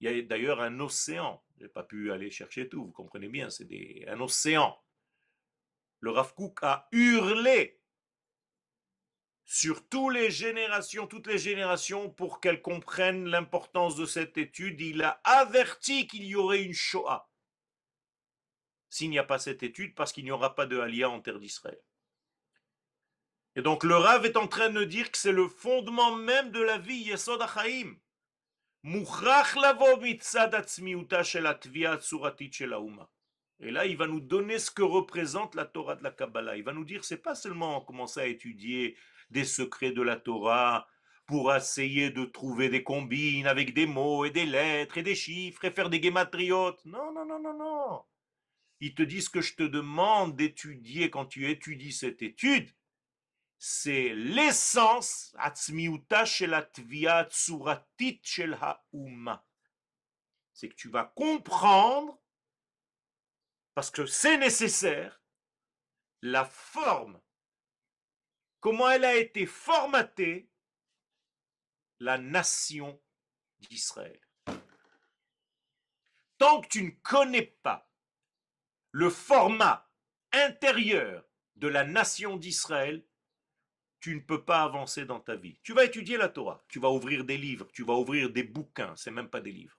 y 0.00 0.08
a 0.08 0.22
d'ailleurs 0.22 0.60
un 0.60 0.80
océan. 0.80 1.42
Pas 1.68 1.82
pu 1.82 2.12
aller 2.12 2.30
chercher 2.30 2.68
tout, 2.68 2.84
vous 2.84 2.92
comprenez 2.92 3.28
bien, 3.28 3.50
c'est 3.50 3.68
un 4.08 4.20
océan. 4.20 4.78
Le 6.00 6.10
Rav 6.10 6.34
a 6.62 6.88
hurlé 6.92 7.80
sur 9.44 9.88
toutes 9.88 10.14
les 10.14 10.30
générations, 10.30 11.06
toutes 11.06 11.26
les 11.26 11.38
générations, 11.38 12.10
pour 12.10 12.40
qu'elles 12.40 12.62
comprennent 12.62 13.28
l'importance 13.28 13.96
de 13.96 14.06
cette 14.06 14.38
étude. 14.38 14.80
Il 14.80 15.02
a 15.02 15.20
averti 15.24 16.06
qu'il 16.06 16.24
y 16.24 16.34
aurait 16.34 16.62
une 16.62 16.74
Shoah 16.74 17.28
s'il 18.92 19.08
n'y 19.08 19.18
a 19.18 19.24
pas 19.24 19.38
cette 19.38 19.62
étude, 19.62 19.94
parce 19.94 20.12
qu'il 20.12 20.24
n'y 20.24 20.30
aura 20.30 20.54
pas 20.54 20.66
de 20.66 20.78
Aliyah 20.78 21.08
en 21.08 21.22
terre 21.22 21.40
d'Israël. 21.40 21.80
Et 23.56 23.62
donc 23.62 23.84
le 23.84 23.96
Rav 23.96 24.26
est 24.26 24.36
en 24.36 24.46
train 24.46 24.68
de 24.68 24.84
dire 24.84 25.10
que 25.10 25.16
c'est 25.16 25.32
le 25.32 25.48
fondement 25.48 26.14
même 26.14 26.50
de 26.50 26.60
la 26.60 26.76
vie, 26.76 27.04
Yesod 27.04 27.40
Achaim. 27.40 27.96
Et 33.60 33.70
là, 33.70 33.86
il 33.86 33.96
va 33.96 34.08
nous 34.08 34.20
donner 34.20 34.58
ce 34.58 34.72
que 34.72 34.82
représente 34.82 35.54
la 35.54 35.64
Torah 35.64 35.94
de 35.94 36.02
la 36.02 36.10
Kabbalah. 36.10 36.56
Il 36.56 36.64
va 36.64 36.72
nous 36.72 36.84
dire, 36.84 37.04
c'est 37.04 37.22
pas 37.22 37.36
seulement 37.36 37.80
commencer 37.82 38.20
à 38.20 38.26
étudier 38.26 38.96
des 39.30 39.44
secrets 39.44 39.92
de 39.92 40.02
la 40.02 40.16
Torah 40.16 40.88
pour 41.26 41.54
essayer 41.54 42.10
de 42.10 42.24
trouver 42.24 42.70
des 42.70 42.82
combines 42.82 43.46
avec 43.46 43.72
des 43.72 43.86
mots 43.86 44.24
et 44.24 44.30
des 44.30 44.46
lettres 44.46 44.98
et 44.98 45.04
des 45.04 45.14
chiffres 45.14 45.64
et 45.64 45.70
faire 45.70 45.88
des 45.88 46.00
guématriotes. 46.00 46.84
Non, 46.84 47.12
non, 47.12 47.24
non, 47.24 47.38
non, 47.38 47.56
non. 47.56 48.02
Ils 48.80 48.96
te 48.96 49.04
disent 49.04 49.28
que 49.28 49.40
je 49.40 49.54
te 49.54 49.62
demande 49.62 50.34
d'étudier 50.34 51.08
quand 51.08 51.26
tu 51.26 51.48
étudies 51.48 51.92
cette 51.92 52.20
étude, 52.20 52.68
c'est 53.64 54.12
l'essence, 54.14 55.36
c'est 60.52 60.68
que 60.68 60.74
tu 60.74 60.88
vas 60.88 61.04
comprendre, 61.04 62.20
parce 63.74 63.92
que 63.92 64.04
c'est 64.04 64.36
nécessaire, 64.36 65.22
la 66.22 66.44
forme 66.44 67.20
comment 68.58 68.90
elle 68.90 69.04
a 69.04 69.14
été 69.14 69.46
formatée, 69.46 70.50
la 72.00 72.18
nation 72.18 73.00
d'Israël. 73.60 74.20
Tant 76.36 76.62
que 76.62 76.66
tu 76.66 76.82
ne 76.82 76.90
connais 77.04 77.46
pas 77.62 77.88
le 78.90 79.08
format 79.08 79.88
intérieur 80.32 81.24
de 81.54 81.68
la 81.68 81.84
nation 81.84 82.36
d'Israël, 82.36 83.06
tu 84.02 84.16
ne 84.16 84.20
peux 84.20 84.44
pas 84.44 84.62
avancer 84.62 85.04
dans 85.04 85.20
ta 85.20 85.36
vie. 85.36 85.60
Tu 85.62 85.72
vas 85.72 85.84
étudier 85.84 86.16
la 86.16 86.28
Torah, 86.28 86.62
tu 86.68 86.80
vas 86.80 86.90
ouvrir 86.90 87.24
des 87.24 87.38
livres, 87.38 87.68
tu 87.72 87.84
vas 87.84 87.94
ouvrir 87.94 88.30
des 88.30 88.42
bouquins, 88.42 88.94
c'est 88.96 89.12
même 89.12 89.30
pas 89.30 89.40
des 89.40 89.52
livres. 89.52 89.78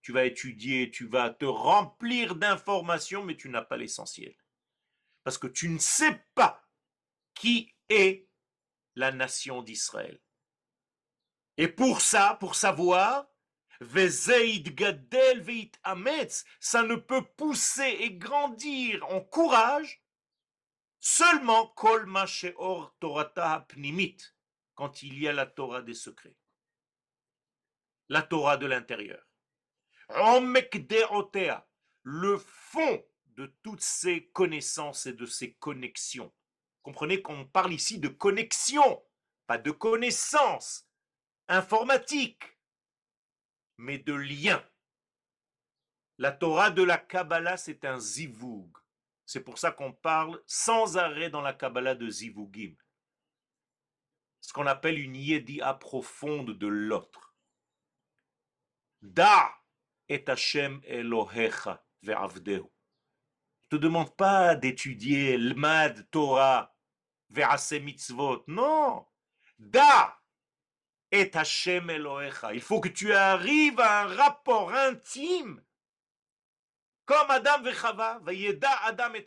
Tu 0.00 0.12
vas 0.12 0.24
étudier, 0.24 0.92
tu 0.92 1.08
vas 1.08 1.30
te 1.30 1.44
remplir 1.44 2.36
d'informations, 2.36 3.24
mais 3.24 3.36
tu 3.36 3.48
n'as 3.48 3.62
pas 3.62 3.76
l'essentiel. 3.76 4.32
Parce 5.24 5.38
que 5.38 5.48
tu 5.48 5.68
ne 5.68 5.78
sais 5.78 6.24
pas 6.36 6.64
qui 7.34 7.74
est 7.88 8.28
la 8.94 9.10
nation 9.10 9.60
d'Israël. 9.62 10.20
Et 11.56 11.66
pour 11.66 12.00
ça, 12.00 12.36
pour 12.38 12.54
savoir, 12.54 13.26
ça 13.80 13.92
ne 16.82 16.94
peut 16.94 17.24
pousser 17.36 17.96
et 18.00 18.12
grandir 18.12 19.04
en 19.10 19.20
courage 19.20 20.00
seulement 21.00 21.66
kol 21.68 22.08
or 22.56 22.94
torata 23.00 23.66
pnimit, 23.68 24.34
quand 24.74 25.02
il 25.02 25.18
y 25.18 25.28
a 25.28 25.32
la 25.32 25.46
Torah 25.46 25.82
des 25.82 25.94
secrets, 25.94 26.36
la 28.08 28.22
Torah 28.22 28.56
de 28.56 28.66
l'intérieur. 28.66 29.24
Le 32.02 32.38
fond 32.38 33.04
de 33.26 33.46
toutes 33.62 33.82
ces 33.82 34.28
connaissances 34.28 35.06
et 35.06 35.12
de 35.12 35.26
ces 35.26 35.54
connexions. 35.54 36.32
Comprenez 36.82 37.20
qu'on 37.20 37.44
parle 37.46 37.72
ici 37.72 37.98
de 37.98 38.08
connexion, 38.08 39.04
pas 39.46 39.58
de 39.58 39.70
connaissance 39.70 40.88
informatique, 41.48 42.58
mais 43.76 43.98
de 43.98 44.14
lien. 44.14 44.64
La 46.18 46.32
Torah 46.32 46.70
de 46.70 46.82
la 46.82 46.98
Kabbalah, 46.98 47.56
c'est 47.56 47.84
un 47.84 48.00
zivug. 48.00 48.76
C'est 49.28 49.44
pour 49.44 49.58
ça 49.58 49.72
qu'on 49.72 49.92
parle 49.92 50.42
sans 50.46 50.96
arrêt 50.96 51.28
dans 51.28 51.42
la 51.42 51.52
Kabbalah 51.52 51.94
de 51.94 52.08
zivugim. 52.08 52.74
Ce 54.40 54.54
qu'on 54.54 54.66
appelle 54.66 54.98
une 54.98 55.16
yédia 55.16 55.74
profonde 55.74 56.56
de 56.56 56.66
l'autre. 56.66 57.34
Da 59.02 59.54
et 60.08 60.24
Hashem 60.26 60.80
Elohecha 60.82 61.84
ve'avdehu. 62.00 62.62
Ne 62.62 63.68
te 63.68 63.76
demande 63.76 64.16
pas 64.16 64.56
d'étudier 64.56 65.36
l'mad 65.36 66.08
Torah 66.10 66.74
ve'ase 67.28 67.82
mitzvot. 67.82 68.44
Non. 68.46 69.06
Da 69.58 70.18
et 71.10 71.30
Hashem 71.36 71.90
Elohecha. 71.90 72.54
Il 72.54 72.62
faut 72.62 72.80
que 72.80 72.88
tu 72.88 73.12
arrives 73.12 73.78
à 73.78 74.04
un 74.04 74.06
rapport 74.06 74.72
intime 74.72 75.62
comme 77.08 77.30
Adam 77.30 77.64
Chava, 77.72 78.18
Vayeda 78.18 78.70
Adam 78.84 79.14
et 79.14 79.24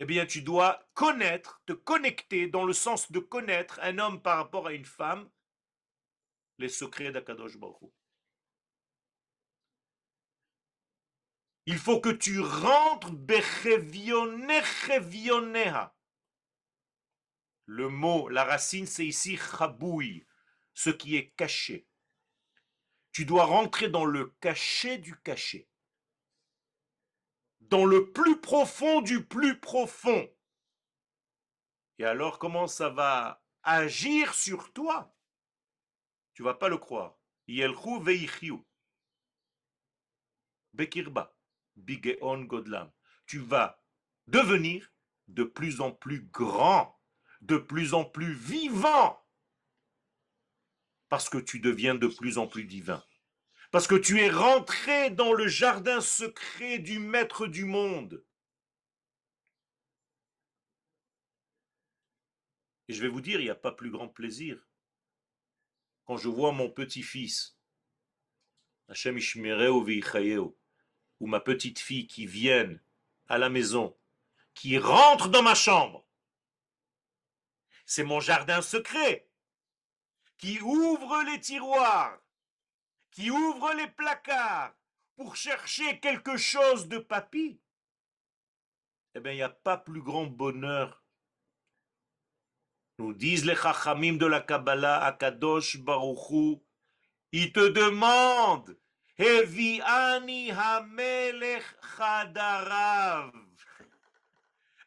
eh 0.00 0.06
bien, 0.06 0.24
tu 0.24 0.40
dois 0.40 0.88
connaître, 0.94 1.62
te 1.66 1.74
connecter 1.74 2.48
dans 2.48 2.64
le 2.64 2.72
sens 2.72 3.12
de 3.12 3.18
connaître 3.18 3.78
un 3.82 3.98
homme 3.98 4.22
par 4.22 4.38
rapport 4.38 4.66
à 4.66 4.72
une 4.72 4.86
femme, 4.86 5.30
les 6.56 6.70
secrets 6.70 7.12
d'Akadosh 7.12 7.58
Baruch 7.58 7.92
Il 11.66 11.76
faut 11.76 12.00
que 12.00 12.08
tu 12.08 12.40
rentres 12.40 13.12
Le 17.66 17.88
mot, 17.90 18.28
la 18.30 18.44
racine, 18.44 18.86
c'est 18.86 19.06
ici 19.06 19.36
chaboui, 19.36 20.26
ce 20.72 20.88
qui 20.90 21.16
est 21.16 21.30
caché. 21.36 21.86
Tu 23.12 23.26
dois 23.26 23.44
rentrer 23.44 23.90
dans 23.90 24.06
le 24.06 24.34
cachet 24.40 24.96
du 24.96 25.14
cachet. 25.20 25.68
Dans 27.70 27.84
le 27.84 28.12
plus 28.12 28.40
profond 28.40 29.00
du 29.00 29.24
plus 29.24 29.58
profond. 29.60 30.28
Et 31.98 32.04
alors, 32.04 32.38
comment 32.38 32.66
ça 32.66 32.88
va 32.88 33.44
agir 33.62 34.34
sur 34.34 34.72
toi? 34.72 35.16
Tu 36.34 36.42
vas 36.42 36.54
pas 36.54 36.68
le 36.68 36.78
croire. 36.78 37.18
Yelchu 37.46 38.00
Bekirba. 40.72 41.36
Bigeon 41.76 42.44
Godlam. 42.44 42.90
Tu 43.26 43.38
vas 43.38 43.82
devenir 44.26 44.92
de 45.28 45.44
plus 45.44 45.80
en 45.80 45.90
plus 45.92 46.22
grand, 46.26 47.00
de 47.40 47.56
plus 47.56 47.94
en 47.94 48.04
plus 48.04 48.34
vivant, 48.34 49.20
parce 51.08 51.28
que 51.28 51.38
tu 51.38 51.60
deviens 51.60 51.94
de 51.94 52.06
plus 52.06 52.38
en 52.38 52.46
plus 52.46 52.64
divin, 52.64 53.02
parce 53.74 53.88
que 53.88 53.96
tu 53.96 54.20
es 54.20 54.30
rentré 54.30 55.10
dans 55.10 55.32
le 55.32 55.48
jardin 55.48 56.00
secret 56.00 56.78
du 56.78 57.00
maître 57.00 57.48
du 57.48 57.64
monde. 57.64 58.24
Et 62.86 62.94
je 62.94 63.02
vais 63.02 63.08
vous 63.08 63.20
dire, 63.20 63.40
il 63.40 63.46
n'y 63.46 63.50
a 63.50 63.56
pas 63.56 63.72
plus 63.72 63.90
grand 63.90 64.06
plaisir 64.06 64.64
quand 66.04 66.16
je 66.16 66.28
vois 66.28 66.52
mon 66.52 66.70
petit-fils, 66.70 67.58
Hashem 68.86 69.18
ou 71.18 71.26
ma 71.26 71.40
petite 71.40 71.80
fille 71.80 72.06
qui 72.06 72.26
viennent 72.26 72.80
à 73.26 73.38
la 73.38 73.48
maison, 73.48 73.98
qui 74.54 74.78
rentrent 74.78 75.30
dans 75.30 75.42
ma 75.42 75.56
chambre. 75.56 76.06
C'est 77.86 78.04
mon 78.04 78.20
jardin 78.20 78.62
secret 78.62 79.28
qui 80.38 80.60
ouvre 80.60 81.24
les 81.24 81.40
tiroirs, 81.40 82.23
qui 83.14 83.30
ouvre 83.30 83.72
les 83.74 83.86
placards 83.86 84.74
pour 85.16 85.36
chercher 85.36 86.00
quelque 86.00 86.36
chose 86.36 86.88
de 86.88 86.98
papy. 86.98 87.60
Eh 89.14 89.20
bien, 89.20 89.32
il 89.32 89.36
n'y 89.36 89.42
a 89.42 89.48
pas 89.48 89.78
plus 89.78 90.02
grand 90.02 90.26
bonheur. 90.26 91.02
Nous 92.98 93.14
disent 93.14 93.44
les 93.44 93.54
chachamim 93.54 94.14
de 94.14 94.26
la 94.26 94.40
Kabbalah 94.40 95.04
à 95.04 95.12
Kadosh 95.12 95.78
Baruchou, 95.78 96.62
ils 97.30 97.52
te 97.52 97.68
demandent 97.68 98.76
Heviani 99.16 100.50
Hamelech 100.50 101.64
Chadarav. 101.96 103.32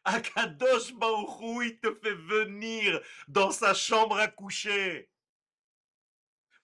Akadosh 0.04 0.94
Baruchou, 0.94 1.62
il 1.62 1.78
te 1.80 1.94
fait 1.94 2.14
venir 2.14 3.00
dans 3.26 3.50
sa 3.50 3.72
chambre 3.72 4.18
à 4.18 4.28
coucher 4.28 5.10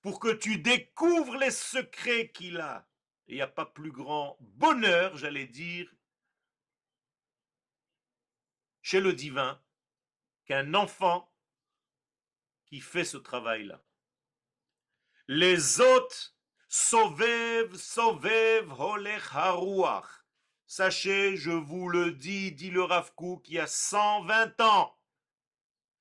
pour 0.04 0.20
que 0.20 0.34
tu 0.34 0.58
découvres 0.58 1.36
les 1.38 1.50
secrets 1.50 2.30
qu'il 2.30 2.60
a. 2.60 2.86
Il 3.26 3.36
n'y 3.36 3.40
a 3.40 3.46
pas 3.46 3.64
plus 3.64 3.90
grand 3.90 4.36
bonheur, 4.38 5.16
j'allais 5.16 5.46
dire, 5.46 5.90
chez 8.82 9.00
le 9.00 9.14
divin 9.14 9.58
qu'un 10.44 10.74
enfant 10.74 11.32
qui 12.66 12.80
fait 12.80 13.06
ce 13.06 13.16
travail-là. 13.16 13.82
Les 15.26 15.80
hôtes 15.80 16.36
Sovev, 16.68 17.74
Sovev, 17.74 18.78
Holech 18.78 19.22
Haruach. 19.32 20.04
Sachez, 20.66 21.38
je 21.38 21.50
vous 21.50 21.88
le 21.88 22.12
dis, 22.12 22.52
dit 22.52 22.70
le 22.70 22.82
Rav 22.82 23.10
qui 23.42 23.58
a 23.58 23.66
120 23.66 24.60
ans. 24.60 24.93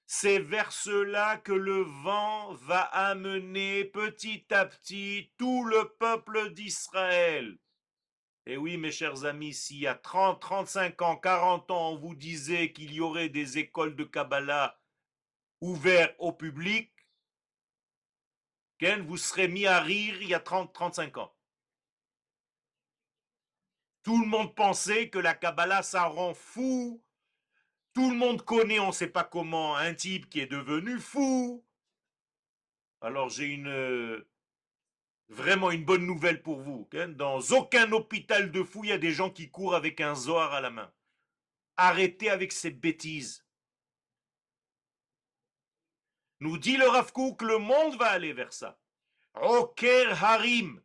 C'est 0.06 0.40
vers 0.40 0.72
cela 0.72 1.38
que 1.38 1.54
le 1.54 1.82
vent 1.82 2.54
va 2.54 2.82
amener 2.82 3.86
petit 3.86 4.46
à 4.52 4.66
petit 4.66 5.32
tout 5.38 5.64
le 5.66 5.96
peuple 6.00 6.54
d'Israël. 6.54 7.58
Et 8.46 8.58
oui, 8.58 8.78
mes 8.78 8.92
chers 8.92 9.26
amis, 9.26 9.54
s'il 9.54 9.80
y 9.80 9.88
a 9.88 9.96
30, 9.96 10.42
35 10.42 11.02
ans, 11.02 11.16
40 11.16 11.72
ans, 11.72 11.92
on 11.92 11.98
vous 11.98 12.16
disait 12.16 12.74
qu'il 12.74 12.94
y 12.94 13.00
aurait 13.00 13.30
des 13.30 13.58
écoles 13.58 13.96
de 13.96 14.04
Kabbalah 14.04 14.78
ouvertes 15.62 16.16
au 16.20 16.34
public, 16.34 16.94
vous 18.92 19.18
serez 19.18 19.48
mis 19.48 19.66
à 19.66 19.80
rire 19.80 20.22
il 20.22 20.30
y 20.30 20.34
a 20.34 20.40
30, 20.40 20.74
35 20.74 21.18
ans. 21.18 21.34
Tout 24.04 24.20
le 24.20 24.28
monde 24.28 24.54
pensait 24.56 25.10
que 25.10 25.20
la 25.20 25.34
Kabbalah, 25.34 25.84
ça 25.84 26.06
rend 26.06 26.34
fou. 26.34 27.03
Tout 27.94 28.10
le 28.10 28.18
monde 28.18 28.44
connaît, 28.44 28.80
on 28.80 28.88
ne 28.88 28.92
sait 28.92 29.08
pas 29.08 29.24
comment, 29.24 29.76
un 29.76 29.94
type 29.94 30.30
qui 30.30 30.40
est 30.40 30.48
devenu 30.48 31.00
fou. 31.00 31.64
Alors 33.02 33.30
j'ai 33.30 33.46
une 33.46 34.24
vraiment 35.30 35.72
une 35.72 35.86
bonne 35.86 36.06
nouvelle 36.06 36.42
pour 36.42 36.60
vous. 36.60 36.88
Dans 37.16 37.40
aucun 37.52 37.92
hôpital 37.92 38.52
de 38.52 38.64
fou, 38.64 38.84
il 38.84 38.90
y 38.90 38.94
a 38.94 38.98
des 38.98 39.12
gens 39.12 39.30
qui 39.30 39.50
courent 39.50 39.76
avec 39.76 40.02
un 40.02 40.16
zohar 40.16 40.54
à 40.54 40.62
la 40.62 40.70
main. 40.70 40.92
Arrêtez 41.78 42.30
avec 42.30 42.52
ces 42.52 42.72
bêtises. 42.72 43.46
Nous 46.40 46.58
dit 46.58 46.78
le 46.78 46.88
Rav 46.88 47.12
que 47.14 47.46
le 47.46 47.58
monde 47.58 47.96
va 47.98 48.08
aller 48.08 48.34
vers 48.34 48.54
ça. 48.54 48.80
Roker 49.34 50.12
Harim. 50.22 50.83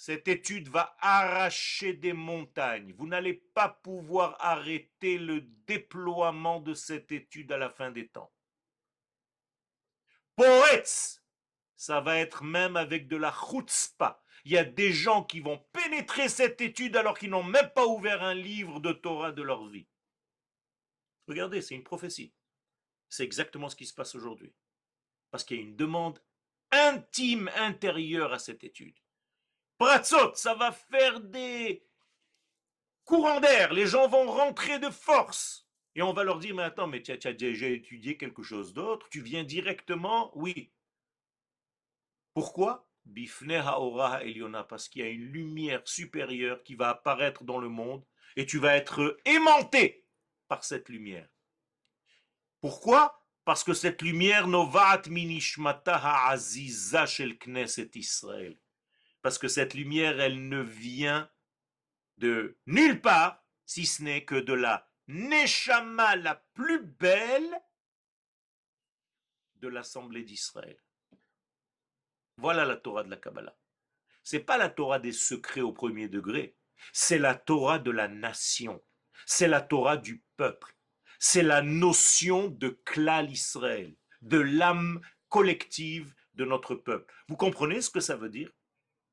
Cette 0.00 0.28
étude 0.28 0.68
va 0.68 0.96
arracher 1.00 1.92
des 1.92 2.12
montagnes. 2.12 2.94
Vous 2.96 3.08
n'allez 3.08 3.34
pas 3.34 3.68
pouvoir 3.68 4.36
arrêter 4.38 5.18
le 5.18 5.40
déploiement 5.66 6.60
de 6.60 6.72
cette 6.72 7.10
étude 7.10 7.50
à 7.50 7.58
la 7.58 7.68
fin 7.68 7.90
des 7.90 8.06
temps. 8.06 8.32
Poets, 10.36 11.18
ça 11.74 12.00
va 12.00 12.16
être 12.16 12.44
même 12.44 12.76
avec 12.76 13.08
de 13.08 13.16
la 13.16 13.32
chutzpah. 13.32 14.22
Il 14.44 14.52
y 14.52 14.56
a 14.56 14.62
des 14.62 14.92
gens 14.92 15.24
qui 15.24 15.40
vont 15.40 15.66
pénétrer 15.72 16.28
cette 16.28 16.60
étude 16.60 16.96
alors 16.96 17.18
qu'ils 17.18 17.30
n'ont 17.30 17.42
même 17.42 17.70
pas 17.74 17.88
ouvert 17.88 18.22
un 18.22 18.34
livre 18.34 18.78
de 18.78 18.92
Torah 18.92 19.32
de 19.32 19.42
leur 19.42 19.66
vie. 19.66 19.88
Regardez, 21.26 21.60
c'est 21.60 21.74
une 21.74 21.82
prophétie. 21.82 22.32
C'est 23.08 23.24
exactement 23.24 23.68
ce 23.68 23.74
qui 23.74 23.84
se 23.84 23.94
passe 23.94 24.14
aujourd'hui. 24.14 24.54
Parce 25.32 25.42
qu'il 25.42 25.56
y 25.56 25.60
a 25.60 25.64
une 25.64 25.74
demande 25.74 26.22
intime 26.70 27.50
intérieure 27.56 28.32
à 28.32 28.38
cette 28.38 28.62
étude. 28.62 28.94
Pratzot, 29.78 30.34
ça 30.34 30.54
va 30.54 30.72
faire 30.72 31.20
des 31.20 31.84
courants 33.04 33.40
d'air. 33.40 33.72
Les 33.72 33.86
gens 33.86 34.08
vont 34.08 34.30
rentrer 34.30 34.78
de 34.78 34.90
force. 34.90 35.66
Et 35.94 36.02
on 36.02 36.12
va 36.12 36.24
leur 36.24 36.38
dire, 36.38 36.54
mais 36.54 36.64
attends, 36.64 36.86
mais 36.86 37.02
tu 37.02 37.12
as, 37.12 37.32
déjà 37.32 37.66
étudié 37.66 38.16
quelque 38.16 38.42
chose 38.42 38.72
d'autre 38.72 39.08
Tu 39.10 39.20
viens 39.20 39.44
directement 39.44 40.30
Oui. 40.36 40.72
Pourquoi? 42.34 42.88
Parce 44.68 44.88
qu'il 44.88 45.02
y 45.02 45.04
a 45.04 45.08
une 45.08 45.32
lumière 45.32 45.82
supérieure 45.86 46.62
qui 46.62 46.74
va 46.74 46.90
apparaître 46.90 47.42
dans 47.42 47.58
le 47.58 47.68
monde 47.68 48.04
et 48.36 48.46
tu 48.46 48.58
vas 48.58 48.76
être 48.76 49.18
aimanté 49.24 50.04
par 50.46 50.62
cette 50.62 50.88
lumière. 50.88 51.28
Pourquoi? 52.60 53.24
Parce 53.44 53.64
que 53.64 53.72
cette 53.72 54.02
lumière 54.02 54.46
novat 54.46 55.08
minishmata 55.08 56.26
aziza 56.26 57.06
shel 57.06 57.38
Knesset 57.38 57.90
Israël. 57.94 58.58
Parce 59.22 59.38
que 59.38 59.48
cette 59.48 59.74
lumière, 59.74 60.20
elle 60.20 60.48
ne 60.48 60.60
vient 60.60 61.30
de 62.18 62.58
nulle 62.66 63.00
part, 63.00 63.44
si 63.64 63.86
ce 63.86 64.02
n'est 64.02 64.24
que 64.24 64.34
de 64.34 64.52
la 64.52 64.90
Neshama 65.08 66.16
la 66.16 66.34
plus 66.54 66.82
belle 66.82 67.62
de 69.56 69.68
l'Assemblée 69.68 70.24
d'Israël. 70.24 70.78
Voilà 72.36 72.64
la 72.64 72.76
Torah 72.76 73.02
de 73.02 73.10
la 73.10 73.16
Kabbalah. 73.16 73.56
C'est 74.22 74.40
pas 74.40 74.58
la 74.58 74.68
Torah 74.68 74.98
des 74.98 75.12
secrets 75.12 75.60
au 75.60 75.72
premier 75.72 76.08
degré, 76.08 76.56
c'est 76.92 77.18
la 77.18 77.34
Torah 77.34 77.78
de 77.78 77.90
la 77.90 78.08
nation, 78.08 78.84
c'est 79.26 79.48
la 79.48 79.60
Torah 79.60 79.96
du 79.96 80.22
peuple, 80.36 80.76
c'est 81.18 81.42
la 81.42 81.62
notion 81.62 82.48
de 82.48 82.68
klal 82.68 83.30
Israël, 83.30 83.96
de 84.20 84.38
l'âme 84.38 85.00
collective 85.28 86.14
de 86.34 86.44
notre 86.44 86.74
peuple. 86.74 87.12
Vous 87.28 87.36
comprenez 87.36 87.80
ce 87.80 87.90
que 87.90 88.00
ça 88.00 88.16
veut 88.16 88.28
dire? 88.28 88.52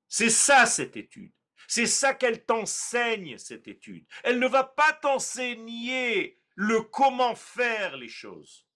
C'est 0.07 0.29
ça 0.29 0.65
cette 0.65 0.97
étude. 0.97 1.33
C'est 1.67 1.87
ça 1.87 2.13
qu'elle 2.13 2.45
t'enseigne, 2.45 3.37
cette 3.37 3.67
étude. 3.67 4.07
Elle 4.23 4.39
ne 4.39 4.47
va 4.47 4.63
pas 4.63 4.93
t'enseigner 4.93 6.39
le 6.55 6.81
comment 6.81 7.35
faire 7.35 7.97
les 7.97 8.07
choses. 8.07 8.67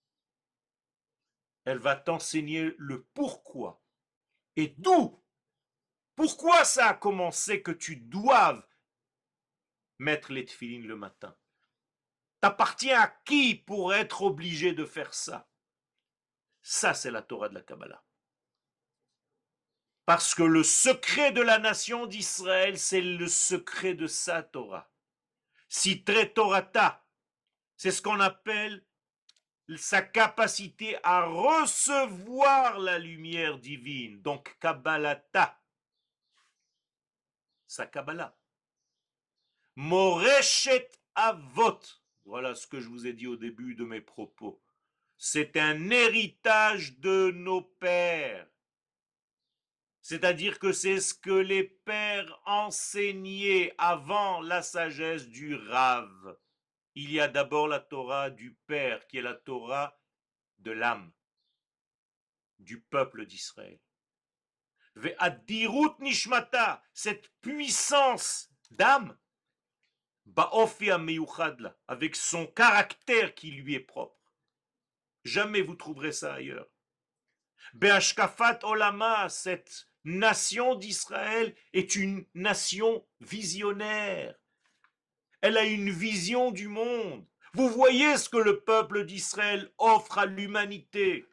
Elle 1.65 1.77
va 1.77 1.95
t'enseigner 1.95 2.73
le 2.77 3.03
pourquoi 3.13 3.83
et 4.55 4.69
d'où? 4.77 5.23
Pourquoi 6.15 6.65
ça 6.65 6.89
a 6.89 6.93
commencé 6.95 7.61
que 7.61 7.71
tu 7.71 7.95
doives 7.95 8.67
mettre 9.99 10.33
les 10.33 10.45
tefilines 10.45 10.87
le 10.87 10.95
matin? 10.95 11.37
T'appartiens 12.41 13.01
à 13.01 13.07
qui 13.07 13.55
pour 13.55 13.93
être 13.93 14.23
obligé 14.23 14.73
de 14.73 14.85
faire 14.85 15.13
ça? 15.13 15.49
Ça, 16.61 16.93
c'est 16.93 17.11
la 17.11 17.21
Torah 17.21 17.49
de 17.49 17.53
la 17.53 17.61
Kabbalah. 17.61 18.03
Parce 20.09 20.33
que 20.33 20.41
le 20.41 20.63
secret 20.63 21.31
de 21.33 21.41
la 21.41 21.59
nation 21.59 22.07
d'Israël, 22.07 22.79
c'est 22.79 22.99
le 22.99 23.27
secret 23.27 23.93
de 23.93 24.07
sa 24.07 24.41
Torah. 24.41 24.91
Si 25.67 26.03
Torata, 26.03 27.05
c'est 27.77 27.91
ce 27.91 28.01
qu'on 28.01 28.19
appelle 28.19 28.83
sa 29.77 30.01
capacité 30.01 30.97
à 31.03 31.25
recevoir 31.25 32.79
la 32.79 32.97
lumière 32.97 33.59
divine. 33.59 34.19
Donc 34.23 34.57
Kabbalata, 34.59 35.61
sa 37.67 37.85
Kabbalah. 37.85 38.35
Moreshet 39.75 40.89
Avot, 41.13 41.81
voilà 42.25 42.55
ce 42.55 42.65
que 42.65 42.79
je 42.79 42.89
vous 42.89 43.05
ai 43.05 43.13
dit 43.13 43.27
au 43.27 43.35
début 43.35 43.75
de 43.75 43.85
mes 43.85 44.01
propos. 44.01 44.59
C'est 45.19 45.55
un 45.55 45.91
héritage 45.91 46.97
de 46.97 47.29
nos 47.29 47.61
pères. 47.61 48.47
C'est-à-dire 50.01 50.59
que 50.59 50.71
c'est 50.71 50.99
ce 50.99 51.13
que 51.13 51.29
les 51.29 51.63
pères 51.63 52.41
enseignaient 52.45 53.73
avant 53.77 54.41
la 54.41 54.61
sagesse 54.61 55.27
du 55.27 55.55
Rave. 55.55 56.37
Il 56.95 57.11
y 57.11 57.19
a 57.19 57.27
d'abord 57.27 57.67
la 57.67 57.79
Torah 57.79 58.29
du 58.29 58.55
Père, 58.65 59.05
qui 59.07 59.17
est 59.17 59.21
la 59.21 59.35
Torah 59.35 59.99
de 60.59 60.71
l'âme, 60.71 61.11
du 62.59 62.81
peuple 62.81 63.25
d'Israël. 63.25 63.79
Ve'adirut 64.95 65.99
nishmata, 65.99 66.83
cette 66.93 67.29
puissance 67.41 68.49
d'âme, 68.71 69.17
avec 71.87 72.15
son 72.15 72.47
caractère 72.47 73.33
qui 73.33 73.51
lui 73.51 73.75
est 73.75 73.79
propre. 73.79 74.33
Jamais 75.23 75.61
vous 75.61 75.75
trouverez 75.75 76.11
ça 76.11 76.33
ailleurs. 76.35 76.67
Be'ashkafat 77.73 78.59
olama, 78.63 79.29
cette 79.29 79.88
nation 80.17 80.75
d'Israël 80.75 81.55
est 81.73 81.95
une 81.95 82.25
nation 82.33 83.05
visionnaire. 83.19 84.35
Elle 85.41 85.57
a 85.57 85.65
une 85.65 85.89
vision 85.89 86.51
du 86.51 86.67
monde. 86.67 87.25
Vous 87.53 87.69
voyez 87.69 88.17
ce 88.17 88.29
que 88.29 88.37
le 88.37 88.61
peuple 88.61 89.05
d'Israël 89.05 89.71
offre 89.77 90.17
à 90.17 90.25
l'humanité 90.25 91.25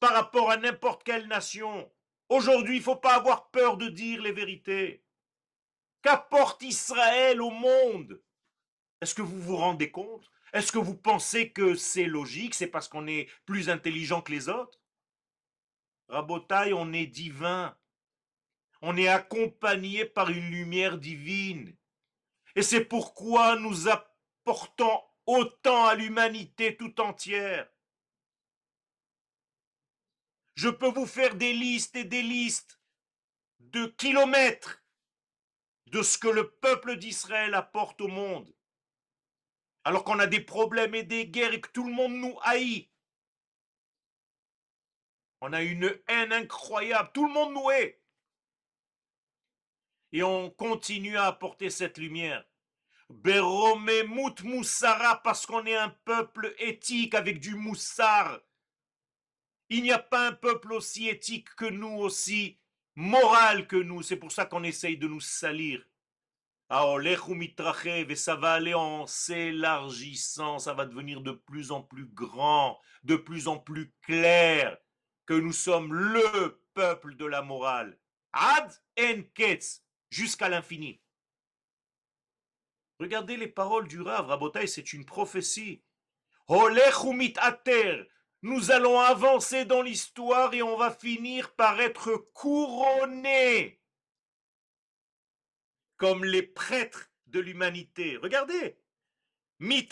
par 0.00 0.12
rapport 0.12 0.50
à 0.50 0.56
n'importe 0.56 1.04
quelle 1.04 1.26
nation. 1.26 1.90
Aujourd'hui, 2.28 2.76
il 2.76 2.80
ne 2.80 2.84
faut 2.84 2.96
pas 2.96 3.14
avoir 3.14 3.50
peur 3.50 3.76
de 3.76 3.88
dire 3.88 4.22
les 4.22 4.32
vérités. 4.32 5.02
Qu'apporte 6.02 6.62
Israël 6.62 7.40
au 7.40 7.50
monde? 7.50 8.20
Est-ce 9.00 9.14
que 9.14 9.22
vous 9.22 9.40
vous 9.40 9.56
rendez 9.56 9.90
compte? 9.90 10.30
Est-ce 10.52 10.72
que 10.72 10.78
vous 10.78 10.96
pensez 10.96 11.50
que 11.50 11.74
c'est 11.74 12.04
logique? 12.04 12.54
C'est 12.54 12.66
parce 12.66 12.88
qu'on 12.88 13.06
est 13.06 13.28
plus 13.44 13.68
intelligent 13.68 14.22
que 14.22 14.32
les 14.32 14.48
autres? 14.48 14.80
Rabotaille, 16.08 16.72
on 16.72 16.92
est 16.92 17.06
divin. 17.06 17.76
On 18.82 18.96
est 18.96 19.08
accompagné 19.08 20.04
par 20.04 20.30
une 20.30 20.50
lumière 20.50 20.98
divine. 20.98 21.76
Et 22.54 22.62
c'est 22.62 22.84
pourquoi 22.84 23.56
nous 23.56 23.88
apportons 23.88 25.02
autant 25.26 25.86
à 25.86 25.94
l'humanité 25.94 26.76
tout 26.76 27.00
entière. 27.00 27.68
Je 30.54 30.68
peux 30.68 30.88
vous 30.88 31.06
faire 31.06 31.34
des 31.34 31.52
listes 31.52 31.96
et 31.96 32.04
des 32.04 32.22
listes 32.22 32.80
de 33.60 33.86
kilomètres 33.86 34.82
de 35.86 36.02
ce 36.02 36.16
que 36.18 36.28
le 36.28 36.50
peuple 36.50 36.96
d'Israël 36.96 37.54
apporte 37.54 38.00
au 38.00 38.08
monde. 38.08 38.54
Alors 39.84 40.02
qu'on 40.02 40.18
a 40.18 40.26
des 40.26 40.40
problèmes 40.40 40.94
et 40.94 41.02
des 41.02 41.28
guerres 41.28 41.52
et 41.52 41.60
que 41.60 41.70
tout 41.70 41.84
le 41.84 41.92
monde 41.92 42.14
nous 42.14 42.36
haït. 42.42 42.90
On 45.40 45.52
a 45.52 45.62
une 45.62 45.96
haine 46.08 46.32
incroyable. 46.32 47.10
Tout 47.12 47.26
le 47.26 47.32
monde 47.32 47.52
nous 47.52 47.70
hait 47.70 48.00
et 50.12 50.22
on 50.22 50.50
continue 50.50 51.16
à 51.16 51.26
apporter 51.26 51.70
cette 51.70 51.98
lumière. 51.98 52.44
Berome 53.08 53.90
Mout 54.08 54.42
Moussara, 54.42 55.22
parce 55.22 55.46
qu'on 55.46 55.64
est 55.66 55.76
un 55.76 55.90
peuple 56.04 56.54
éthique 56.58 57.14
avec 57.14 57.38
du 57.40 57.54
moussar. 57.54 58.40
Il 59.68 59.82
n'y 59.82 59.92
a 59.92 59.98
pas 59.98 60.28
un 60.28 60.32
peuple 60.32 60.72
aussi 60.72 61.08
éthique 61.08 61.54
que 61.56 61.66
nous, 61.66 61.96
aussi 61.98 62.58
moral 62.94 63.66
que 63.66 63.76
nous. 63.76 64.02
C'est 64.02 64.16
pour 64.16 64.32
ça 64.32 64.46
qu'on 64.46 64.64
essaye 64.64 64.96
de 64.96 65.08
nous 65.08 65.20
salir. 65.20 65.84
Et 66.68 68.16
ça 68.16 68.34
va 68.34 68.54
aller 68.54 68.74
en 68.74 69.06
s'élargissant, 69.06 70.58
ça 70.58 70.74
va 70.74 70.84
devenir 70.84 71.20
de 71.20 71.30
plus 71.30 71.70
en 71.70 71.80
plus 71.80 72.06
grand, 72.06 72.80
de 73.04 73.14
plus 73.14 73.46
en 73.46 73.56
plus 73.56 73.92
clair 74.02 74.76
que 75.26 75.34
nous 75.34 75.52
sommes 75.52 75.94
le 75.94 76.60
peuple 76.74 77.14
de 77.14 77.24
la 77.24 77.42
morale. 77.42 77.96
Ad 78.32 78.72
en 78.98 79.22
ketz, 79.34 79.85
jusqu'à 80.16 80.48
l'infini. 80.48 81.00
Regardez 82.98 83.36
les 83.36 83.48
paroles 83.48 83.86
du 83.86 84.00
Rav, 84.00 84.26
Rabotai, 84.26 84.66
c'est 84.66 84.94
une 84.94 85.04
prophétie. 85.04 85.82
Nous 88.42 88.70
allons 88.70 89.00
avancer 89.00 89.66
dans 89.66 89.82
l'histoire 89.82 90.54
et 90.54 90.62
on 90.62 90.76
va 90.78 90.90
finir 90.90 91.54
par 91.54 91.80
être 91.80 92.16
couronnés 92.32 93.82
comme 95.98 96.24
les 96.24 96.42
prêtres 96.42 97.10
de 97.26 97.40
l'humanité. 97.40 98.16
Regardez. 98.16 98.78
Mit 99.58 99.88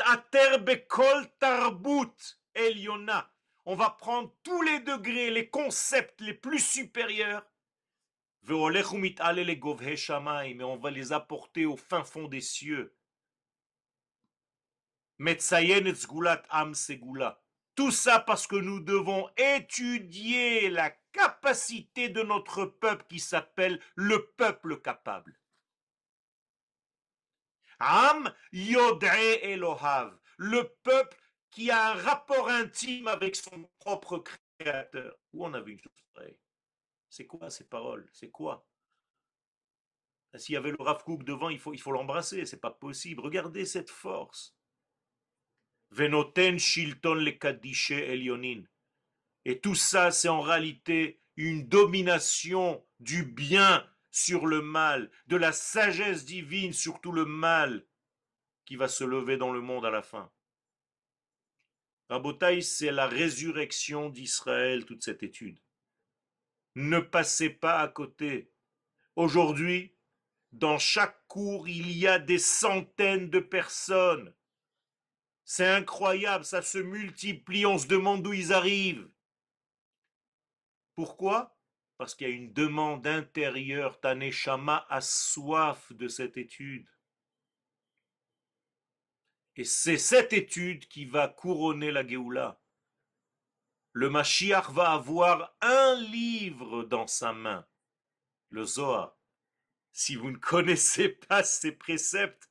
bekol 0.61 1.31
tarbut. 1.39 2.39
On 3.67 3.75
va 3.75 3.91
prendre 3.91 4.35
tous 4.43 4.63
les 4.63 4.81
degrés, 4.81 5.31
les 5.31 5.49
concepts 5.51 6.21
les 6.21 6.35
plus 6.35 6.61
supérieurs 6.61 7.45
mais 10.55 10.65
on 10.65 10.77
va 10.77 10.91
les 10.91 11.13
apporter 11.13 11.67
au 11.67 11.77
fin 11.77 12.05
fond 12.05 12.29
des 12.29 12.41
cieux. 12.41 12.95
Tout 17.77 17.91
ça 17.91 18.21
parce 18.21 18.47
que 18.47 18.57
nous 18.57 18.81
devons 18.81 19.29
étudier 19.37 20.71
la 20.71 20.91
capacité 21.13 22.09
de 22.09 22.23
notre 22.23 22.67
peuple 22.67 23.05
qui 23.09 23.19
s'appelle 23.19 23.81
le 23.95 24.27
peuple 24.37 24.81
capable. 24.81 25.39
Am 27.79 28.33
Elohav, 28.53 30.19
le 30.37 30.65
peuple 30.83 31.17
qui 31.51 31.71
a 31.71 31.93
un 31.93 31.95
rapport 31.95 32.49
intime 32.49 33.09
avec 33.09 33.37
son 33.37 33.69
propre 33.79 34.23
créateur. 34.59 35.17
Où 35.33 35.47
on 35.47 35.55
a 35.55 35.61
vu 35.61 35.73
une 35.73 35.81
c'est 37.15 37.27
quoi 37.27 37.49
ces 37.49 37.69
paroles? 37.69 38.09
C'est 38.13 38.33
quoi? 38.33 38.67
Ah, 40.33 40.39
S'il 40.41 40.55
y 40.55 40.57
avait 40.57 40.73
le 40.73 40.77
Rav 40.81 41.05
devant, 41.23 41.49
il 41.49 41.61
faut 41.61 41.73
il 41.73 41.81
faut 41.81 41.93
l'embrasser. 41.93 42.45
C'est 42.45 42.61
pas 42.61 42.73
possible. 42.73 43.21
Regardez 43.21 43.65
cette 43.67 43.89
force. 43.89 44.57
Venoten 45.91 46.59
shilton 46.59 47.15
le 47.15 47.39
elionin. 47.91 48.65
Et 49.45 49.61
tout 49.61 49.77
ça, 49.77 50.11
c'est 50.11 50.29
en 50.29 50.41
réalité 50.41 51.21
une 51.37 51.69
domination 51.69 52.85
du 52.99 53.23
bien 53.23 53.89
sur 54.11 54.47
le 54.47 54.61
mal, 54.61 55.09
de 55.29 55.37
la 55.37 55.53
sagesse 55.53 56.25
divine 56.25 56.73
sur 56.73 57.01
tout 57.01 57.13
le 57.13 57.27
mal 57.27 57.87
qui 58.65 58.75
va 58.75 58.89
se 58.89 59.05
lever 59.05 59.37
dans 59.37 59.53
le 59.53 59.61
monde 59.61 59.87
à 59.87 59.91
la 59.91 60.03
fin. 60.03 60.33
Rabotaï, 62.09 62.61
c'est 62.61 62.91
la 62.91 63.07
résurrection 63.07 64.09
d'Israël, 64.09 64.85
toute 64.85 65.05
cette 65.05 65.23
étude. 65.23 65.64
Ne 66.75 67.01
passez 67.01 67.51
pas 67.51 67.81
à 67.81 67.89
côté. 67.89 68.53
Aujourd'hui, 69.17 69.95
dans 70.53 70.79
chaque 70.79 71.27
cours, 71.29 71.69
il 71.69 71.93
y 71.93 72.07
a 72.07 72.19
des 72.19 72.39
centaines 72.39 73.31
de 73.31 73.41
personnes. 73.41 74.35
C'est 75.45 75.67
incroyable, 75.67 76.45
ça 76.45 76.63
se 76.63 76.79
multiplie, 76.79 77.67
on 77.67 77.79
se 77.79 77.87
demande 77.87 78.23
d'où 78.23 78.33
ils 78.33 78.53
arrivent. 78.53 79.09
Pourquoi? 80.95 81.57
Parce 81.97 82.15
qu'il 82.15 82.29
y 82.29 82.33
a 82.33 82.35
une 82.35 82.53
demande 82.53 83.07
intérieure. 83.07 84.01
Taneshama 84.01 84.87
a 84.89 85.01
soif 85.01 85.93
de 85.93 86.09
cette 86.09 86.37
étude. 86.37 86.89
Et 89.57 89.65
c'est 89.65 89.99
cette 89.99 90.33
étude 90.33 90.89
qui 90.89 91.05
va 91.05 91.29
couronner 91.29 91.93
la 91.93 92.07
Géoula. 92.07 92.61
Le 93.95 94.11
Mashiach 94.11 94.71
va 94.71 94.91
avoir 94.91 95.57
un 95.61 95.95
livre 95.95 96.83
dans 96.83 97.07
sa 97.07 97.33
main, 97.33 97.65
le 98.51 98.65
Zohar. 98.65 99.17
Si 99.93 100.17
vous 100.17 100.33
ne 100.33 100.37
connaissez 100.37 101.11
pas 101.11 101.45
ces 101.45 101.71
préceptes, 101.71 102.51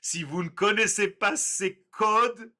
si 0.00 0.22
vous 0.22 0.44
ne 0.44 0.48
connaissez 0.48 1.08
pas 1.08 1.34
ces 1.36 1.84
codes, 1.90 2.54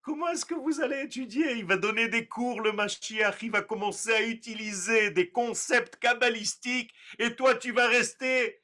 comment 0.00 0.28
est-ce 0.28 0.46
que 0.46 0.54
vous 0.54 0.80
allez 0.80 1.02
étudier? 1.02 1.52
Il 1.52 1.66
va 1.66 1.76
donner 1.76 2.08
des 2.08 2.26
cours, 2.26 2.62
le 2.62 2.72
Mashiach, 2.72 3.42
il 3.42 3.50
va 3.50 3.60
commencer 3.60 4.14
à 4.14 4.22
utiliser 4.22 5.10
des 5.10 5.30
concepts 5.30 5.96
kabbalistiques, 5.96 6.94
et 7.18 7.36
toi 7.36 7.54
tu 7.54 7.72
vas 7.72 7.88
rester 7.88 8.62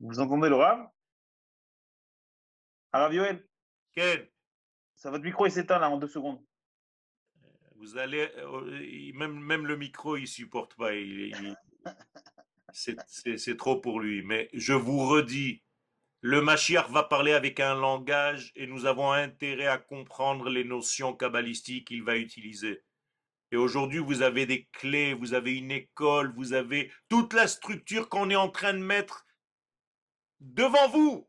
Vous 0.00 0.18
entendez 0.18 0.48
le 0.48 0.56
Rav 2.98 3.12
Yoel 3.12 3.44
Quel? 3.92 4.30
Ça, 4.94 5.10
votre 5.10 5.24
micro 5.24 5.46
il 5.46 5.52
s'éteint 5.52 5.78
là 5.78 5.90
en 5.90 5.98
deux 5.98 6.08
secondes. 6.08 6.40
Vous 7.76 7.98
allez, 7.98 8.30
euh, 8.38 9.12
même, 9.14 9.38
même 9.38 9.66
le 9.66 9.76
micro, 9.76 10.16
il 10.16 10.28
supporte 10.28 10.74
pas. 10.76 10.94
il- 10.94 11.56
c'est 12.72 13.56
trop 13.56 13.80
pour 13.80 14.00
lui. 14.00 14.22
Mais 14.22 14.48
je 14.52 14.72
vous 14.72 15.06
redis, 15.06 15.62
le 16.20 16.40
Mashiach 16.40 16.88
va 16.90 17.02
parler 17.02 17.32
avec 17.32 17.60
un 17.60 17.74
langage 17.74 18.52
et 18.54 18.66
nous 18.66 18.86
avons 18.86 19.12
intérêt 19.12 19.66
à 19.66 19.76
comprendre 19.78 20.48
les 20.48 20.64
notions 20.64 21.14
kabbalistiques 21.14 21.88
qu'il 21.88 22.02
va 22.02 22.16
utiliser. 22.16 22.82
Et 23.50 23.56
aujourd'hui, 23.56 23.98
vous 23.98 24.22
avez 24.22 24.46
des 24.46 24.66
clés, 24.72 25.14
vous 25.14 25.34
avez 25.34 25.56
une 25.56 25.70
école, 25.70 26.32
vous 26.34 26.54
avez 26.54 26.90
toute 27.08 27.34
la 27.34 27.46
structure 27.46 28.08
qu'on 28.08 28.30
est 28.30 28.36
en 28.36 28.48
train 28.48 28.72
de 28.72 28.78
mettre 28.78 29.26
devant 30.40 30.88
vous. 30.88 31.28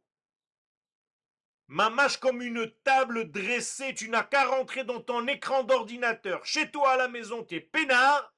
Mamache 1.68 2.18
comme 2.18 2.42
une 2.42 2.72
table 2.84 3.32
dressée, 3.32 3.96
tu 3.96 4.10
n'as 4.10 4.24
qu'à 4.24 4.46
rentrer 4.46 4.84
dans 4.84 5.02
ton 5.02 5.28
écran 5.28 5.64
d'ordinateur. 5.64 6.46
Chez 6.46 6.70
toi 6.70 6.92
à 6.92 6.98
la 6.98 7.08
maison, 7.08 7.44
tu 7.44 7.56
es 7.56 7.62
peinard. 7.62 8.34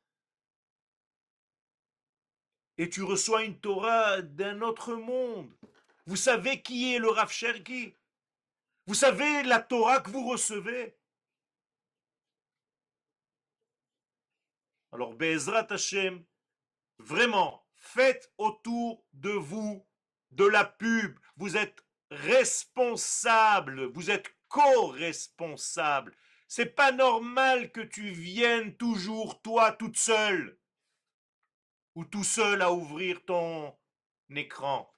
Et 2.77 2.89
tu 2.89 3.03
reçois 3.03 3.43
une 3.43 3.59
Torah 3.59 4.21
d'un 4.21 4.61
autre 4.61 4.93
monde. 4.95 5.51
Vous 6.05 6.15
savez 6.15 6.61
qui 6.61 6.93
est 6.93 6.99
le 6.99 7.09
Rav 7.09 7.29
Cherki 7.29 7.93
Vous 8.85 8.93
savez 8.93 9.43
la 9.43 9.59
Torah 9.59 9.99
que 9.99 10.09
vous 10.09 10.25
recevez? 10.25 10.97
Alors, 14.93 15.13
Bezrat 15.15 15.67
Hashem, 15.69 16.23
vraiment, 16.97 17.67
faites 17.75 18.31
autour 18.37 19.05
de 19.11 19.31
vous 19.31 19.85
de 20.31 20.45
la 20.45 20.63
pub. 20.63 21.19
Vous 21.35 21.57
êtes 21.57 21.86
responsable, 22.11 23.85
vous 23.85 24.09
êtes 24.09 24.33
co-responsable. 24.47 26.15
C'est 26.47 26.75
pas 26.75 26.91
normal 26.91 27.71
que 27.71 27.81
tu 27.81 28.09
viennes 28.11 28.75
toujours 28.77 29.41
toi 29.41 29.71
toute 29.73 29.97
seule 29.97 30.57
ou 31.95 32.05
tout 32.05 32.23
seul 32.23 32.61
à 32.61 32.71
ouvrir 32.71 33.23
ton 33.25 33.75
écran. 34.29 34.93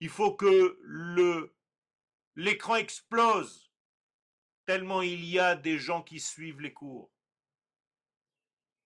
Il 0.00 0.08
faut 0.08 0.34
que 0.34 0.78
le 0.82 1.54
l'écran 2.34 2.76
explose 2.76 3.70
tellement 4.64 5.02
il 5.02 5.24
y 5.24 5.38
a 5.38 5.54
des 5.54 5.78
gens 5.78 6.02
qui 6.02 6.18
suivent 6.18 6.60
les 6.60 6.72
cours. 6.72 7.12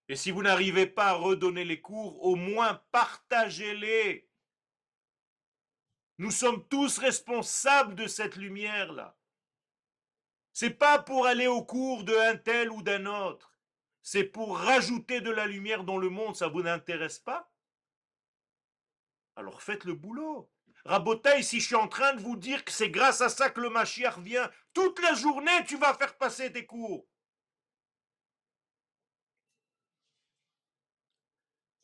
Et 0.09 0.17
si 0.17 0.31
vous 0.31 0.43
n'arrivez 0.43 0.87
pas 0.87 1.09
à 1.09 1.15
redonner 1.15 1.65
les 1.65 1.81
cours, 1.81 2.23
au 2.25 2.37
moins 2.37 2.83
partagez-les. 2.93 4.26
Nous 6.19 6.31
sommes 6.31 6.67
tous 6.69 6.99
responsables 6.99 7.95
de 7.95 8.07
cette 8.07 8.37
lumière-là. 8.37 9.17
C'est 10.53 10.71
pas 10.71 10.99
pour 10.99 11.27
aller 11.27 11.47
au 11.47 11.63
cours 11.63 12.05
d'un 12.05 12.37
tel 12.37 12.71
ou 12.71 12.83
d'un 12.83 13.05
autre. 13.05 13.53
C'est 14.03 14.25
pour 14.25 14.57
rajouter 14.57 15.21
de 15.21 15.31
la 15.31 15.47
lumière 15.47 15.85
dans 15.85 15.99
le 15.99 16.09
monde. 16.09 16.37
Ça 16.37 16.49
vous 16.49 16.63
n'intéresse 16.63 17.19
pas? 17.19 17.51
Alors 19.35 19.61
faites 19.61 19.85
le 19.85 19.95
boulot. 19.95 20.51
Rabotaï, 20.87 21.43
si 21.43 21.61
je 21.61 21.67
suis 21.67 21.75
en 21.75 21.89
train 21.89 22.15
de 22.15 22.21
vous 22.21 22.37
dire 22.37 22.65
que 22.65 22.73
c'est 22.73 22.91
grâce 22.91 23.21
à 23.21 23.29
ça 23.29 23.51
que 23.51 23.61
le 23.61 23.69
Mashiach 23.69 24.19
vient, 24.19 24.51
toute 24.73 25.01
la 25.01 25.15
journée 25.15 25.65
tu 25.67 25.77
vas 25.77 25.93
faire 25.95 26.17
passer 26.17 26.51
tes 26.53 26.65
cours. 26.65 27.07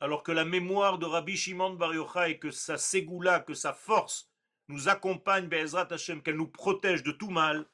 Alors 0.02 0.24
que 0.24 0.32
la 0.32 0.44
mémoire 0.44 0.98
de 0.98 1.06
Rabbi 1.06 1.36
Shimon 1.36 1.74
Bar 1.74 1.94
Yochai, 1.94 2.40
que 2.40 2.50
sa 2.50 2.76
ségoula, 2.76 3.38
que 3.38 3.54
sa 3.54 3.72
force 3.72 4.28
nous 4.66 4.88
accompagne, 4.88 5.46
Be'ezrat 5.46 5.86
Hashem, 5.92 6.24
qu'elle 6.24 6.38
nous 6.38 6.48
protège 6.48 7.04
de 7.04 7.12
tout 7.12 7.30
mal, 7.30 7.66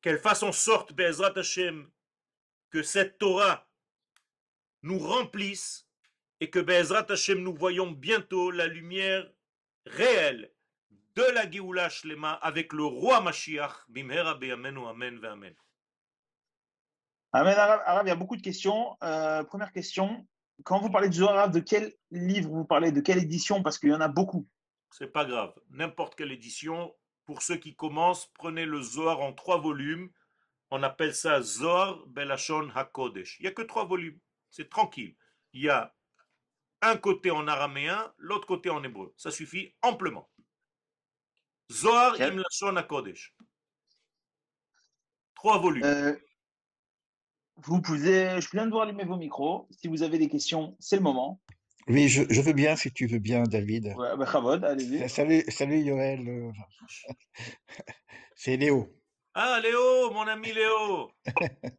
qu'elle 0.00 0.20
fasse 0.20 0.44
en 0.44 0.52
sorte, 0.52 0.94
que 0.94 2.82
cette 2.84 3.18
Torah 3.18 3.68
nous 4.82 5.00
remplisse 5.00 5.88
et 6.38 6.50
que 6.50 6.60
Hashem, 7.10 7.40
nous 7.40 7.56
voyons 7.56 7.90
bientôt 7.90 8.52
la 8.52 8.68
lumière 8.68 9.28
réelle 9.86 10.52
de 11.16 11.24
la 11.34 11.50
Géoula 11.50 11.88
Shlema 11.88 12.34
avec 12.34 12.72
le 12.72 12.84
roi 12.84 13.20
Mashiach, 13.20 13.72
Bimhera 13.88 14.36
Be'amenu, 14.36 14.86
Amen, 14.86 15.18
Amen. 15.24 15.54
Amen, 17.32 17.58
Arabe, 17.58 18.06
il 18.06 18.10
y 18.10 18.12
a 18.12 18.14
beaucoup 18.14 18.36
de 18.36 18.42
questions. 18.42 18.96
Euh, 19.02 19.42
première 19.42 19.72
question, 19.72 20.24
quand 20.62 20.78
vous 20.78 20.90
parlez 20.90 21.08
de 21.08 21.14
Zohar, 21.14 21.50
de 21.50 21.60
quel 21.60 21.92
livre 22.10 22.50
vous 22.50 22.64
parlez, 22.64 22.92
de 22.92 23.00
quelle 23.00 23.18
édition? 23.18 23.62
Parce 23.62 23.78
qu'il 23.78 23.90
y 23.90 23.94
en 23.94 24.00
a 24.00 24.08
beaucoup. 24.08 24.48
C'est 24.90 25.12
pas 25.12 25.24
grave. 25.24 25.52
N'importe 25.70 26.14
quelle 26.14 26.30
édition. 26.32 26.94
Pour 27.26 27.42
ceux 27.42 27.56
qui 27.56 27.74
commencent, 27.74 28.26
prenez 28.34 28.64
le 28.66 28.80
Zohar 28.82 29.20
en 29.20 29.32
trois 29.32 29.58
volumes. 29.58 30.10
On 30.70 30.82
appelle 30.82 31.14
ça 31.14 31.40
Zohar 31.42 32.06
Belashon 32.06 32.70
HaKodesh. 32.74 33.38
Il 33.40 33.42
n'y 33.44 33.48
a 33.48 33.52
que 33.52 33.62
trois 33.62 33.86
volumes. 33.86 34.18
C'est 34.50 34.68
tranquille. 34.68 35.16
Il 35.52 35.62
y 35.62 35.68
a 35.70 35.94
un 36.82 36.96
côté 36.96 37.30
en 37.30 37.48
araméen, 37.48 38.12
l'autre 38.18 38.46
côté 38.46 38.68
en 38.70 38.84
hébreu. 38.84 39.12
Ça 39.16 39.30
suffit 39.30 39.74
amplement. 39.82 40.30
Zohar 41.72 42.14
Quel- 42.16 42.34
Im 42.34 42.36
Lashon 42.42 42.76
HaKodesh. 42.76 43.34
Trois 45.34 45.58
volumes. 45.58 45.84
Euh, 45.84 46.16
vous 47.62 47.80
pouvez, 47.80 48.40
je 48.40 48.48
viens 48.52 48.66
de 48.66 48.70
vous 48.70 48.80
allumer 48.80 49.04
vos 49.04 49.16
micros. 49.16 49.66
Si 49.70 49.88
vous 49.88 50.02
avez 50.02 50.18
des 50.18 50.28
questions, 50.28 50.76
c'est 50.80 50.96
le 50.96 51.02
moment. 51.02 51.40
Oui, 51.86 52.08
je, 52.08 52.22
je 52.30 52.40
veux 52.40 52.52
bien, 52.54 52.76
si 52.76 52.90
tu 52.92 53.06
veux 53.06 53.18
bien, 53.18 53.42
David. 53.42 53.94
Ouais, 53.96 54.16
bah, 54.16 54.26
Chavod, 54.30 54.64
allez-y. 54.64 55.08
Salut, 55.08 55.44
salut 55.48 55.80
Yoël. 55.80 56.26
euh, 56.28 56.50
C'est 58.36 58.56
Léo. 58.56 58.88
Ah, 59.34 59.60
Léo, 59.62 60.10
mon 60.12 60.26
ami 60.26 60.52
Léo. 60.52 61.10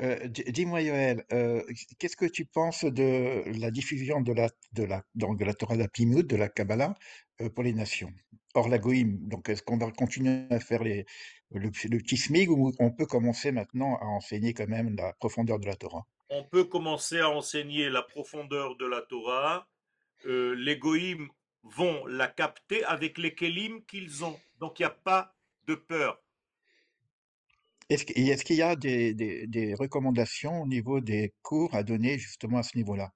Euh, 0.00 0.26
di- 0.26 0.44
dis-moi, 0.44 0.80
Yoël, 0.80 1.24
euh, 1.32 1.62
qu'est-ce 1.98 2.16
que 2.16 2.24
tu 2.24 2.46
penses 2.46 2.84
de 2.84 3.44
la 3.60 3.70
diffusion 3.70 4.20
de 4.20 4.32
la, 4.32 4.48
de 4.72 4.82
la, 4.82 5.02
donc 5.14 5.38
de 5.38 5.44
la 5.44 5.54
Torah 5.54 5.76
de 5.76 6.36
la 6.36 6.48
Kabbalah, 6.48 6.94
euh, 7.40 7.50
pour 7.50 7.62
les 7.62 7.72
nations, 7.72 8.10
hors 8.54 8.68
la 8.68 8.78
Goïm? 8.78 9.18
Donc, 9.28 9.48
est-ce 9.48 9.62
qu'on 9.62 9.76
va 9.78 9.90
continuer 9.92 10.46
à 10.50 10.58
faire 10.58 10.82
les, 10.82 11.04
le, 11.52 11.70
le 11.70 11.98
petit 11.98 12.16
SMIG 12.16 12.50
ou 12.50 12.72
on 12.78 12.90
peut 12.90 13.06
commencer 13.06 13.52
maintenant 13.52 13.96
à 13.96 14.04
enseigner 14.06 14.54
quand 14.54 14.68
même 14.68 14.94
la 14.96 15.12
profondeur 15.14 15.58
de 15.58 15.66
la 15.66 15.76
Torah? 15.76 16.06
on 16.30 16.44
peut 16.44 16.64
commencer 16.64 17.20
à 17.20 17.30
enseigner 17.30 17.88
la 17.88 18.02
profondeur 18.02 18.76
de 18.76 18.86
la 18.86 19.02
Torah. 19.02 19.66
Euh, 20.26 20.54
les 20.54 20.76
goïms 20.76 21.28
vont 21.62 22.06
la 22.06 22.28
capter 22.28 22.84
avec 22.84 23.18
les 23.18 23.34
kélim 23.34 23.82
qu'ils 23.86 24.24
ont. 24.24 24.38
Donc 24.60 24.78
il 24.78 24.82
n'y 24.82 24.86
a 24.86 24.90
pas 24.90 25.34
de 25.66 25.74
peur. 25.74 26.20
Est-ce 27.88 28.04
qu'il 28.44 28.56
y 28.56 28.62
a 28.62 28.76
des, 28.76 29.14
des, 29.14 29.46
des 29.46 29.74
recommandations 29.74 30.62
au 30.62 30.66
niveau 30.66 31.00
des 31.00 31.32
cours 31.42 31.74
à 31.74 31.82
donner 31.82 32.18
justement 32.18 32.58
à 32.58 32.62
ce 32.62 32.76
niveau-là? 32.76 33.12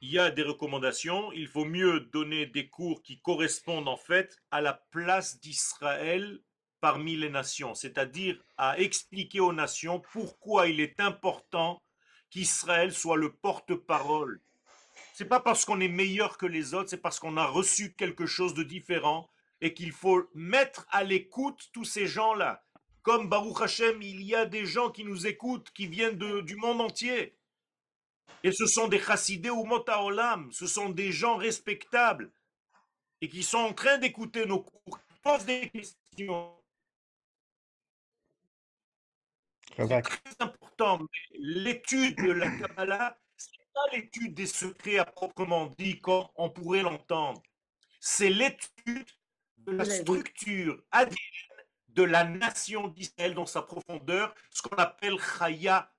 Il 0.00 0.10
y 0.10 0.18
a 0.18 0.30
des 0.30 0.42
recommandations. 0.42 1.32
Il 1.32 1.46
faut 1.46 1.64
mieux 1.64 2.00
donner 2.12 2.46
des 2.46 2.68
cours 2.68 3.02
qui 3.02 3.20
correspondent 3.20 3.88
en 3.88 3.96
fait 3.96 4.36
à 4.50 4.60
la 4.60 4.74
place 4.90 5.38
d'Israël 5.40 6.40
parmi 6.80 7.16
les 7.16 7.30
nations, 7.30 7.74
c'est-à-dire 7.74 8.42
à 8.56 8.78
expliquer 8.78 9.40
aux 9.40 9.52
nations 9.52 10.00
pourquoi 10.12 10.68
il 10.68 10.80
est 10.80 11.00
important 11.00 11.82
qu'Israël 12.30 12.92
soit 12.92 13.16
le 13.16 13.32
porte-parole. 13.32 14.40
C'est 15.14 15.28
pas 15.28 15.40
parce 15.40 15.64
qu'on 15.64 15.80
est 15.80 15.88
meilleur 15.88 16.38
que 16.38 16.46
les 16.46 16.74
autres, 16.74 16.90
c'est 16.90 17.02
parce 17.02 17.18
qu'on 17.18 17.36
a 17.36 17.46
reçu 17.46 17.94
quelque 17.94 18.26
chose 18.26 18.54
de 18.54 18.62
différent 18.62 19.28
et 19.60 19.74
qu'il 19.74 19.92
faut 19.92 20.28
mettre 20.34 20.86
à 20.90 21.02
l'écoute 21.02 21.70
tous 21.72 21.84
ces 21.84 22.06
gens-là. 22.06 22.64
Comme 23.02 23.28
Baruch 23.28 23.60
Hashem, 23.62 24.02
il 24.02 24.22
y 24.22 24.34
a 24.34 24.46
des 24.46 24.66
gens 24.66 24.90
qui 24.90 25.04
nous 25.04 25.26
écoutent, 25.26 25.70
qui 25.72 25.86
viennent 25.86 26.18
du 26.18 26.56
monde 26.56 26.80
entier. 26.80 27.36
Et 28.44 28.52
ce 28.52 28.66
sont 28.66 28.86
des 28.86 29.00
chassidés 29.00 29.50
ou 29.50 29.64
motaolam, 29.64 30.52
ce 30.52 30.66
sont 30.66 30.90
des 30.90 31.10
gens 31.10 31.36
respectables 31.36 32.30
et 33.20 33.28
qui 33.28 33.42
sont 33.42 33.58
en 33.58 33.72
train 33.72 33.98
d'écouter 33.98 34.46
nos 34.46 34.60
cours, 34.60 34.98
qui 34.98 35.20
posent 35.22 35.44
des 35.44 35.68
questions. 35.70 36.57
Très 39.86 40.34
important. 40.40 40.98
mais 40.98 41.38
L'étude 41.38 42.16
de 42.16 42.32
la 42.32 42.50
Kabbalah, 42.50 43.18
ce 43.36 43.48
n'est 43.50 43.66
pas 43.72 43.96
l'étude 43.96 44.34
des 44.34 44.46
secrets 44.46 44.98
à 44.98 45.04
proprement 45.04 45.66
dit, 45.78 46.00
comme 46.00 46.26
on 46.36 46.50
pourrait 46.50 46.82
l'entendre. 46.82 47.42
C'est 48.00 48.30
l'étude 48.30 49.10
de 49.58 49.72
la 49.72 49.84
structure 49.84 50.82
ADN 50.90 51.16
de 51.88 52.02
la 52.04 52.24
nation 52.24 52.88
d'Israël 52.88 53.34
dans 53.34 53.46
sa 53.46 53.62
profondeur, 53.62 54.34
ce 54.50 54.62
qu'on 54.62 54.76
appelle 54.76 55.18
Chaya 55.18 55.92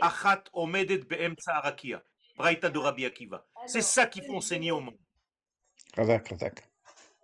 Achat 0.00 0.44
Omedet 0.54 0.98
Be'emtsa 0.98 1.56
Arakia, 1.56 2.02
Braïta 2.36 2.70
de 2.70 2.78
Rabbi 2.78 3.04
Akiva. 3.04 3.46
C'est 3.66 3.82
ça 3.82 4.06
qu'il 4.06 4.24
faut 4.24 4.36
enseigner 4.36 4.70
au 4.70 4.80
monde. 4.80 4.98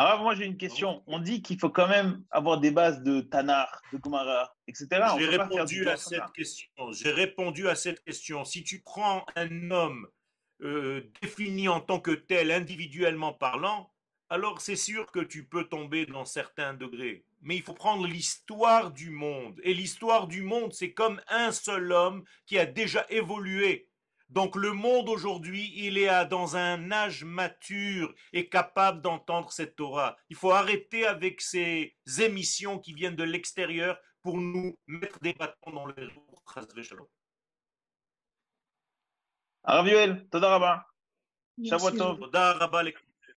Alors, 0.05 0.23
moi, 0.23 0.35
j'ai 0.35 0.47
une 0.47 0.57
question. 0.57 1.01
On 1.07 1.21
dit 1.21 1.43
qu'il 1.43 1.61
faut 1.61 1.71
quand 1.71 1.87
même 1.87 2.25
avoir 2.33 2.59
des 2.59 2.73
bases 2.73 3.05
de 3.05 3.21
Tanar, 3.21 3.81
de 3.93 3.99
Gomara, 3.99 4.53
etc. 4.67 4.89
J'ai 5.17 5.27
répondu 5.27 5.89
à 5.89 5.97
cette 5.97 6.33
question. 6.35 6.73
J'ai 6.91 7.13
répondu 7.13 7.69
à 7.69 7.77
cette 7.77 8.03
question. 8.03 8.45
Si 8.45 8.65
tu 8.65 8.81
prends 8.81 9.25
un 9.37 9.71
homme 9.71 10.09
euh, 10.63 11.09
défini 11.23 11.69
en 11.69 11.81
tant 11.81 12.01
que 12.01 12.11
tel, 12.11 12.51
individuellement 12.51 13.33
parlant, 13.33 13.93
alors 14.29 14.61
c'est 14.61 14.75
sûr 14.75 15.07
que 15.13 15.21
tu 15.21 15.45
peux 15.45 15.69
tomber 15.69 16.05
dans 16.07 16.25
certains 16.25 16.75
degrés. 16.75 17.25
Mais 17.41 17.55
il 17.55 17.63
faut 17.63 17.73
prendre 17.73 18.05
l'histoire 18.05 18.91
du 18.91 19.11
monde. 19.11 19.61
Et 19.63 19.73
l'histoire 19.73 20.27
du 20.27 20.43
monde, 20.43 20.73
c'est 20.73 20.93
comme 20.93 21.21
un 21.29 21.53
seul 21.53 21.93
homme 21.93 22.25
qui 22.47 22.59
a 22.59 22.67
déjà 22.67 23.07
évolué. 23.09 23.89
Donc 24.33 24.57
le 24.57 24.73
monde 24.73 25.11
aujourd'hui, 25.11 25.71
il 25.75 25.99
est 25.99 26.09
à- 26.09 26.25
dans 26.25 26.57
un 26.57 26.91
âge 26.91 27.23
mature 27.23 28.15
et 28.33 28.49
capable 28.49 29.03
d'entendre 29.03 29.53
cette 29.53 29.77
Torah. 29.77 30.17
Il 30.31 30.37
faut 30.37 30.53
arrêter 30.53 31.07
avec 31.07 31.43
ces 31.43 31.95
émissions 32.19 32.79
qui 32.79 32.95
viennent 32.95 33.15
de 33.17 33.25
l'extérieur 33.25 33.99
pour 34.23 34.39
nous 34.39 34.79
mettre 34.87 35.19
des 35.21 35.35
bâtons 35.35 35.71
dans 35.73 35.87
les 35.87 36.07
roues. 36.07 36.39
Arav 39.65 39.87
Yoel, 39.89 40.27